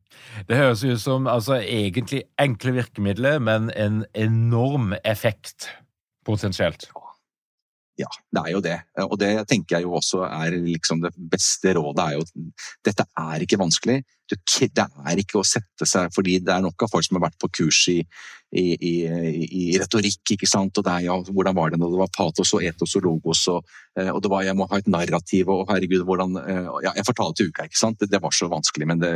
Det 0.49 0.59
høres 0.59 0.83
ut 0.85 1.01
som 1.01 1.27
altså, 1.31 1.57
egentlig 1.57 2.23
enkle 2.41 2.75
virkemidler, 2.77 3.41
men 3.43 3.71
en 3.73 4.03
enorm 4.13 4.93
effekt 5.01 5.71
potensielt. 6.27 6.89
Ja, 6.93 7.06
det 7.97 8.41
er 8.43 8.51
jo 8.53 8.61
det. 8.61 8.77
Og 9.07 9.15
det 9.19 9.31
tenker 9.49 9.77
jeg 9.77 9.87
jo 9.87 9.95
også 9.97 10.21
er 10.27 10.57
liksom 10.61 11.01
det 11.01 11.13
beste 11.17 11.73
rådet. 11.73 12.03
er 12.03 12.17
jo 12.19 12.53
Dette 12.85 13.07
er 13.17 13.43
ikke 13.43 13.59
vanskelig. 13.59 14.03
Det 14.27 14.69
er 14.75 15.21
ikke 15.21 15.39
å 15.39 15.47
sette 15.47 15.87
seg 15.87 16.11
fordi 16.13 16.37
det 16.43 16.51
er 16.51 16.61
nok 16.65 16.83
av 16.83 16.91
folk 16.91 17.05
som 17.05 17.17
har 17.17 17.29
vært 17.29 17.39
på 17.39 17.49
kurs 17.61 17.79
i, 17.89 18.01
i, 18.51 18.65
i, 18.75 18.93
i 19.47 19.63
retorikk, 19.79 20.33
ikke 20.35 20.49
sant. 20.49 20.77
Og 20.77 20.85
det 20.85 20.93
er 20.93 21.05
ja, 21.07 21.15
hvordan 21.15 21.55
var 21.57 21.71
det 21.71 21.79
når 21.81 21.93
det 21.93 22.01
var 22.03 22.13
patos 22.15 22.53
og 22.57 22.65
etos 22.67 22.95
og 22.99 23.07
logos, 23.07 23.45
og, 23.53 23.77
eh, 23.97 24.11
og 24.11 24.21
det 24.23 24.31
var 24.31 24.45
jeg 24.45 24.57
må 24.59 24.67
ha 24.69 24.81
et 24.81 24.89
narrativ, 24.91 25.51
og 25.53 25.65
herregud, 25.71 26.03
hvordan 26.07 26.39
eh, 26.43 26.71
Ja, 26.85 26.93
jeg 26.93 27.07
fortalte 27.07 27.47
uka, 27.47 27.67
ikke 27.67 27.79
sant. 27.79 28.03
Det, 28.03 28.21
var 28.21 28.35
så 28.35 28.49
vanskelig, 28.51 28.87
men 28.91 29.01
det, 29.01 29.13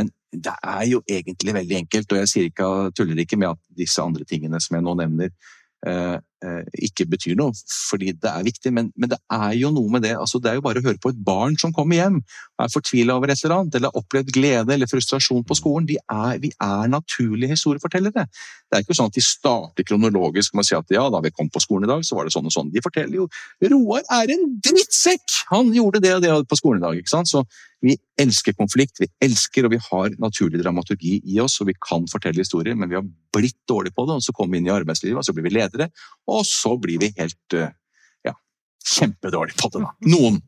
men 0.00 0.10
det 0.32 0.56
er 0.58 0.86
jo 0.90 1.02
egentlig 1.06 1.58
veldig 1.60 1.82
enkelt. 1.84 2.12
Og 2.12 2.24
jeg 2.24 2.32
sier 2.32 2.50
ikke, 2.50 2.70
tuller 2.96 3.20
ikke 3.24 3.38
med 3.40 3.52
at 3.52 3.62
disse 3.84 4.02
andre 4.02 4.26
tingene 4.28 4.60
som 4.64 4.78
jeg 4.78 4.86
nå 4.86 4.96
nevner, 5.04 5.34
eh, 5.86 6.16
ikke 6.86 7.06
betyr 7.08 7.36
noe, 7.38 7.54
fordi 7.88 8.12
det 8.20 8.30
er 8.30 8.46
viktig. 8.46 8.72
Men, 8.74 8.90
men, 8.96 9.10
det 9.12 9.18
er 9.32 9.54
jo 9.58 9.70
noe 9.74 9.92
med 9.92 10.04
det. 10.06 10.14
altså 10.18 10.40
Det 10.42 10.50
er 10.50 10.58
jo 10.58 10.64
bare 10.66 10.82
å 10.82 10.86
høre 10.86 11.00
på 11.02 11.12
et 11.12 11.20
barn 11.26 11.56
som 11.60 11.72
kommer 11.74 11.98
hjem 11.98 12.20
og 12.20 12.64
er 12.66 12.72
fortvila 12.72 13.16
over 13.18 13.32
et 13.32 13.42
eller 13.44 13.56
annet, 13.56 13.78
eller 13.78 13.92
har 13.92 14.02
opplevd 14.02 14.32
glede 14.34 14.74
eller 14.74 14.90
frustrasjon 14.90 15.44
på 15.46 15.58
skolen. 15.58 15.88
Er, 16.12 16.38
vi 16.42 16.52
er 16.62 16.90
naturlige 16.90 17.54
historiefortellere. 17.56 18.26
Det 18.28 18.78
er 18.78 18.84
ikke 18.84 18.96
sånn 18.98 19.12
at 19.12 19.18
de 19.18 19.24
starter 19.24 19.86
kronologisk 19.88 20.54
med 20.54 20.64
å 20.64 20.68
si 20.68 20.78
at 20.78 20.94
ja, 20.94 21.04
da 21.12 21.22
vi 21.24 21.34
kom 21.34 21.50
på 21.52 21.62
skolen 21.62 21.88
i 21.88 21.92
dag, 21.92 22.04
så 22.06 22.18
var 22.18 22.28
det 22.28 22.34
sånn 22.34 22.48
og 22.50 22.54
sånn. 22.54 22.72
De 22.74 22.82
forteller 22.84 23.22
jo 23.22 23.28
Roar 23.74 24.04
er 24.20 24.34
en 24.34 24.48
drittsekk! 24.64 25.40
Han 25.52 25.72
gjorde 25.74 26.02
det 26.04 26.16
og 26.16 26.24
det 26.24 26.34
på 26.50 26.58
skolen 26.58 26.82
i 26.82 26.86
dag. 26.86 26.98
ikke 26.98 27.14
sant? 27.14 27.30
Så 27.30 27.44
vi 27.84 27.96
elsker 28.20 28.54
konflikt, 28.56 29.00
vi 29.02 29.08
elsker 29.24 29.66
og 29.66 29.74
vi 29.74 29.80
har 29.90 30.14
naturlig 30.22 30.62
dramaturgi 30.62 31.18
i 31.34 31.40
oss, 31.42 31.58
og 31.60 31.68
vi 31.68 31.76
kan 31.76 32.06
fortelle 32.08 32.40
historier, 32.40 32.76
men 32.78 32.88
vi 32.88 32.96
har 32.96 33.04
blitt 33.34 33.58
dårlige 33.68 33.96
på 33.96 34.06
det. 34.08 34.16
og 34.16 34.24
Så 34.24 34.32
kommer 34.36 34.56
vi 34.56 34.62
inn 34.62 34.70
i 34.70 34.74
arbeidslivet, 34.74 35.18
og 35.20 35.26
så 35.26 35.34
blir 35.36 35.44
vi 35.48 35.52
ledere, 35.58 35.90
og 36.30 36.33
så 36.42 36.74
blir 36.80 37.02
vi 37.02 37.12
helt 37.18 37.56
eh, 37.56 37.70
ja, 38.26 38.34
kjempedårlige 38.96 39.60
på 39.60 39.70
det. 39.74 39.84
da. 39.86 39.94
Noen. 40.14 40.42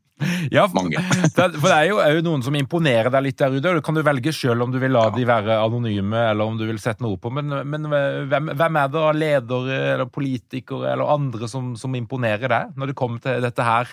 Ja, 0.49 0.65
Mange. 0.73 0.97
for 1.37 1.69
det 1.69 1.75
er 1.77 1.89
jo, 1.91 1.99
er 2.01 2.15
jo, 2.17 2.23
noen 2.25 2.45
som 2.45 2.55
imponerer 2.57 3.11
deg 3.13 3.27
litt 3.27 3.41
der 3.41 3.53
ute. 3.53 3.75
Du 3.77 3.83
kan 3.85 3.97
du 3.97 4.01
velge 4.07 4.33
sjøl 4.33 4.65
om 4.65 4.73
du 4.73 4.79
vil 4.81 4.95
la 4.95 5.11
ja. 5.11 5.15
de 5.17 5.27
være 5.29 5.59
anonyme, 5.61 6.23
eller 6.31 6.49
om 6.49 6.57
du 6.57 6.65
vil 6.69 6.81
sette 6.81 7.05
noe 7.05 7.21
på. 7.21 7.33
Men, 7.37 7.53
men 7.69 7.91
hvem, 7.91 8.51
hvem, 8.57 8.81
er 8.81 8.93
det 8.93 9.03
av 9.03 9.19
ledere 9.19 9.81
eller 9.93 10.09
politikere 10.09 10.95
eller 10.95 11.13
andre 11.19 11.51
som, 11.53 11.75
som 11.77 11.95
imponerer 11.99 12.49
deg, 12.49 12.75
når 12.81 12.93
det 12.93 12.99
kommer 12.99 13.23
til 13.25 13.45
dette 13.45 13.69
her 13.69 13.93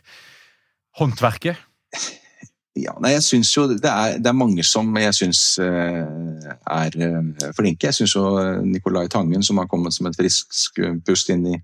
håndverket? 1.01 1.59
Ja, 2.73 2.95
nei, 2.97 3.11
jeg 3.13 3.21
syns 3.21 3.51
jo 3.53 3.67
det 3.69 3.85
er, 3.85 4.15
det 4.17 4.29
er, 4.31 4.37
mange 4.37 4.63
som 4.65 4.87
jeg 4.97 5.13
syns 5.13 5.41
uh, 5.61 6.07
er 6.73 6.95
uh, 6.97 7.49
flinke. 7.53 7.91
Jeg 7.91 7.99
syns 7.99 8.15
jo 8.15 8.23
Nicolai 8.65 9.05
Tangen, 9.13 9.45
som 9.45 9.61
har 9.61 9.69
kommet 9.69 9.93
som 9.93 10.09
et 10.09 10.17
frisk 10.17 10.81
pust 11.05 11.29
inn 11.29 11.45
i, 11.51 11.59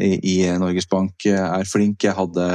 i, 0.00 0.14
i 0.16 0.36
Norges 0.62 0.88
Bank, 0.88 1.26
er 1.28 1.68
flink. 1.68 2.06
Jeg 2.08 2.16
hadde 2.16 2.46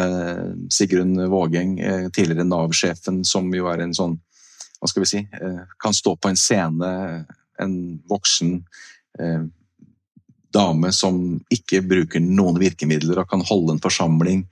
Sigrun 0.74 1.14
Vågeng, 1.30 1.78
tidligere 2.16 2.48
Nav-sjefen, 2.50 3.22
som 3.28 3.54
jo 3.54 3.70
er 3.70 3.86
en 3.86 3.94
sånn 3.94 4.18
Hva 4.80 4.90
skal 4.90 5.06
vi 5.06 5.12
si 5.12 5.22
Kan 5.82 5.94
stå 5.96 6.16
på 6.18 6.32
en 6.32 6.42
scene, 6.42 6.90
en 7.62 7.78
voksen 8.10 8.58
dame 10.56 10.92
som 10.96 11.20
ikke 11.52 11.84
bruker 11.86 12.24
noen 12.24 12.58
virkemidler 12.60 13.22
og 13.22 13.30
kan 13.30 13.44
holde 13.46 13.76
en 13.76 13.84
forsamling 13.84 14.46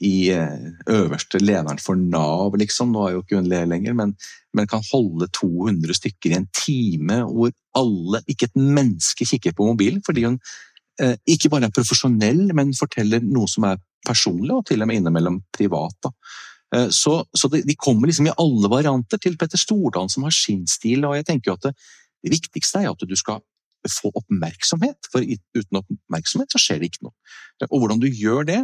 i 0.00 0.30
eh, 0.32 0.70
øverste 0.88 1.38
lederen 1.42 1.80
for 1.82 1.98
Nav, 1.98 2.56
liksom. 2.58 2.92
Nå 2.94 3.04
er 3.04 3.14
jo 3.14 3.22
ikke 3.24 3.40
hun 3.40 3.50
leder 3.50 3.68
lenger, 3.68 3.96
men, 3.98 4.14
men, 4.56 4.68
kan 4.70 4.84
holde 4.92 5.28
200 5.36 5.96
stykker 5.98 6.32
i 6.32 6.38
en 6.38 6.48
time 6.56 7.20
hvor 7.28 7.52
alle, 7.76 8.22
ikke 8.26 8.48
et 8.48 8.56
menneske, 8.56 9.28
kikker 9.28 9.56
på 9.56 9.68
mobilen. 9.68 10.00
Fordi 10.06 10.24
hun 10.24 10.38
eh, 11.02 11.16
ikke 11.28 11.52
bare 11.52 11.68
er 11.68 11.76
profesjonell, 11.76 12.46
men 12.56 12.72
forteller 12.76 13.24
noe 13.24 13.50
som 13.50 13.68
er 13.68 13.82
personlig, 14.08 14.54
og 14.56 14.64
til 14.70 14.80
og 14.80 14.88
med 14.88 15.02
innimellom 15.02 15.42
privat. 15.52 15.96
Da. 16.06 16.14
Så, 16.94 17.16
så 17.34 17.48
de, 17.50 17.74
kommer 17.74 18.06
liksom 18.06 18.28
i 18.30 18.34
alle 18.38 18.68
varianter 18.70 19.18
til 19.18 19.34
Petter 19.36 19.58
Stordalen, 19.58 20.08
som 20.08 20.22
har 20.22 20.32
sin 20.32 20.62
stil. 20.70 21.02
og 21.04 21.16
jeg 21.18 21.26
tenker 21.26 21.50
jo 21.50 21.56
at 21.58 21.64
det, 21.66 21.72
det 22.22 22.30
viktigste 22.36 22.84
er 22.84 22.92
at 22.92 23.02
du 23.02 23.16
skal 23.18 23.40
få 23.90 24.12
oppmerksomhet, 24.14 25.08
for 25.12 25.24
uten 25.24 25.80
oppmerksomhet 25.80 26.52
så 26.52 26.60
skjer 26.62 26.80
det 26.80 26.90
ikke 26.90 27.08
noe. 27.08 27.16
Og 27.68 27.82
hvordan 27.82 28.00
du 28.02 28.06
gjør 28.08 28.46
det, 28.48 28.60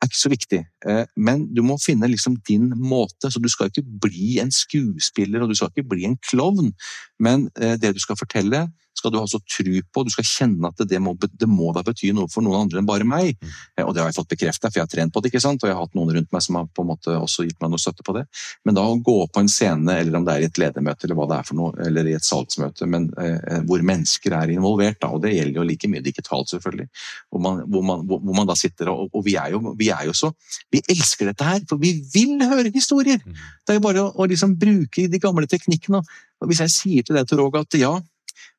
er 0.00 0.08
ikke 0.08 0.20
så 0.20 0.32
viktig, 0.32 0.60
eh, 0.88 1.02
men 1.16 1.44
du 1.54 1.62
må 1.66 1.76
finne 1.82 2.08
liksom 2.08 2.38
din 2.48 2.70
måte. 2.76 3.30
Så 3.30 3.40
du 3.42 3.48
skal 3.52 3.68
ikke 3.70 3.84
bli 4.02 4.38
en 4.42 4.52
skuespiller 4.54 5.42
og 5.42 5.50
du 5.50 5.58
skal 5.58 5.72
ikke 5.72 5.88
bli 5.92 6.06
en 6.08 6.18
klovn, 6.30 6.72
men 7.20 7.48
eh, 7.60 7.76
det 7.80 7.94
du 7.96 8.00
skal 8.02 8.18
fortelle, 8.20 8.66
skal 8.96 9.12
du 9.12 9.18
ha 9.20 9.26
så 9.28 9.40
tro 9.40 9.80
på. 9.92 10.04
Du 10.04 10.12
skal 10.12 10.26
kjenne 10.26 10.70
at 10.70 10.82
det 10.88 11.00
må, 11.02 11.14
det 11.16 11.48
må 11.48 11.70
da 11.76 11.82
bety 11.86 12.12
noe 12.16 12.30
for 12.32 12.44
noen 12.44 12.64
andre 12.64 12.80
enn 12.80 12.88
bare 12.88 13.06
meg. 13.08 13.36
Mm. 13.40 13.52
Eh, 13.78 13.84
og 13.86 13.94
det 13.94 14.02
har 14.02 14.10
jeg 14.10 14.18
fått 14.18 14.32
bekreftet, 14.34 14.68
for 14.68 14.80
jeg 14.80 14.86
har 14.86 14.92
trent 14.92 15.14
på 15.14 15.22
det, 15.22 15.32
ikke 15.32 15.42
sant? 15.44 15.62
og 15.62 15.70
jeg 15.70 15.76
har 15.76 15.84
hatt 15.86 15.96
noen 15.98 16.12
rundt 16.16 16.32
meg 16.34 16.44
som 16.44 16.58
har 16.60 16.68
på 16.68 16.84
en 16.84 16.90
måte 16.92 17.16
også 17.16 17.46
gitt 17.46 17.58
meg 17.62 17.72
noe 17.72 17.82
støtte 17.82 18.06
på 18.06 18.16
det. 18.16 18.26
Men 18.68 18.78
da 18.78 18.86
å 18.86 18.98
gå 19.10 19.16
på 19.32 19.44
en 19.44 19.50
scene, 19.50 19.98
eller 20.02 20.20
om 20.20 20.26
det 20.26 20.36
er 20.36 20.46
i 20.46 20.50
et 20.50 20.60
ledermøte 20.60 21.06
eller 21.06 21.18
hva 21.18 21.28
det 21.30 21.38
er 21.38 21.50
for 21.50 21.60
noe, 21.60 21.74
eller 21.86 22.10
i 22.10 22.16
et 22.18 22.26
salgsmøte, 22.26 22.88
men 22.90 23.08
eh, 23.20 23.60
hvor 23.68 23.84
mennesker 23.92 24.36
er 24.36 24.54
involvert, 24.54 25.00
da, 25.02 25.12
og 25.14 25.24
det 25.24 25.34
gjelder 25.36 25.62
jo 25.62 25.68
like 25.70 25.92
mye 25.92 26.04
digitalt, 26.04 26.52
selvfølgelig, 26.52 26.88
hvor 27.30 27.44
man, 27.44 27.62
hvor 27.70 27.86
man, 27.86 28.04
hvor, 28.10 28.24
man 28.36 28.50
da 28.50 28.58
sitter 28.58 28.92
og, 28.92 29.08
og 29.14 29.24
vi, 29.26 29.36
er 29.40 29.54
jo, 29.54 29.62
vi, 29.78 29.90
er 29.94 30.08
jo, 30.08 30.16
så 30.16 30.32
Vi 30.70 30.82
elsker 30.92 31.30
dette 31.30 31.46
her, 31.46 31.62
for 31.68 31.80
vi 31.80 31.94
vil 32.12 32.40
høre 32.46 32.70
historier! 32.74 33.20
Mm. 33.24 33.38
Det 33.64 33.74
er 33.74 33.78
jo 33.78 33.84
bare 33.84 34.02
å, 34.02 34.10
å 34.18 34.26
liksom 34.28 34.56
bruke 34.58 35.06
de 35.10 35.20
gamle 35.22 35.46
teknikkene. 35.50 36.00
Og 36.40 36.48
hvis 36.48 36.62
jeg 36.64 36.72
sier 36.72 37.06
til 37.06 37.16
deg, 37.16 37.28
Tor 37.28 37.42
Åge, 37.44 37.62
at 37.62 37.76
ja, 37.78 37.92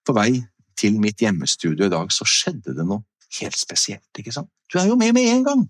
på 0.05 0.15
vei 0.17 0.41
til 0.79 0.99
mitt 1.01 1.21
hjemmestudio 1.21 1.87
i 1.87 1.93
dag, 1.93 2.11
så 2.13 2.25
skjedde 2.27 2.75
det 2.77 2.85
noe 2.87 3.03
helt 3.39 3.57
spesielt. 3.59 4.07
ikke 4.17 4.33
sant? 4.35 4.49
Du 4.71 4.79
er 4.79 4.87
jo 4.89 4.99
med 4.99 5.13
med 5.13 5.29
en 5.29 5.43
gang! 5.47 5.67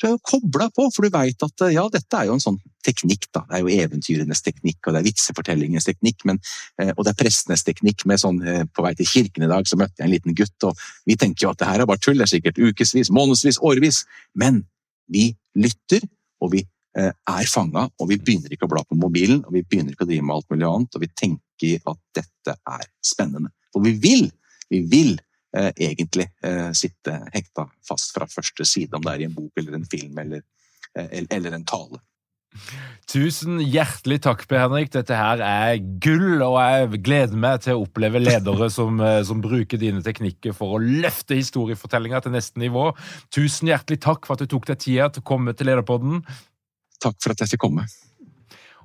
Du 0.00 0.08
er 0.08 0.14
jo 0.16 0.22
kobla 0.26 0.66
på, 0.74 0.88
for 0.90 1.06
du 1.06 1.14
veit 1.14 1.44
at 1.46 1.62
ja, 1.70 1.84
dette 1.92 2.18
er 2.18 2.26
jo 2.26 2.34
en 2.34 2.42
sånn 2.42 2.56
teknikk. 2.82 3.28
da. 3.30 3.44
Det 3.46 3.54
er 3.54 3.62
jo 3.62 3.84
eventyrenes 3.84 4.42
teknikk, 4.42 4.80
og 4.86 4.96
det 4.96 5.02
er 5.02 5.06
vitsefortellingens 5.06 5.86
teknikk, 5.86 6.24
men, 6.26 6.40
eh, 6.82 6.90
og 6.96 7.04
det 7.04 7.12
er 7.12 7.20
prestenes 7.20 7.62
teknikk. 7.62 8.04
med 8.06 8.18
sånn, 8.18 8.42
eh, 8.42 8.64
På 8.64 8.82
vei 8.82 8.94
til 8.94 9.06
kirken 9.06 9.44
i 9.44 9.52
dag 9.52 9.64
så 9.64 9.76
møtte 9.76 9.98
jeg 9.98 10.06
en 10.06 10.10
liten 10.10 10.34
gutt, 10.34 10.64
og 10.64 10.76
vi 11.06 11.14
tenker 11.14 11.46
jo 11.46 11.50
at 11.50 11.58
det 11.58 11.68
her 11.68 11.80
er 11.80 11.86
bare 11.86 11.98
tull. 11.98 12.18
Det 12.18 12.22
er 12.22 12.34
sikkert 12.34 12.58
ukevis, 12.58 13.10
månedsvis, 13.10 13.58
årevis. 13.62 14.04
Men 14.34 14.66
vi 15.08 15.36
lytter, 15.54 16.02
og 16.40 16.50
vi 16.50 16.66
eh, 16.96 17.12
er 17.12 17.46
fanga, 17.46 17.88
og 18.00 18.08
vi 18.08 18.18
begynner 18.18 18.50
ikke 18.50 18.66
å 18.66 18.74
bla 18.74 18.82
på 18.82 18.98
mobilen, 18.98 19.44
og 19.44 19.52
vi 19.52 19.62
begynner 19.62 19.92
ikke 19.92 20.04
å 20.04 20.10
drive 20.10 20.24
med 20.24 20.34
alt 20.34 20.50
mulig 20.50 20.66
annet, 20.66 20.94
og 20.96 21.00
vi 21.00 21.08
tenker 21.14 21.80
at 21.86 21.98
dette 22.12 22.56
er 22.66 22.86
spennende. 23.04 23.52
For 23.72 23.84
vi 23.84 23.96
vil, 24.02 24.30
vi 24.70 24.82
vil 24.92 25.12
eh, 25.56 25.72
egentlig 25.88 26.28
eh, 26.44 26.70
sitte 26.76 27.18
hekta 27.34 27.68
fast 27.88 28.14
fra 28.16 28.28
første 28.30 28.66
side, 28.68 28.94
om 28.96 29.04
det 29.04 29.14
er 29.14 29.24
i 29.24 29.28
en 29.30 29.36
bok 29.36 29.62
eller 29.62 29.78
en 29.78 29.88
film 29.88 30.18
eller, 30.24 30.44
eh, 30.98 31.22
eller 31.28 31.58
en 31.58 31.68
tale. 31.68 32.02
Tusen 33.08 33.58
hjertelig 33.60 34.20
takk, 34.24 34.44
Per 34.48 34.60
Henrik. 34.60 34.92
Dette 34.92 35.16
her 35.16 35.40
er 35.44 35.80
gull, 36.04 36.42
og 36.44 36.56
jeg 36.60 37.02
gleder 37.04 37.40
meg 37.44 37.64
til 37.64 37.76
å 37.76 37.84
oppleve 37.86 38.22
ledere 38.22 38.68
som, 38.76 39.00
eh, 39.04 39.20
som 39.28 39.42
bruker 39.44 39.80
dine 39.80 40.04
teknikker 40.04 40.56
for 40.56 40.76
å 40.76 40.82
løfte 40.82 41.36
historiefortellinga 41.38 42.22
til 42.24 42.36
neste 42.36 42.62
nivå. 42.62 42.90
Tusen 43.34 43.72
hjertelig 43.72 44.02
takk 44.04 44.28
for 44.28 44.36
at 44.36 44.44
du 44.44 44.52
tok 44.52 44.68
deg 44.70 44.80
tida 44.84 45.10
til 45.12 45.24
å 45.24 45.30
komme 45.32 45.56
til 45.56 45.70
Lederpodden. 45.70 46.22
Takk 47.02 47.18
for 47.20 47.34
at 47.34 47.42
jeg 47.42 47.54
fikk 47.54 47.66
komme. 47.66 47.88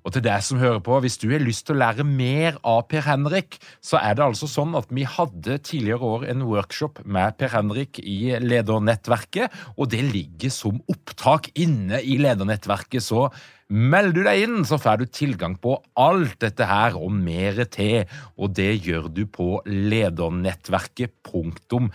Og 0.07 0.13
til 0.15 0.23
deg 0.23 0.39
som 0.45 0.61
hører 0.61 0.79
på, 0.79 1.01
hvis 1.03 1.17
du 1.19 1.25
har 1.33 1.41
lyst 1.43 1.65
til 1.67 1.75
å 1.75 1.81
lære 1.81 2.05
mer 2.07 2.55
av 2.63 2.85
Per 2.87 3.03
Henrik, 3.03 3.59
så 3.83 3.99
er 3.99 4.15
det 4.15 4.23
altså 4.23 4.47
sånn 4.47 4.71
at 4.79 4.87
vi 4.95 5.03
hadde 5.03 5.59
tidligere 5.67 6.07
år 6.15 6.23
en 6.31 6.47
workshop 6.47 7.03
med 7.03 7.35
Per 7.35 7.51
Henrik 7.51 7.99
i 7.99 8.39
ledernettverket, 8.39 9.51
og 9.75 9.91
det 9.91 10.07
ligger 10.07 10.47
som 10.53 10.79
opptak 10.87 11.51
inne 11.59 11.99
i 11.99 12.15
ledernettverket. 12.23 13.03
Så 13.03 13.27
meld 13.67 14.15
du 14.15 14.23
deg 14.23 14.43
inn, 14.45 14.63
så 14.63 14.79
får 14.79 14.97
du 15.01 15.05
tilgang 15.11 15.59
på 15.59 15.75
alt 15.99 16.39
dette 16.39 16.63
her 16.69 16.95
og 16.95 17.11
mer 17.11 17.67
til. 17.67 18.07
Og 18.39 18.55
det 18.55 18.87
gjør 18.87 19.11
du 19.11 19.27
på 19.27 19.59
ledernettverket.no 19.67 21.91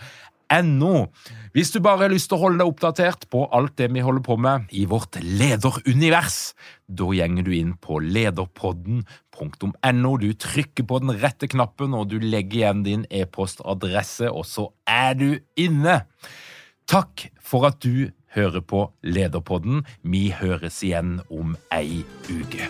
no. 0.61 1.07
Hvis 1.53 1.71
du 1.73 1.79
bare 1.81 2.05
har 2.05 2.13
lyst 2.13 2.29
til 2.29 2.37
å 2.37 2.43
holde 2.45 2.61
deg 2.61 2.69
oppdatert 2.69 3.25
på 3.33 3.47
alt 3.53 3.77
det 3.79 3.87
vi 3.93 4.01
holder 4.05 4.23
på 4.25 4.37
med 4.41 4.69
i 4.73 4.85
vårt 4.89 5.17
lederunivers, 5.21 6.53
da 6.85 7.05
gjenger 7.15 7.43
du 7.47 7.53
inn 7.55 7.73
på 7.81 7.99
lederpodden.no. 8.03 10.11
Du 10.21 10.33
trykker 10.33 10.83
på 10.89 10.99
den 11.03 11.15
rette 11.21 11.47
knappen, 11.49 11.93
og 11.97 12.09
du 12.13 12.19
legger 12.21 12.57
igjen 12.59 12.83
din 12.85 13.05
e-postadresse, 13.09 14.29
og 14.29 14.45
så 14.49 14.69
er 14.89 15.13
du 15.17 15.29
inne. 15.57 16.03
Takk 16.89 17.29
for 17.41 17.65
at 17.69 17.81
du 17.85 18.11
hører 18.35 18.61
på 18.61 18.87
Lederpodden. 19.05 19.85
Vi 20.01 20.29
høres 20.35 20.83
igjen 20.83 21.21
om 21.29 21.55
ei 21.73 22.03
uke. 22.29 22.69